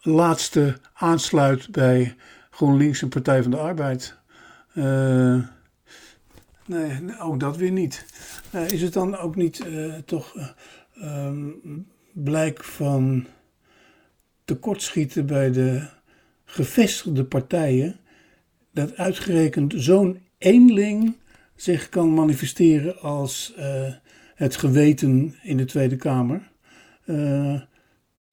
laatste 0.00 0.78
aansluit 0.92 1.70
bij 1.70 2.16
GroenLinks 2.54 3.02
en 3.02 3.08
Partij 3.08 3.42
van 3.42 3.50
de 3.50 3.56
Arbeid. 3.56 4.16
Eh, 4.74 5.38
nee, 6.66 7.20
ook 7.20 7.40
dat 7.40 7.56
weer 7.56 7.72
niet. 7.72 8.04
Eh, 8.50 8.68
is 8.68 8.82
het 8.82 8.92
dan 8.92 9.16
ook 9.16 9.36
niet 9.36 9.66
eh, 9.66 9.94
toch 9.94 10.36
eh, 10.36 10.48
ehm, 11.00 11.50
blijk 12.12 12.64
van 12.64 13.26
tekortschieten 14.44 15.26
bij 15.26 15.52
de 15.52 15.88
gevestigde 16.44 17.24
partijen 17.24 17.96
dat 18.72 18.96
uitgerekend 18.96 19.74
zo'n 19.76 20.20
eenling 20.38 21.16
zich 21.56 21.88
kan 21.88 22.14
manifesteren 22.14 23.00
als 23.00 23.54
het 24.34 24.56
geweten 24.56 25.34
in 25.42 25.56
de 25.56 25.64
Tweede 25.64 25.96
Kamer. 25.96 26.50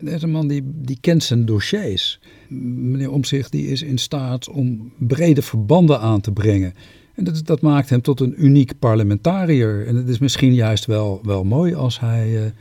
Er 0.06 0.14
is 0.14 0.22
een 0.22 0.32
man 0.32 0.48
die, 0.48 0.64
die 0.66 0.98
kent 1.02 1.24
zijn 1.24 1.46
dossiers. 1.46 2.20
Meneer 2.48 3.12
Omzicht 3.12 3.52
die 3.52 3.68
is 3.68 3.82
in 3.82 3.98
staat 3.98 4.50
om 4.50 4.92
brede 4.98 5.42
verbanden 5.42 6.00
aan 6.00 6.22
te 6.22 6.32
brengen. 6.32 6.74
En 7.16 7.24
dat, 7.24 7.46
dat 7.46 7.62
maakt 7.62 7.90
hem 7.90 8.02
tot 8.02 8.20
een 8.20 8.34
uniek 8.38 8.80
parlementariër. 8.80 9.88
En 9.88 9.96
het 9.96 10.10
is 10.10 10.20
misschien 10.20 10.54
juist 10.54 10.86
wel, 10.86 11.20
wel 11.24 11.44
mooi 11.44 11.74
als 11.76 12.00
hij 12.00 12.46
eh, 12.46 12.52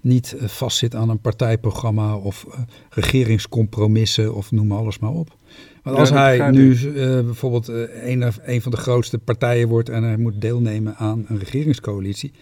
niet 0.00 0.32
eh, 0.32 0.48
vastzit 0.48 0.94
aan 0.94 1.08
een 1.08 1.20
partijprogramma 1.20 2.16
of 2.16 2.46
eh, 2.50 2.58
regeringscompromissen 2.90 4.34
of 4.34 4.50
noem 4.50 4.72
alles 4.72 4.98
maar 4.98 5.10
op. 5.10 5.36
Want 5.82 5.96
Ja, 5.96 6.02
als 6.02 6.10
hij 6.10 6.50
nu 6.50 6.92
bijvoorbeeld 7.22 7.68
een, 7.68 8.32
een 8.42 8.62
van 8.62 8.70
de 8.70 8.76
grootste 8.76 9.18
partijen 9.18 9.68
wordt 9.68 9.88
en 9.88 10.02
hij 10.02 10.16
moet 10.16 10.40
deelnemen 10.40 10.96
aan 10.96 11.24
een 11.28 11.38
regeringscoalitie. 11.38 12.32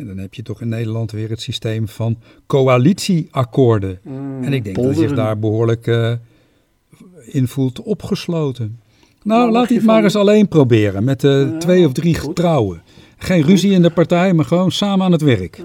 En 0.00 0.06
dan 0.06 0.18
heb 0.18 0.34
je 0.34 0.42
toch 0.42 0.60
in 0.60 0.68
Nederland 0.68 1.10
weer 1.10 1.28
het 1.30 1.40
systeem 1.40 1.88
van 1.88 2.18
coalitieakkoorden. 2.46 4.00
En 4.42 4.52
ik 4.52 4.64
denk 4.64 4.76
dat 4.76 4.84
hij 4.84 4.94
zich 4.94 5.02
polderen. 5.02 5.16
daar 5.16 5.38
behoorlijk 5.38 5.86
eh, 5.86 6.12
in 7.24 7.48
voelt 7.48 7.82
opgesloten. 7.82 8.80
Nou, 9.22 9.44
mag 9.44 9.52
laat 9.52 9.66
hij 9.68 9.76
het 9.76 9.86
maar 9.86 9.94
van- 9.94 10.04
eens 10.04 10.16
alleen 10.16 10.48
proberen 10.48 11.04
met 11.04 11.22
Ja, 11.22 11.58
twee 11.58 11.86
of 11.86 11.92
drie 11.92 12.14
goed. 12.18 12.28
getrouwen. 12.28 12.82
Geen 13.18 13.42
ruzie 13.42 13.72
in 13.72 13.82
de 13.82 13.90
partij, 13.90 14.32
maar 14.32 14.44
gewoon 14.44 14.70
samen 14.72 15.04
aan 15.04 15.12
het 15.12 15.22
werk. 15.22 15.62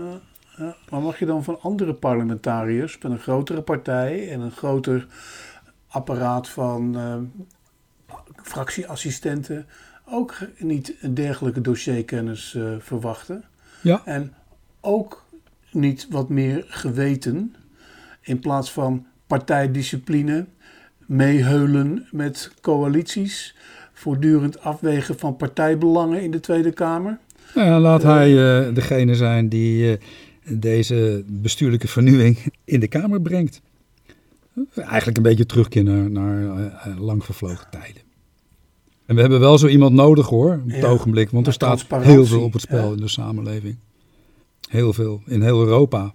Maar 0.90 1.02
mag 1.02 1.20
je 1.20 1.26
dan 1.26 1.44
van 1.44 1.62
andere 1.62 1.94
parlementariërs 1.94 2.98
met 3.02 3.12
een 3.12 3.20
grotere 3.20 3.62
partij 3.62 4.30
en 4.30 4.40
een 4.42 4.52
groter 4.52 5.08
apparaat 5.88 6.50
van 6.50 6.96
eh, 6.98 7.16
fractieassistenten 8.44 9.66
ook 10.10 10.36
niet 10.58 10.96
een 11.02 11.14
dergelijke 11.14 11.62
dossierkennis 11.62 12.58
verwachten? 12.80 13.44
Ja, 13.86 14.02
En 14.06 14.34
ook 14.82 15.26
niet 15.72 16.08
wat 16.10 16.30
meer 16.30 16.66
geweten 16.68 17.56
in 18.22 18.40
plaats 18.40 18.72
van 18.72 19.06
partijdiscipline, 19.28 20.46
meeheulen 21.06 22.08
met 22.12 22.52
coalities, 22.62 23.56
voortdurend 23.94 24.60
afwegen 24.62 25.20
van 25.20 25.36
partijbelangen 25.36 26.22
in 26.22 26.32
de 26.32 26.40
Tweede 26.40 26.72
Kamer. 26.72 27.18
nou 27.56 27.68
ja, 27.68 27.80
laat 27.80 28.04
hij 28.04 28.30
eh, 28.30 28.74
degene 28.74 29.16
zijn 29.16 29.50
die 29.50 29.92
eh, 29.92 29.98
deze 30.48 31.24
bestuurlijke 31.28 31.88
vernieuwing 31.88 32.38
in 32.66 32.80
de 32.80 32.88
Kamer 32.88 33.22
brengt. 33.22 33.62
Eigenlijk 34.76 35.18
een 35.18 35.24
beetje 35.24 35.46
terugkeer 35.46 35.84
naar, 35.84 36.12
naar 36.12 36.58
eh, 36.58 36.66
eh, 36.66 37.00
lang 37.00 37.26
vervlogen 37.26 37.70
tijden. 37.70 38.02
En 39.06 39.16
we 39.16 39.22
hebben 39.22 39.40
wel 39.40 39.58
zo 39.58 39.68
iemand 39.68 39.94
nodig 39.94 40.28
hoor, 40.28 40.54
op 40.54 40.70
het 40.70 40.82
Ja, 40.82 40.88
ogenblik. 40.88 41.30
Want 41.30 41.48
er 41.48 41.54
staat 41.54 41.86
heel 41.90 42.26
veel 42.26 42.44
op 42.44 42.54
het 42.54 42.62
spel 42.62 42.92
in 42.92 42.98
de 42.98 43.08
samenleving. 43.08 43.78
Heel 44.70 44.94
veel, 44.94 45.22
in 45.26 45.42
heel 45.42 45.60
Europa. 45.60 46.14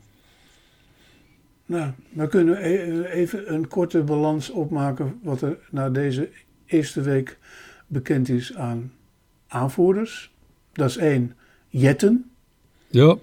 Nou, 1.66 1.90
we 2.12 2.28
kunnen 2.28 2.66
e- 2.66 3.02
even 3.02 3.54
een 3.54 3.68
korte 3.68 4.02
balans 4.02 4.50
opmaken 4.50 5.18
wat 5.22 5.42
er 5.42 5.58
na 5.70 5.90
deze 5.90 6.28
eerste 6.66 7.00
week 7.00 7.38
bekend 7.86 8.28
is 8.28 8.54
aan 8.54 8.92
aanvoerders. 9.46 10.32
Dat 10.72 10.88
is 10.88 10.96
één, 10.96 11.32
Jetten. 11.68 12.30
Ja, 12.88 13.16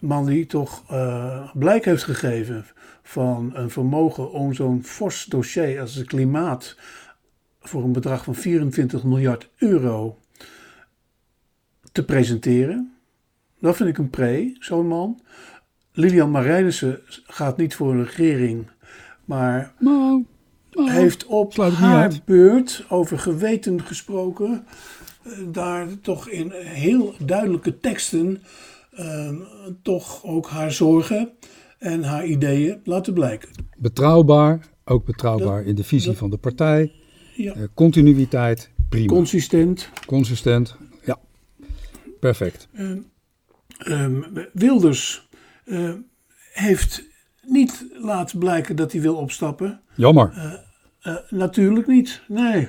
man 0.00 0.26
die 0.26 0.46
toch 0.46 0.84
uh, 0.90 1.50
blijk 1.54 1.84
heeft 1.84 2.04
gegeven 2.04 2.64
van 3.02 3.50
een 3.54 3.70
vermogen 3.70 4.30
om 4.30 4.54
zo'n 4.54 4.84
fors 4.84 5.24
dossier 5.24 5.80
als 5.80 5.94
het 5.94 6.06
klimaat 6.06 6.76
voor 7.68 7.84
een 7.84 7.92
bedrag 7.92 8.24
van 8.24 8.34
24 8.34 9.04
miljard 9.04 9.50
euro 9.56 10.18
te 11.92 12.04
presenteren. 12.04 12.92
Dat 13.60 13.76
vind 13.76 13.88
ik 13.88 13.98
een 13.98 14.10
pre, 14.10 14.56
zo'n 14.58 14.86
man. 14.86 15.20
Lilian 15.92 16.30
Marijnissen 16.30 17.00
gaat 17.26 17.56
niet 17.56 17.74
voor 17.74 17.92
een 17.92 18.04
regering, 18.04 18.66
maar 19.24 19.72
nou, 19.78 20.24
nou, 20.70 20.90
heeft 20.90 21.26
op 21.26 21.56
haar 21.56 22.12
beurt 22.24 22.84
over 22.88 23.18
geweten 23.18 23.82
gesproken. 23.82 24.66
Uh, 25.26 25.32
daar 25.52 25.86
toch 26.00 26.28
in 26.28 26.50
heel 26.52 27.14
duidelijke 27.24 27.80
teksten 27.80 28.42
uh, 28.98 29.30
toch 29.82 30.24
ook 30.24 30.48
haar 30.48 30.72
zorgen 30.72 31.30
en 31.78 32.02
haar 32.02 32.26
ideeën 32.26 32.80
laten 32.84 33.14
blijken. 33.14 33.48
Betrouwbaar, 33.76 34.68
ook 34.84 35.04
betrouwbaar 35.04 35.64
in 35.64 35.74
de 35.74 35.84
visie 35.84 36.12
van 36.12 36.30
de 36.30 36.36
partij. 36.36 36.92
Ja. 37.34 37.56
Uh, 37.56 37.64
continuïteit, 37.74 38.70
prima. 38.88 39.06
Consistent. 39.06 39.88
Consistent, 40.06 40.76
ja. 41.04 41.18
Perfect. 42.20 42.68
Um, 43.86 44.32
Wilders 44.52 45.28
uh, 45.64 45.92
heeft 46.52 47.04
niet 47.42 47.86
laten 47.92 48.38
blijken 48.38 48.76
dat 48.76 48.92
hij 48.92 49.00
wil 49.00 49.14
opstappen. 49.14 49.80
Jammer. 49.94 50.32
Uh, 51.06 51.14
natuurlijk 51.28 51.86
niet, 51.86 52.22
nee. 52.28 52.68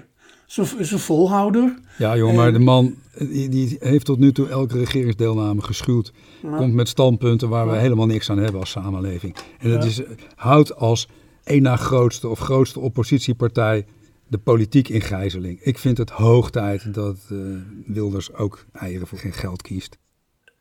Is 0.78 0.92
een 0.92 1.00
volhouder. 1.00 1.80
Ja, 1.98 2.18
joh, 2.18 2.36
maar 2.36 2.54
de 2.54 2.60
man 2.60 2.96
die, 3.18 3.50
die, 3.50 3.78
heeft 3.80 4.06
tot 4.06 4.20
nu 4.20 4.32
toe 4.32 4.50
elke 4.50 4.78
regeringsdeelname 4.78 5.62
geschuwd. 5.62 6.14
Komt 6.58 6.74
met 6.74 6.88
standpunten 6.88 7.50
waar 7.50 7.70
we 7.70 7.76
helemaal 7.76 8.06
niks 8.06 8.30
aan 8.30 8.38
hebben 8.38 8.60
als 8.60 8.70
samenleving. 8.70 9.36
En 9.60 9.70
dat 9.70 9.84
is, 9.84 10.02
houdt 10.36 10.76
als 10.76 11.08
één 11.44 11.62
na 11.62 11.76
grootste 11.76 12.28
of 12.28 12.40
grootste 12.40 12.80
oppositiepartij 12.80 13.86
de 14.28 14.38
politiek 14.38 14.90
in 14.90 15.02
gijzeling. 15.02 15.60
Ik 15.62 15.78
vind 15.78 15.98
het 15.98 16.10
hoog 16.10 16.52
tijd 16.52 16.94
dat 16.94 17.18
uh, 17.32 17.58
Wilders 17.86 18.34
ook 18.34 18.66
eieren 18.72 19.08
voor 19.08 19.18
geen 19.18 19.34
geld 19.34 19.62
kiest. 19.62 19.98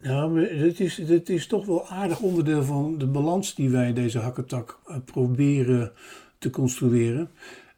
Ja, 0.00 0.26
maar 0.26 0.48
dit 0.48 0.80
is, 0.80 0.94
dit 0.94 1.28
is 1.28 1.46
toch 1.46 1.66
wel 1.66 1.86
aardig 1.86 2.20
onderdeel 2.20 2.62
van 2.62 2.98
de 2.98 3.06
balans 3.06 3.54
die 3.54 3.70
wij 3.70 3.92
deze 3.92 4.18
hakketak 4.18 4.80
uh, 4.88 4.96
proberen 5.04 5.92
te 6.38 6.50
construeren. 6.50 7.30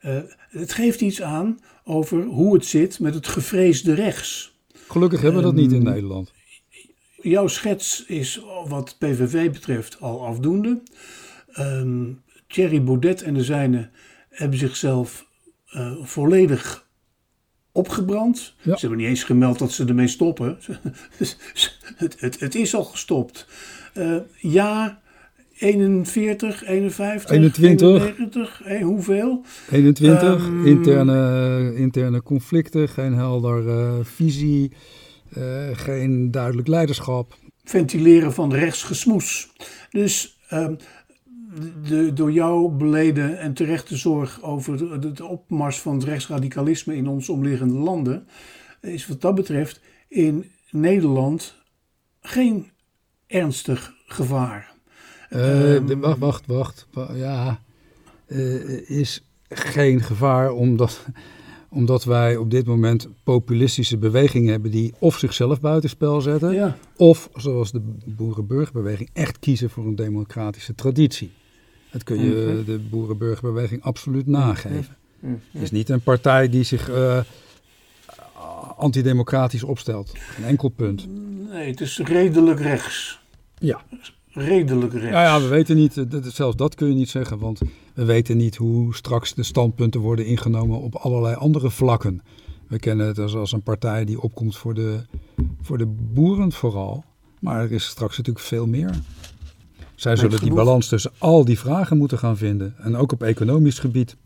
Uh, 0.05 0.19
het 0.49 0.73
geeft 0.73 1.01
iets 1.01 1.23
aan 1.23 1.59
over 1.85 2.25
hoe 2.25 2.55
het 2.55 2.65
zit 2.65 3.01
met 3.01 3.15
het 3.15 3.27
gevreesde 3.27 3.95
rechts. 3.95 4.59
Gelukkig 4.89 5.21
hebben 5.21 5.41
we 5.41 5.47
dat 5.47 5.57
niet 5.57 5.73
in 5.73 5.83
ehm, 5.83 5.91
Nederland. 5.91 6.33
Jouw 7.23 7.47
schets 7.47 8.05
is 8.07 8.41
wat 8.69 8.97
PVV 8.99 9.51
betreft 9.53 10.01
al 10.01 10.27
afdoende. 10.27 10.83
Um, 11.59 12.23
Thierry 12.47 12.83
Baudet 12.83 13.23
en 13.23 13.35
de 13.35 13.45
zijnen 13.45 13.91
hebben 14.29 14.59
zichzelf 14.59 15.27
uh, 15.77 15.93
volledig 16.03 16.87
opgebrand. 17.73 18.55
Ja. 18.63 18.75
Ze 18.75 18.81
hebben 18.81 18.99
niet 18.99 19.09
eens 19.09 19.25
gemeld 19.25 19.59
dat 19.59 19.73
ze 19.73 19.85
ermee 19.85 20.09
stoppen. 20.09 20.59
het, 21.97 22.17
het, 22.21 22.41
het, 22.41 22.55
is 22.55 22.75
al 22.75 22.85
gestopt. 22.85 23.47
Uh, 23.95 24.17
ja, 24.39 25.01
41, 25.59 26.65
51, 26.65 27.31
21. 27.31 28.03
91, 28.03 28.61
hey, 28.65 28.83
hoeveel? 28.83 29.45
21, 29.71 30.23
um, 30.23 30.59
ehm, 30.59 30.67
interne, 30.67 31.73
interne 31.77 32.23
conflicten, 32.23 32.89
geen 32.89 33.15
helder 33.15 33.67
uh, 33.67 33.93
visie, 34.03 34.73
uh, 35.39 35.69
geen 35.73 36.31
duidelijk 36.31 36.69
leiderschap. 36.69 37.39
Ventileren 37.65 38.33
van 38.33 38.53
rechtsgesmoes. 38.53 39.53
Dus 39.91 40.39
um, 40.53 40.77
de, 41.83 42.13
door 42.13 42.33
jou 42.33 42.71
beleden 42.71 43.39
en 43.39 43.55
terechte 43.55 43.97
zorg 43.97 44.43
over 44.43 45.01
de, 45.01 45.13
de 45.13 45.25
opmars 45.25 45.81
van 45.81 45.95
het 45.95 46.05
rechtsradicalisme 46.05 46.97
in 46.97 47.09
ons 47.09 47.29
omliggende 47.29 47.79
landen, 47.79 48.27
is 48.81 49.07
wat 49.07 49.21
dat 49.21 49.35
betreft 49.35 49.81
in 50.09 50.51
Nederland 50.71 51.55
geen 52.21 52.71
ernstig 53.27 53.95
gevaar. 54.07 54.75
Uh, 55.31 55.79
wacht, 56.01 56.19
wacht, 56.19 56.47
wacht. 56.47 56.87
Ja, 57.15 57.61
uh, 58.27 58.91
is 58.91 59.25
geen 59.49 60.01
gevaar 60.01 60.51
omdat, 60.51 61.07
omdat 61.71 62.05
wij 62.05 62.37
op 62.37 62.51
dit 62.51 62.67
moment 62.67 63.09
populistische 63.25 63.99
bewegingen 63.99 64.51
hebben 64.51 64.71
die 64.71 64.95
of 64.99 65.19
zichzelf 65.19 65.61
buitenspel 65.61 66.21
zetten, 66.21 66.53
ja. 66.53 66.77
of 66.97 67.31
zoals 67.35 67.73
de 67.73 67.83
boerenburgerbeweging 68.05 69.11
echt 69.13 69.39
kiezen 69.39 69.71
voor 69.71 69.87
een 69.87 69.97
democratische 69.97 70.75
traditie. 70.75 71.31
Dat 71.97 72.05
kun 72.05 72.25
je 72.25 72.31
mm 72.31 72.57
-hmm. 72.57 72.65
de 72.65 72.79
boerenburgerbeweging 72.79 73.83
absoluut 73.83 74.27
nageven. 74.27 74.97
Mm 75.21 75.31
-hmm. 75.31 75.41
Het 75.51 75.63
is 75.63 75.71
niet 75.71 75.89
een 75.89 76.01
partij 76.01 76.49
die 76.49 76.63
zich 76.63 76.91
uh, 76.91 77.21
antidemocratisch 78.77 79.63
opstelt. 79.63 80.13
Geen 80.15 80.45
enkel 80.45 80.69
punt. 80.69 81.07
Nee, 81.51 81.71
het 81.71 81.81
is 81.81 81.99
redelijk 81.99 82.61
rechts. 82.61 83.21
Ja 83.59 83.81
redelijk 84.37 84.93
rechts. 84.93 85.09
Ja, 85.09 85.23
ja, 85.23 85.41
we 85.41 85.49
weten 85.49 85.77
niet, 85.77 86.05
zelfs 86.23 86.57
dat 86.57 86.75
kun 86.75 86.89
je 86.89 86.95
niet 86.95 87.09
zeggen, 87.09 87.39
want 87.39 87.61
we 87.95 88.05
weten 88.05 88.37
niet 88.37 88.57
hoe 88.57 88.95
straks 88.95 89.35
de 89.35 89.43
standpunten 89.43 90.01
worden 90.01 90.27
ingenomen 90.27 90.81
op 90.81 90.95
allerlei 90.95 91.35
andere 91.35 91.71
vlakken. 91.71 92.23
We 92.69 92.79
kennen 92.79 93.07
het 93.07 93.19
als, 93.19 93.35
als 93.35 93.53
een 93.53 93.63
partij 93.63 94.05
die 94.05 94.21
opkomt 94.21 94.57
voor 94.57 94.75
de, 94.75 95.01
voor 95.63 95.79
de 95.79 95.87
boeren 95.87 96.53
vooral, 96.53 97.05
maar 97.41 97.61
er 97.61 97.73
is 97.73 97.85
straks 97.85 98.17
natuurlijk 98.17 98.47
veel 98.47 98.67
meer. 98.67 98.91
Zij 99.97 100.17
zullen 100.17 100.41
die 100.41 100.55
balans 100.55 100.89
tussen 100.89 101.13
al 101.19 101.45
die 101.45 101.59
vragen 101.59 101.97
moeten 101.97 102.19
gaan 102.19 102.37
vinden 102.37 102.75
en 102.79 102.97
ook 102.97 103.13
op 103.13 103.23
economisch 103.23 103.79
gebied. 103.79 104.17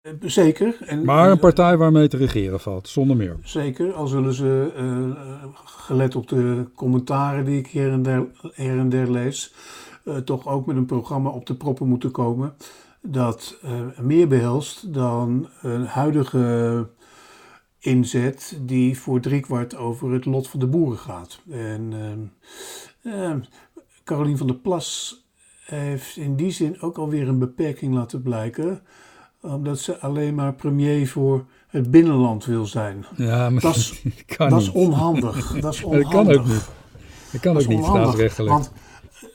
Eh, 0.00 0.12
zeker. 0.20 0.76
En, 0.80 1.04
maar 1.04 1.30
een 1.30 1.38
partij 1.38 1.76
waarmee 1.76 2.08
te 2.08 2.16
regeren 2.16 2.60
valt, 2.60 2.88
zonder 2.88 3.16
meer. 3.16 3.36
Zeker, 3.42 3.92
al 3.92 4.06
zullen 4.06 4.34
ze, 4.34 4.72
uh, 4.76 5.44
gelet 5.64 6.16
op 6.16 6.28
de 6.28 6.66
commentaren 6.74 7.44
die 7.44 7.58
ik 7.58 7.66
hier 7.66 7.90
en 7.90 8.02
der, 8.02 8.26
her 8.52 8.78
en 8.78 8.88
der 8.88 9.10
lees, 9.10 9.54
uh, 10.04 10.16
toch 10.16 10.48
ook 10.48 10.66
met 10.66 10.76
een 10.76 10.86
programma 10.86 11.30
op 11.30 11.46
de 11.46 11.54
proppen 11.54 11.88
moeten 11.88 12.10
komen 12.10 12.54
dat 13.00 13.58
meer 14.00 14.28
behelst 14.28 14.94
dan 14.94 15.48
een 15.60 15.84
huidige 15.84 16.86
inzet 17.82 18.58
die 18.60 18.98
voor 18.98 19.20
driekwart 19.20 19.76
over 19.76 20.12
het 20.12 20.24
lot 20.24 20.48
van 20.48 20.60
de 20.60 20.66
boeren 20.66 20.98
gaat. 20.98 21.40
En 21.50 22.32
Carolien 24.04 24.38
van 24.38 24.46
der 24.46 24.56
Plas 24.56 25.20
heeft 25.64 26.16
in 26.16 26.36
die 26.36 26.50
zin 26.50 26.80
ook 26.80 26.98
alweer 26.98 27.28
een 27.28 27.38
beperking 27.38 27.94
laten 27.94 28.22
blijken 28.22 28.82
omdat 29.42 29.78
ze 29.78 29.98
alleen 29.98 30.34
maar 30.34 30.54
premier 30.54 31.08
voor 31.08 31.44
het 31.68 31.90
binnenland 31.90 32.44
wil 32.44 32.66
zijn. 32.66 33.04
Ja, 33.16 33.50
maar 33.50 33.62
dat 33.62 33.76
is, 33.76 34.02
kan 34.36 34.50
dat 34.50 34.60
is 34.60 34.70
onhandig. 34.70 35.52
Dat 35.60 35.74
is 35.74 35.82
onhandig. 35.82 36.10
Dat 36.10 36.24
kan 36.24 36.38
ook 36.38 36.46
niet. 36.46 36.68
Dat 37.32 37.40
kan 37.40 37.56
ook 37.56 37.66
niet 37.66 37.84
staatsrechtelijk. 37.84 38.52
Want 38.52 38.72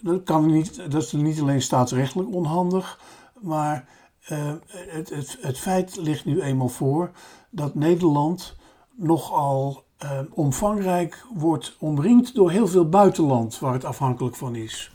dat, 0.01 0.23
kan 0.23 0.51
niet, 0.51 0.91
dat 0.91 1.03
is 1.03 1.11
niet 1.11 1.39
alleen 1.39 1.61
staatsrechtelijk 1.61 2.33
onhandig, 2.33 2.99
maar 3.41 3.87
uh, 4.31 4.53
het, 4.71 5.09
het, 5.09 5.37
het 5.41 5.59
feit 5.59 5.97
ligt 6.01 6.25
nu 6.25 6.41
eenmaal 6.41 6.69
voor 6.69 7.11
dat 7.49 7.75
Nederland 7.75 8.55
nogal 8.95 9.83
uh, 10.03 10.19
omvangrijk 10.29 11.25
wordt 11.33 11.75
omringd 11.79 12.35
door 12.35 12.51
heel 12.51 12.67
veel 12.67 12.89
buitenland 12.89 13.59
waar 13.59 13.73
het 13.73 13.85
afhankelijk 13.85 14.35
van 14.35 14.55
is. 14.55 14.91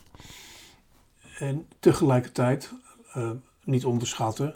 En 1.39 1.67
tegelijkertijd, 1.79 2.73
uh, 3.17 3.29
niet 3.63 3.85
onderschatten, 3.85 4.55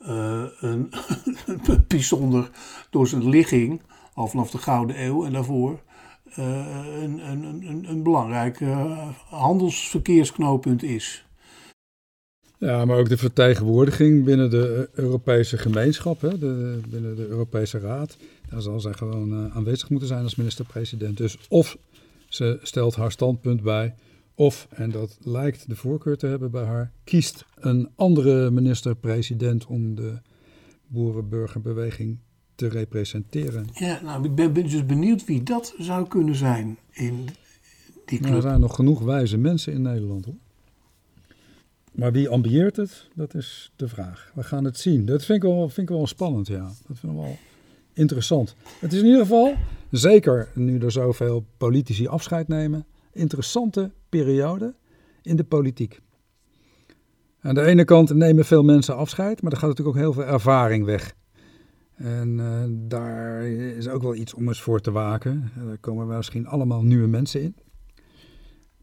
uh, 0.00 0.42
een, 0.60 0.92
bijzonder 1.88 2.50
door 2.90 3.06
zijn 3.06 3.28
ligging, 3.28 3.82
al 4.14 4.26
vanaf 4.26 4.50
de 4.50 4.58
Gouden 4.58 5.04
Eeuw 5.04 5.24
en 5.24 5.32
daarvoor, 5.32 5.80
uh, 6.38 7.02
een, 7.02 7.30
een, 7.30 7.44
een, 7.44 7.84
een 7.88 8.02
belangrijk 8.02 8.60
uh, 8.60 9.08
handelsverkeersknooppunt 9.28 10.82
is. 10.82 11.24
Ja, 12.60 12.84
maar 12.84 12.98
ook 12.98 13.08
de 13.08 13.16
vertegenwoordiging 13.16 14.24
binnen 14.24 14.50
de 14.50 14.88
Europese 14.92 15.58
gemeenschap, 15.58 16.20
hè, 16.20 16.38
de, 16.38 16.80
binnen 16.88 17.16
de 17.16 17.26
Europese 17.26 17.78
Raad. 17.78 18.16
Daar 18.48 18.62
zal 18.62 18.80
zij 18.80 18.92
gewoon 18.92 19.52
aanwezig 19.52 19.90
moeten 19.90 20.08
zijn 20.08 20.22
als 20.22 20.34
minister-president. 20.34 21.16
Dus 21.16 21.38
of 21.48 21.76
ze 22.28 22.58
stelt 22.62 22.94
haar 22.94 23.12
standpunt 23.12 23.62
bij, 23.62 23.94
of, 24.34 24.66
en 24.70 24.90
dat 24.90 25.18
lijkt 25.20 25.68
de 25.68 25.76
voorkeur 25.76 26.16
te 26.16 26.26
hebben 26.26 26.50
bij 26.50 26.64
haar, 26.64 26.92
kiest 27.04 27.44
een 27.54 27.88
andere 27.94 28.50
minister-president 28.50 29.66
om 29.66 29.94
de 29.94 30.18
boerenburgerbeweging 30.86 32.18
te 32.54 32.68
representeren. 32.68 33.66
Ja, 33.72 34.00
nou, 34.02 34.24
ik 34.24 34.34
ben, 34.34 34.52
ben 34.52 34.68
dus 34.68 34.86
benieuwd 34.86 35.24
wie 35.24 35.42
dat 35.42 35.74
zou 35.78 36.08
kunnen 36.08 36.34
zijn 36.34 36.78
in 36.90 37.28
die 38.04 38.20
Nou, 38.20 38.24
er 38.24 38.28
club. 38.30 38.42
zijn 38.42 38.60
nog 38.60 38.74
genoeg 38.74 39.00
wijze 39.00 39.38
mensen 39.38 39.72
in 39.72 39.82
Nederland 39.82 40.24
hoor. 40.24 40.34
Maar 41.90 42.12
wie 42.12 42.28
ambieert 42.28 42.76
het, 42.76 43.08
dat 43.14 43.34
is 43.34 43.72
de 43.76 43.88
vraag. 43.88 44.30
We 44.34 44.42
gaan 44.42 44.64
het 44.64 44.78
zien. 44.78 45.04
Dat 45.04 45.24
vind 45.24 45.42
ik 45.42 45.50
wel, 45.50 45.68
vind 45.68 45.90
ik 45.90 45.96
wel 45.96 46.06
spannend, 46.06 46.46
ja. 46.46 46.64
Dat 46.86 46.98
vind 46.98 47.12
ik 47.12 47.18
wel 47.18 47.36
interessant. 47.92 48.56
Het 48.80 48.92
is 48.92 48.98
in 48.98 49.06
ieder 49.06 49.20
geval, 49.20 49.54
zeker 49.90 50.48
nu 50.54 50.78
er 50.78 50.92
zoveel 50.92 51.44
politici 51.56 52.06
afscheid 52.06 52.48
nemen, 52.48 52.86
interessante 53.12 53.90
periode 54.08 54.74
in 55.22 55.36
de 55.36 55.44
politiek. 55.44 56.00
Aan 57.40 57.54
de 57.54 57.64
ene 57.64 57.84
kant 57.84 58.14
nemen 58.14 58.44
veel 58.44 58.62
mensen 58.62 58.96
afscheid, 58.96 59.42
maar 59.42 59.52
er 59.52 59.58
gaat 59.58 59.68
natuurlijk 59.68 59.96
ook 59.96 60.02
heel 60.02 60.12
veel 60.12 60.32
ervaring 60.32 60.84
weg. 60.84 61.14
En 61.94 62.40
eh, 62.40 62.64
daar 62.70 63.42
is 63.46 63.88
ook 63.88 64.02
wel 64.02 64.14
iets 64.14 64.34
om 64.34 64.48
eens 64.48 64.62
voor 64.62 64.80
te 64.80 64.90
waken. 64.90 65.50
Er 65.70 65.78
komen 65.78 66.06
misschien 66.06 66.46
allemaal 66.46 66.82
nieuwe 66.82 67.06
mensen 67.06 67.42
in. 67.42 67.56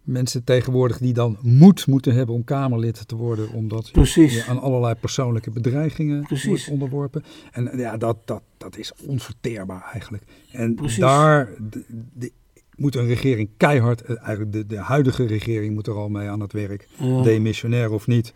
Mensen 0.08 0.44
tegenwoordig 0.44 0.98
die 0.98 1.14
dan 1.14 1.38
moed 1.42 1.88
moeten 1.88 2.14
hebben 2.16 2.36
om 2.36 2.44
Kamerlid 2.44 3.08
te 3.08 3.16
worden, 3.16 3.50
omdat 3.52 3.92
Precies. 3.92 4.34
je 4.34 4.46
aan 4.46 4.60
allerlei 4.60 4.96
persoonlijke 4.96 5.52
bedreigingen 5.52 6.22
Precies. 6.24 6.48
wordt 6.48 6.70
onderworpen. 6.70 7.24
En 7.52 7.68
eh, 7.72 7.80
ja, 7.80 7.98
dat, 7.98 8.18
dat, 8.26 8.42
dat 8.58 8.78
is 8.78 8.92
onverteerbaar 9.06 9.90
eigenlijk. 9.94 10.24
En 10.52 10.76
Precies. 10.76 10.98
daar 11.00 11.50
de- 11.70 11.86
de- 12.14 12.32
moet 12.76 12.96
een 12.96 13.06
regering 13.08 13.50
keihard, 13.58 14.02
eh, 14.02 14.16
eigenlijk 14.18 14.52
de, 14.52 14.66
de 14.66 14.78
huidige 14.80 15.26
regering 15.26 15.74
moet 15.74 15.88
er 15.88 15.94
al 15.96 16.10
mee 16.10 16.28
aan 16.30 16.40
het 16.40 16.54
werk, 16.54 16.88
Ja. 16.98 17.22
demissionair 17.22 17.92
of 17.92 18.08
niet, 18.08 18.34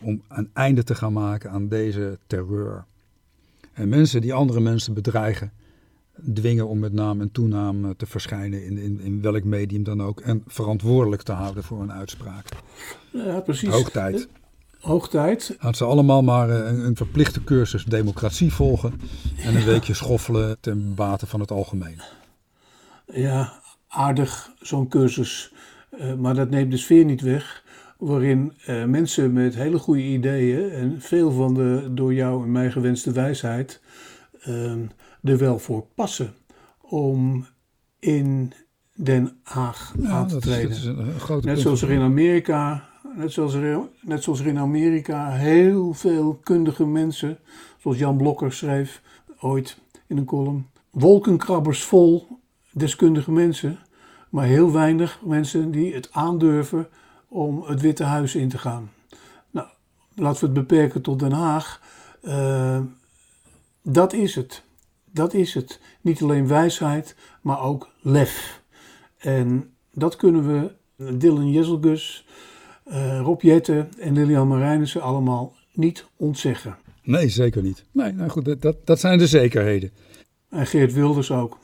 om 0.00 0.22
een 0.28 0.50
einde 0.52 0.84
te 0.84 0.94
gaan 0.94 1.12
maken 1.12 1.50
aan 1.50 1.68
deze 1.68 2.18
terreur. 2.26 2.84
En 3.72 3.88
mensen 3.88 4.20
die 4.20 4.34
andere 4.34 4.60
mensen 4.60 4.94
bedreigen, 4.94 5.52
dwingen 6.34 6.68
om 6.68 6.78
met 6.78 6.92
naam 6.92 7.20
en 7.20 7.32
toenaam 7.32 7.84
eh, 7.84 7.90
te 7.96 8.06
verschijnen 8.06 8.64
in, 8.64 8.78
in, 8.78 9.00
in 9.00 9.22
welk 9.22 9.44
medium 9.44 9.82
dan 9.82 10.02
ook. 10.02 10.20
En 10.20 10.42
verantwoordelijk 10.46 11.22
te 11.22 11.32
houden 11.32 11.62
voor 11.62 11.78
hun 11.78 11.92
uitspraak. 11.92 12.48
Ja, 13.10 13.40
precies. 13.40 13.68
Hoog 13.68 13.90
tijd. 13.90 14.28
Hoog 14.80 15.08
tijd. 15.08 15.56
Laten 15.60 15.76
ze 15.76 15.84
allemaal 15.84 16.22
maar 16.22 16.50
eh, 16.50 16.66
een, 16.66 16.86
een 16.86 16.96
verplichte 16.96 17.44
cursus 17.44 17.84
democratie 17.84 18.52
volgen. 18.52 19.00
En 19.36 19.56
een 19.56 19.64
weekje 19.64 19.94
schoffelen 19.94 20.56
ten 20.60 20.94
bate 20.94 21.26
van 21.26 21.40
het 21.40 21.50
algemeen. 21.50 22.00
Ja, 23.12 23.52
aardig 23.88 24.50
zo'n 24.60 24.88
cursus. 24.88 25.52
Eh, 25.98 26.14
maar 26.14 26.34
dat 26.34 26.50
neemt 26.50 26.70
de 26.70 26.76
sfeer 26.76 27.04
niet 27.04 27.20
weg. 27.20 27.62
Waarin 27.98 28.52
eh, 28.64 28.84
mensen 28.84 29.32
met 29.32 29.54
hele 29.54 29.78
goede 29.78 30.02
ideeën 30.02 30.70
en 30.70 31.00
veel 31.00 31.30
van 31.30 31.54
de 31.54 31.88
door 31.90 32.14
jou 32.14 32.42
en 32.42 32.52
mij 32.52 32.70
gewenste 32.70 33.12
wijsheid 33.12 33.80
eh, 34.40 34.72
er 35.24 35.38
wel 35.38 35.58
voor 35.58 35.86
passen 35.94 36.34
om 36.80 37.46
in 37.98 38.52
Den 38.94 39.40
Haag 39.42 39.94
aan 40.04 40.28
te 40.28 40.38
treden. 40.38 40.96
Net 41.40 41.60
zoals 41.60 41.82
er 41.82 41.90
in 41.90 42.00
Amerika, 42.00 42.88
net 43.16 43.32
zoals 43.32 43.54
er, 43.54 43.80
net 44.00 44.22
zoals 44.22 44.40
er 44.40 44.46
in 44.46 44.58
Amerika 44.58 45.30
heel 45.30 45.92
veel 45.92 46.34
kundige 46.42 46.86
mensen, 46.86 47.38
zoals 47.78 47.98
Jan 47.98 48.16
Blokker 48.16 48.52
schreef 48.52 49.02
ooit 49.40 49.78
in 50.06 50.16
een 50.16 50.24
column, 50.24 50.66
wolkenkrabbers 50.90 51.82
vol 51.82 52.26
deskundige 52.72 53.32
mensen, 53.32 53.78
maar 54.30 54.46
heel 54.46 54.72
weinig 54.72 55.20
mensen 55.24 55.70
die 55.70 55.94
het 55.94 56.08
aandurven 56.12 56.88
om 57.28 57.62
het 57.62 57.80
Witte 57.80 58.04
Huis 58.04 58.34
in 58.34 58.48
te 58.48 58.58
gaan. 58.58 58.90
Nou, 59.50 59.68
laten 60.14 60.40
we 60.40 60.46
het 60.46 60.66
beperken 60.66 61.02
tot 61.02 61.18
Den 61.18 61.32
Haag. 61.32 61.80
Eh, 62.20 62.80
dat 63.82 64.12
is 64.12 64.34
het. 64.34 64.62
Dat 65.14 65.34
is 65.34 65.54
het. 65.54 65.80
Niet 66.00 66.22
alleen 66.22 66.46
wijsheid, 66.48 67.16
maar 67.42 67.60
ook 67.62 67.88
lef. 68.00 68.62
En 69.18 69.70
dat 69.92 70.16
kunnen 70.16 70.46
we 70.46 70.72
Dylan 71.18 71.50
Jezelgus, 71.50 72.26
eh, 72.84 73.20
Rob 73.20 73.40
Jetten 73.40 73.88
en 73.98 74.12
Lilian 74.14 74.48
Marijnissen 74.48 75.02
allemaal 75.02 75.54
niet 75.72 76.06
ontzeggen. 76.16 76.76
Nee, 77.02 77.28
zeker 77.28 77.62
niet. 77.62 77.84
Nee, 77.92 78.12
nou 78.12 78.30
goed, 78.30 78.44
dat- 78.44 78.62
dat, 78.62 78.76
dat 78.86 79.00
zijn 79.00 79.18
de 79.18 79.26
zekerheden. 79.26 79.90
En 80.48 80.66
Geert 80.66 80.92
Wilders 80.92 81.30
ook. 81.30 81.58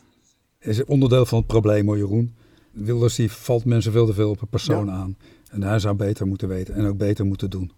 is 0.58 0.84
onderdeel 0.84 1.26
van 1.26 1.38
het 1.38 1.46
probleem 1.46 1.86
hoor, 1.86 1.96
Jeroen. 1.96 2.34
Wilders 2.72 3.14
die 3.14 3.32
valt 3.32 3.64
mensen 3.64 3.92
veel 3.92 4.06
te 4.06 4.12
veel 4.14 4.30
op 4.30 4.40
een 4.42 4.48
persoon 4.48 4.86
Ja. 4.86 4.92
aan. 4.92 5.16
En 5.50 5.62
hij 5.62 5.78
zou 5.78 5.94
beter 5.96 6.26
moeten 6.26 6.48
weten 6.48 6.74
en 6.74 6.86
ook 6.86 6.96
beter 6.96 7.24
moeten 7.26 7.50
doen. 7.50 7.72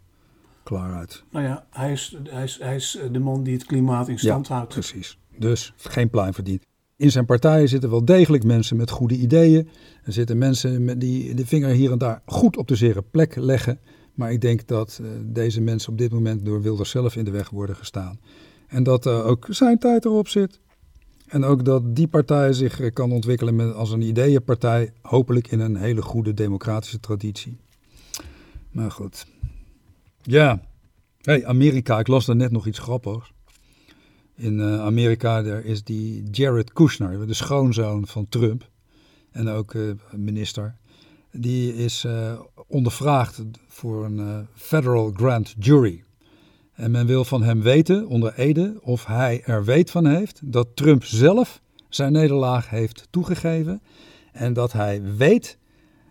Klaar 0.63 0.95
uit. 0.95 1.23
Nou 1.31 1.45
ja, 1.47 1.67
hij 1.71 1.93
is, 1.93 2.17
hij 2.29 2.43
is, 2.45 2.59
hij 2.61 2.75
is 2.77 2.99
de 3.13 3.19
man 3.19 3.43
die 3.43 3.53
het 3.55 3.65
klimaat 3.65 4.09
in 4.09 4.19
stand 4.19 4.47
ja, 4.47 4.55
houdt. 4.55 4.69
precies. 4.73 5.19
Dus 5.39 5.73
geen 5.77 6.11
pluim 6.11 6.35
verdiend. 6.35 6.63
In 6.97 7.11
zijn 7.11 7.25
partijen 7.25 7.69
zitten 7.69 7.91
wel 7.91 8.05
degelijk 8.05 8.45
mensen 8.45 8.77
met 8.77 8.91
goede 8.91 9.15
ideeën. 9.15 9.69
Er 10.05 10.13
zitten 10.13 10.39
mensen 10.39 10.99
die 10.99 11.35
de 11.35 11.47
vinger 11.47 11.71
hier 11.71 11.93
en 11.93 11.99
daar 11.99 12.23
goed 12.27 12.57
op 12.57 12.69
de 12.69 12.77
zere 12.77 13.03
plek 13.03 13.37
leggen. 13.37 13.81
Maar 14.15 14.33
ik 14.33 14.41
denk 14.41 14.67
dat 14.67 15.01
eh, 15.03 15.09
deze 15.25 15.61
mensen 15.61 15.93
op 15.93 15.99
dit 15.99 16.13
moment 16.13 16.45
door 16.45 16.63
Wilders 16.63 16.91
zelf 16.91 17.17
in 17.17 17.25
de 17.25 17.31
weg 17.31 17.51
worden 17.51 17.77
gestaan. 17.77 18.21
En 18.67 18.83
dat 18.83 19.07
ook 19.07 19.47
zijn 19.51 19.79
tijd 19.79 20.05
erop 20.05 20.29
zit. 20.29 20.61
En 21.33 21.45
ook 21.45 21.65
dat 21.65 21.97
die 21.97 22.09
partij 22.09 22.53
zich 22.53 22.81
eh, 22.81 22.93
kan 22.93 23.13
ontwikkelen 23.13 23.75
als 23.75 23.91
een 23.91 24.03
ideeënpartij. 24.03 24.93
Hopelijk 25.03 25.51
in 25.51 25.61
een 25.61 25.77
hele 25.77 26.03
goede 26.03 26.35
democratische 26.35 27.01
traditie. 27.01 27.57
Maar 28.71 28.91
goed. 28.91 29.27
Ja. 30.23 30.63
Hey, 31.21 31.47
Amerika. 31.47 31.99
Ik 31.99 32.07
las 32.07 32.27
daar 32.27 32.37
net 32.37 32.51
nog 32.51 32.67
iets 32.67 32.79
grappigs. 32.79 33.32
In 34.35 34.61
eh, 34.61 34.81
Amerika 34.81 35.43
daar 35.43 35.65
is 35.65 35.85
die 35.85 36.23
Jared 36.31 36.73
Kushner, 36.73 37.27
de 37.27 37.35
schoonzoon 37.35 38.07
van 38.07 38.29
Trump. 38.29 38.69
En 39.31 39.49
ook 39.49 39.75
eh, 39.75 39.83
minister. 40.17 40.77
Die 41.33 41.75
is 41.75 42.05
eh, 42.05 42.41
ondervraagd 42.67 43.43
voor 43.69 44.05
een 44.05 44.47
federal 44.55 45.13
grand 45.17 45.55
jury. 45.59 46.03
En 46.73 46.91
men 46.91 47.07
wil 47.07 47.25
van 47.25 47.43
hem 47.43 47.63
weten, 47.63 48.07
onder 48.09 48.35
Ede, 48.35 48.79
of 48.83 49.07
hij 49.07 49.43
er 49.45 49.65
weet 49.65 49.91
van 49.91 50.07
heeft 50.07 50.41
dat 50.45 50.69
Trump 50.75 51.05
zelf 51.05 51.61
zijn 51.89 52.13
nederlaag 52.13 52.71
heeft 52.71 53.09
toegegeven. 53.11 53.83
En 54.33 54.53
dat 54.53 54.73
hij 54.73 55.03
weet 55.17 55.59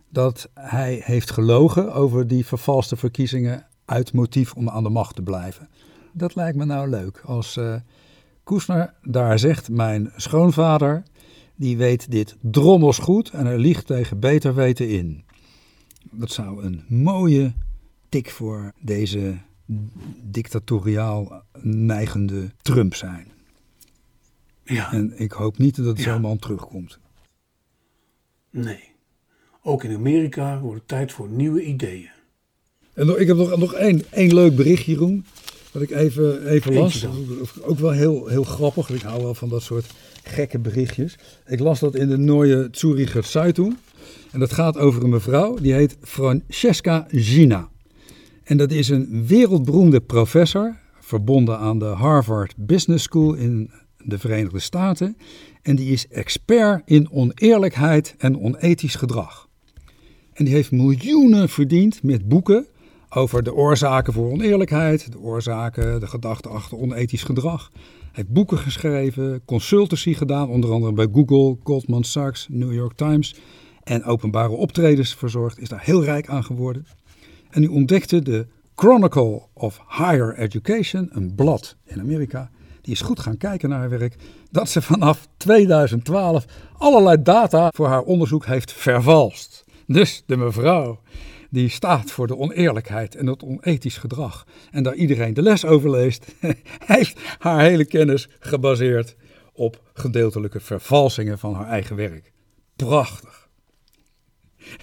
dat 0.09 0.49
hij 0.53 1.01
heeft 1.03 1.31
gelogen 1.31 1.93
over 1.93 2.27
die 2.27 2.45
vervalste 2.45 2.95
verkiezingen 2.95 3.65
uit 3.85 4.13
motief 4.13 4.53
om 4.53 4.69
aan 4.69 4.83
de 4.83 4.89
macht 4.89 5.15
te 5.15 5.21
blijven. 5.21 5.69
Dat 6.13 6.35
lijkt 6.35 6.57
me 6.57 6.65
nou 6.65 6.89
leuk. 6.89 7.21
Als 7.25 7.59
Koesner 8.51 8.93
daar 9.03 9.39
zegt, 9.39 9.69
mijn 9.69 10.11
schoonvader, 10.15 11.03
die 11.55 11.77
weet 11.77 12.11
dit 12.11 12.35
drommels 12.41 12.97
goed 12.97 13.29
en 13.29 13.45
hij 13.45 13.57
liegt 13.57 13.85
tegen 13.85 14.19
beter 14.19 14.55
weten 14.55 14.89
in. 14.89 15.23
Dat 16.11 16.31
zou 16.31 16.63
een 16.63 16.83
mooie 16.87 17.53
tik 18.09 18.29
voor 18.29 18.71
deze 18.79 19.37
dictatoriaal 20.23 21.43
neigende 21.61 22.51
Trump 22.61 22.95
zijn. 22.95 23.27
Ja. 24.63 24.91
En 24.91 25.13
ik 25.19 25.31
hoop 25.31 25.57
niet 25.57 25.83
dat 25.83 25.97
Ja. 25.97 26.03
zo'n 26.03 26.21
man 26.21 26.39
terugkomt. 26.39 26.99
Nee. 28.49 28.83
Ook 29.61 29.83
in 29.83 29.95
Amerika 29.95 30.59
wordt 30.59 30.79
het 30.79 30.87
tijd 30.87 31.11
voor 31.11 31.29
nieuwe 31.29 31.63
ideeën. 31.63 32.09
En 32.93 33.05
nog, 33.05 33.17
ik 33.17 33.27
heb 33.27 33.37
nog, 33.37 33.57
nog 33.57 33.73
één, 33.73 34.11
één 34.11 34.33
leuk 34.33 34.55
bericht, 34.55 34.85
Jeroen. 34.85 35.25
Wat 35.71 35.81
ik 35.81 35.91
even, 35.91 36.47
even 36.47 36.73
las. 36.73 37.07
Ook 37.61 37.79
wel 37.79 37.91
heel, 37.91 38.27
heel 38.27 38.43
grappig. 38.43 38.89
Ik 38.89 39.01
hou 39.01 39.23
wel 39.23 39.33
van 39.33 39.49
dat 39.49 39.61
soort 39.61 39.85
gekke 40.23 40.59
berichtjes. 40.59 41.17
Ik 41.47 41.59
las 41.59 41.79
dat 41.79 41.95
in 41.95 42.09
de 42.09 42.17
Neue 42.17 42.67
Zuricher 42.71 43.23
Zeitung. 43.23 43.77
En 44.31 44.39
dat 44.39 44.53
gaat 44.53 44.77
over 44.77 45.03
een 45.03 45.09
mevrouw. 45.09 45.55
Die 45.55 45.73
heet 45.73 45.97
Francesca 46.01 47.07
Gina. 47.09 47.69
En 48.43 48.57
dat 48.57 48.71
is 48.71 48.89
een 48.89 49.25
wereldberoemde 49.27 50.01
professor. 50.01 50.77
Verbonden 50.99 51.57
aan 51.57 51.79
de 51.79 51.85
Harvard 51.85 52.53
Business 52.57 53.03
School 53.03 53.33
in 53.33 53.71
de 53.97 54.19
Verenigde 54.19 54.59
Staten. 54.59 55.17
En 55.61 55.75
die 55.75 55.91
is 55.91 56.07
expert 56.07 56.81
in 56.85 57.11
oneerlijkheid 57.11 58.15
en 58.17 58.39
onethisch 58.39 58.95
gedrag. 58.95 59.47
En 60.33 60.45
die 60.45 60.53
heeft 60.53 60.71
miljoenen 60.71 61.49
verdiend 61.49 62.03
met 62.03 62.27
boeken 62.27 62.65
over 63.15 63.43
de 63.43 63.53
oorzaken 63.53 64.13
voor 64.13 64.31
oneerlijkheid, 64.31 65.11
de 65.11 65.19
oorzaken, 65.19 65.99
de 65.99 66.07
gedachten 66.07 66.51
achter 66.51 66.77
onethisch 66.77 67.23
gedrag. 67.23 67.69
Hij 67.73 68.09
heeft 68.11 68.29
boeken 68.29 68.57
geschreven, 68.57 69.45
consultancy 69.45 70.13
gedaan, 70.13 70.49
onder 70.49 70.71
andere 70.71 70.93
bij 70.93 71.07
Google, 71.13 71.57
Goldman 71.63 72.03
Sachs, 72.03 72.47
New 72.49 72.73
York 72.73 72.93
Times. 72.95 73.35
En 73.83 74.03
openbare 74.03 74.51
optredens 74.51 75.15
verzorgd, 75.15 75.59
is 75.59 75.69
daar 75.69 75.83
heel 75.83 76.03
rijk 76.03 76.27
aan 76.27 76.43
geworden. 76.43 76.85
En 77.49 77.63
u 77.63 77.67
ontdekte 77.67 78.21
de 78.21 78.47
Chronicle 78.75 79.41
of 79.53 79.81
Higher 79.89 80.37
Education, 80.37 81.09
een 81.11 81.35
blad 81.35 81.75
in 81.85 81.99
Amerika. 81.99 82.49
Die 82.81 82.93
is 82.93 83.01
goed 83.01 83.19
gaan 83.19 83.37
kijken 83.37 83.69
naar 83.69 83.79
haar 83.79 83.89
werk. 83.89 84.15
Dat 84.51 84.69
ze 84.69 84.81
vanaf 84.81 85.27
2012 85.37 86.45
allerlei 86.77 87.21
data 87.21 87.69
voor 87.75 87.87
haar 87.87 88.01
onderzoek 88.01 88.45
heeft 88.45 88.71
vervalst. 88.71 89.65
Dus 89.87 90.23
de 90.25 90.37
mevrouw 90.37 90.99
die 91.51 91.69
staat 91.69 92.11
voor 92.11 92.27
de 92.27 92.37
oneerlijkheid 92.37 93.15
en 93.15 93.27
het 93.27 93.43
onethisch 93.43 93.97
gedrag. 93.97 94.47
En 94.71 94.83
daar 94.83 94.95
iedereen 94.95 95.33
de 95.33 95.41
les 95.41 95.65
over 95.65 95.89
leest, 95.89 96.25
heeft 96.93 97.19
haar 97.37 97.61
hele 97.61 97.85
kennis 97.85 98.29
gebaseerd 98.39 99.15
op 99.53 99.81
gedeeltelijke 99.93 100.59
vervalsingen 100.59 101.39
van 101.39 101.53
haar 101.53 101.67
eigen 101.67 101.95
werk. 101.95 102.31
Prachtig. 102.75 103.49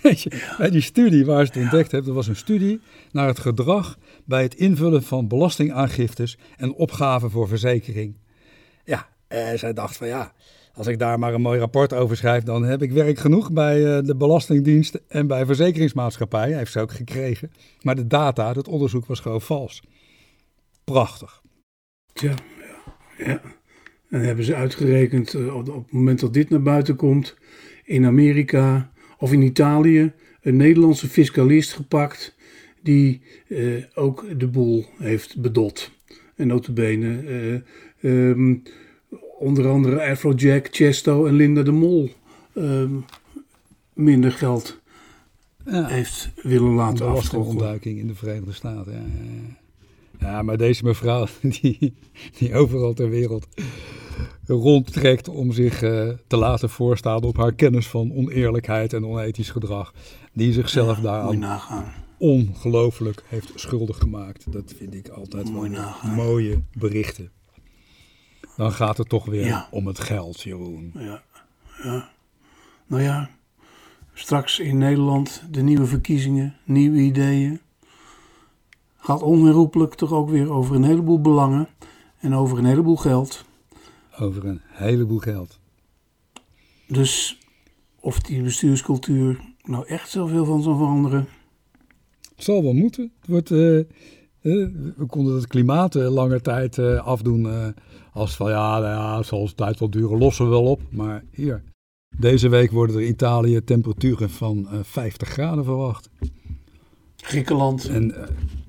Weet 0.03 0.21
je, 0.23 0.55
bij 0.59 0.71
die 0.71 0.81
studie 0.81 1.25
waar 1.25 1.47
ze 1.47 1.53
het 1.53 1.63
ontdekt 1.63 1.91
hebben, 1.91 2.15
dat 2.15 2.25
was 2.25 2.29
een 2.29 2.37
studie 2.37 2.81
naar 3.13 3.27
het 3.27 3.39
gedrag 3.39 3.99
bij 4.25 4.43
het 4.43 4.55
invullen 4.55 5.03
van 5.03 5.29
belastingaangiftes 5.29 6.39
en 6.57 6.75
opgaven 6.75 7.31
voor 7.31 7.49
verzekering. 7.49 8.17
Ja, 8.85 9.09
eh, 9.29 9.55
zij 9.55 9.73
dacht 9.73 9.97
van 9.97 10.07
ja, 10.07 10.33
als 10.79 10.87
ik 10.87 10.99
daar 10.99 11.19
maar 11.19 11.35
een 11.35 11.41
mooi 11.41 11.59
rapport 11.59 11.93
over 11.93 12.17
schrijf, 12.17 12.43
dan 12.43 12.65
heb 12.65 12.83
ik 12.83 12.93
werk 12.93 13.19
genoeg 13.19 13.53
bij 13.53 13.97
eh, 13.97 14.05
de 14.05 14.17
Belastingdienst 14.17 15.01
en 15.09 15.27
bij 15.27 15.47
verzekeringsmaatschappij. 15.47 16.53
Heeft 16.53 16.73
ze 16.73 16.81
ook 16.81 16.93
gekregen. 16.93 17.51
Maar 17.83 17.95
de 17.95 18.07
data, 18.07 18.53
het 18.53 18.69
onderzoek 18.69 19.07
was 19.07 19.21
gewoon 19.21 19.41
vals. 19.41 19.83
Prachtig. 20.85 21.43
Tja, 22.13 22.35
ja. 23.19 23.27
ja. 23.27 23.41
En 24.09 24.21
hebben 24.21 24.45
ze 24.45 24.55
uitgerekend 24.55 25.35
uh, 25.35 25.55
op, 25.55 25.67
het 25.67 25.93
moment 25.93 26.21
dat 26.21 26.35
dit 26.35 26.51
naar 26.51 26.63
buiten 26.63 26.97
komt, 26.97 27.37
in 27.85 28.07
Amerika 28.07 28.93
of 29.19 29.33
in 29.33 29.43
Italië, 29.43 30.13
een 30.41 30.57
Nederlandse 30.57 31.09
fiscalist 31.09 31.73
gepakt 31.73 32.37
die 32.83 33.23
uh, 33.49 33.85
ook 33.95 34.25
de 34.37 34.49
boel 34.49 34.85
heeft 34.99 35.41
bedot. 35.41 35.91
En 36.37 36.47
notabene 36.47 37.23
uh, 38.01 38.31
um, 38.31 38.63
onder 39.39 39.69
andere 39.69 40.11
Afrojack, 40.11 40.69
Chesto 40.71 41.27
en 41.27 41.35
Linda 41.35 41.63
de 41.63 41.73
Mol 41.73 42.11
um, 42.55 43.05
minder 43.93 44.33
geld 44.33 44.81
ja. 45.65 45.87
heeft 45.87 46.31
willen 46.43 46.73
laten 46.73 47.07
afstoffen. 47.07 47.53
ontduiking 47.53 47.99
in 47.99 48.07
de 48.07 48.15
Verenigde 48.15 48.53
Staten. 48.53 48.93
Ja, 48.93 48.99
ja, 50.19 50.31
ja, 50.31 50.43
maar 50.43 50.57
deze 50.57 50.85
mevrouw 50.85 51.27
die, 51.61 51.95
die 52.39 52.55
overal 52.55 52.95
ter 52.95 53.11
wereld 53.11 53.47
rondtrekt 54.47 55.29
om 55.29 55.53
zich 55.53 55.83
uh, 55.83 56.09
te 56.27 56.37
laten 56.37 56.71
voorstaan 56.71 57.23
op 57.23 57.37
haar 57.37 57.53
kennis 57.53 57.87
van 57.87 58.13
oneerlijkheid 58.15 58.93
en 58.93 59.07
onethisch 59.07 59.51
gedrag, 59.51 59.95
die 60.33 60.53
zichzelf 60.53 60.99
daaraan 60.99 61.65
ongelooflijk 62.19 63.23
heeft 63.27 63.53
schuldig 63.55 63.99
gemaakt. 63.99 64.53
Dat 64.53 64.75
vind 64.77 64.95
ik 64.95 65.09
altijd 65.09 65.51
mooie 66.17 66.63
berichten. 66.73 67.31
Dan 68.59 68.73
gaat 68.73 68.97
het 68.97 69.09
toch 69.09 69.25
weer 69.25 69.47
ja. 69.47 69.69
om 69.71 69.87
het 69.87 70.01
geld, 70.01 70.41
Jeroen. 70.41 70.93
Ja, 70.95 71.23
ja. 71.83 72.11
Nou 72.87 73.03
ja, 73.03 73.31
straks 74.15 74.59
in 74.59 74.79
Nederland 74.79 75.43
de 75.51 75.63
nieuwe 75.63 75.87
verkiezingen, 75.87 76.57
nieuwe 76.65 76.99
ideeën. 76.99 77.61
Gaat 78.97 79.23
onherroepelijk 79.23 79.95
toch 79.95 80.13
ook 80.13 80.31
weer 80.31 80.51
over 80.51 80.77
een 80.77 80.83
heleboel 80.83 81.21
belangen 81.21 81.69
en 82.21 82.35
over 82.35 82.59
een 82.59 82.65
heleboel 82.65 82.97
geld. 82.97 83.45
Over 84.19 84.45
een 84.45 84.61
heleboel 84.65 85.19
geld. 85.19 85.59
Dus 86.87 87.39
of 88.01 88.21
die 88.21 88.43
bestuurscultuur 88.43 89.41
nou 89.63 89.87
echt 89.87 90.11
zoveel 90.11 90.45
van 90.45 90.63
zal 90.63 90.77
veranderen. 90.77 91.29
Het 92.35 92.45
zal 92.45 92.63
wel 92.63 92.73
moeten. 92.75 93.13
Het 93.21 93.29
wordt, 93.31 93.51
uh, 93.51 93.77
uh, 93.79 93.85
we 94.97 95.07
konden 95.07 95.35
het 95.35 95.47
klimaat 95.47 95.95
uh, 95.95 96.11
lange 96.11 96.41
tijd 96.41 96.79
afdoen 96.79 97.75
als 98.13 98.37
van 98.37 98.51
ja, 98.51 98.79
nou 98.79 98.93
ja, 98.93 99.23
zal 99.23 99.43
een 99.43 99.55
tijd 99.55 99.79
wel 99.79 99.91
duren, 99.91 100.19
lossen 100.19 100.45
we 100.45 100.51
wel 100.51 100.65
op. 100.65 100.81
Maar 100.91 101.25
hier, 101.31 101.63
deze 102.17 102.49
week 102.49 102.71
worden 102.71 102.97
er 102.97 103.03
in 103.03 103.09
Italië 103.09 103.65
temperaturen 103.65 104.31
van 104.31 104.69
50 104.83 105.29
graden 105.29 105.65
verwacht. 105.65 106.11
Griekenland. 107.17 107.89
En 107.89 108.15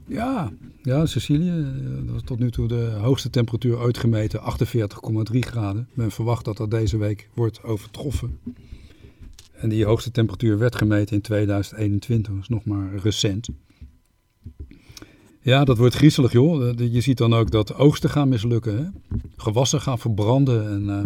ja, 0.08 0.52
ja, 0.82 1.06
Sicilië, 1.06 1.66
dat 2.06 2.14
was 2.14 2.22
tot 2.24 2.40
nu 2.40 2.52
toe 2.52 2.68
de 2.68 2.98
hoogste 3.02 3.30
temperatuur 3.30 3.80
ooit 3.80 3.98
gemeten, 3.98 4.42
48,3 5.32 5.40
graden. 5.40 5.88
Men 5.94 6.12
verwacht 6.12 6.46
dat 6.46 6.58
dat 6.58 6.72
deze 6.72 6.98
week 6.98 7.30
wordt 7.34 7.64
overtroffen. 7.64 8.40
En 9.52 9.70
die 9.70 9.86
hoogste 9.86 10.12
temperatuur 10.12 10.58
werd 10.58 10.76
gemeten 10.76 11.16
in 11.16 11.22
2021, 11.22 12.34
dat 12.34 12.42
is 12.42 12.50
nog 12.50 12.66
maar 12.66 12.96
recent. 12.96 13.50
Ja, 15.50 15.64
dat 15.64 15.78
wordt 15.78 15.95
griezelig 15.95 16.32
joh. 16.32 16.78
Je 16.78 17.02
ziet 17.02 17.18
dan 17.18 17.34
ook 17.34 17.52
dat 17.52 17.76
oogsten 17.76 18.10
gaan 18.10 18.30
mislukken. 18.30 18.78
Hè? 18.78 19.18
Gewassen 19.38 19.82
gaan 19.82 20.00
verbranden 20.00 20.70
en 20.70 20.84
uh, 20.84 21.02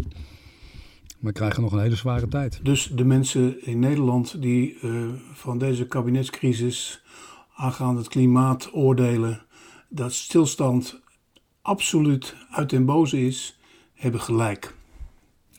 we 1.20 1.32
krijgen 1.32 1.62
nog 1.62 1.72
een 1.72 1.80
hele 1.80 1.96
zware 1.96 2.28
tijd. 2.28 2.60
Dus 2.64 2.92
de 2.96 3.04
mensen 3.04 3.66
in 3.66 3.80
Nederland 3.80 4.42
die 4.42 4.78
uh, 4.82 5.10
van 5.34 5.58
deze 5.58 5.86
kabinetscrisis 5.86 7.04
aangaande 7.56 8.00
het 8.00 8.10
klimaat 8.10 8.70
oordelen 8.74 9.42
dat 9.90 10.14
stilstand 10.14 11.02
absoluut 11.62 12.36
uit 12.52 12.70
den 12.70 12.86
boze 12.86 13.26
is, 13.26 13.60
hebben 13.94 14.22
gelijk. 14.22 14.76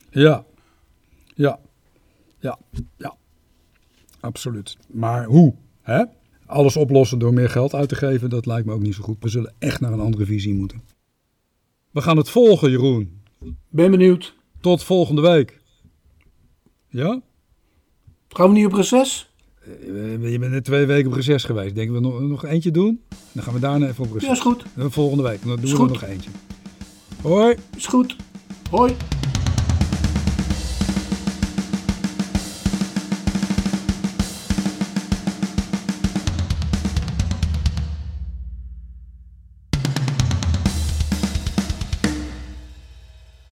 Ja, 0.09 0.45
ja, 1.35 1.59
ja, 2.39 2.59
ja, 2.97 3.15
absoluut. 4.19 4.77
Maar 4.87 5.25
hoe? 5.25 5.53
Hè? 5.81 6.03
Alles 6.45 6.77
oplossen 6.77 7.19
door 7.19 7.33
meer 7.33 7.49
geld 7.49 7.73
uit 7.73 7.89
te 7.89 7.95
geven, 7.95 8.29
dat 8.29 8.45
lijkt 8.45 8.65
me 8.65 8.73
ook 8.73 8.81
niet 8.81 8.95
zo 8.95 9.03
goed. 9.03 9.17
We 9.19 9.29
zullen 9.29 9.53
echt 9.59 9.79
naar 9.79 9.91
een 9.91 9.99
andere 9.99 10.25
visie 10.25 10.53
moeten. 10.53 10.81
We 11.91 12.01
gaan 12.01 12.17
het 12.17 12.29
volgen, 12.29 12.71
Jeroen. 12.71 13.21
Ben 13.69 13.91
benieuwd. 13.91 14.35
Tot 14.61 14.83
volgende 14.83 15.21
week. 15.21 15.61
Ja? 16.89 17.21
Gaan 18.27 18.47
we 18.47 18.55
niet 18.55 18.65
op 18.65 18.73
reces? 18.73 19.29
Eh, 19.65 20.31
je 20.31 20.39
bent 20.39 20.51
net 20.51 20.63
twee 20.63 20.85
weken 20.85 21.09
op 21.09 21.15
reces 21.15 21.43
geweest. 21.43 21.75
Denken 21.75 21.93
we 21.93 21.99
nog, 21.99 22.21
nog 22.21 22.45
eentje 22.45 22.71
doen? 22.71 23.01
Dan 23.31 23.43
gaan 23.43 23.53
we 23.53 23.59
daarna 23.59 23.87
even 23.87 24.03
op 24.03 24.11
reces. 24.11 24.27
Ja, 24.27 24.33
is 24.33 24.39
goed. 24.39 24.65
Dan 24.75 24.91
volgende 24.91 25.23
week. 25.23 25.45
Dan 25.45 25.59
doen 25.59 25.71
we 25.71 25.87
nog 25.87 26.03
eentje. 26.03 26.29
Hoi. 27.21 27.55
Is 27.75 27.85
goed. 27.85 28.15
Hoi. 28.69 28.95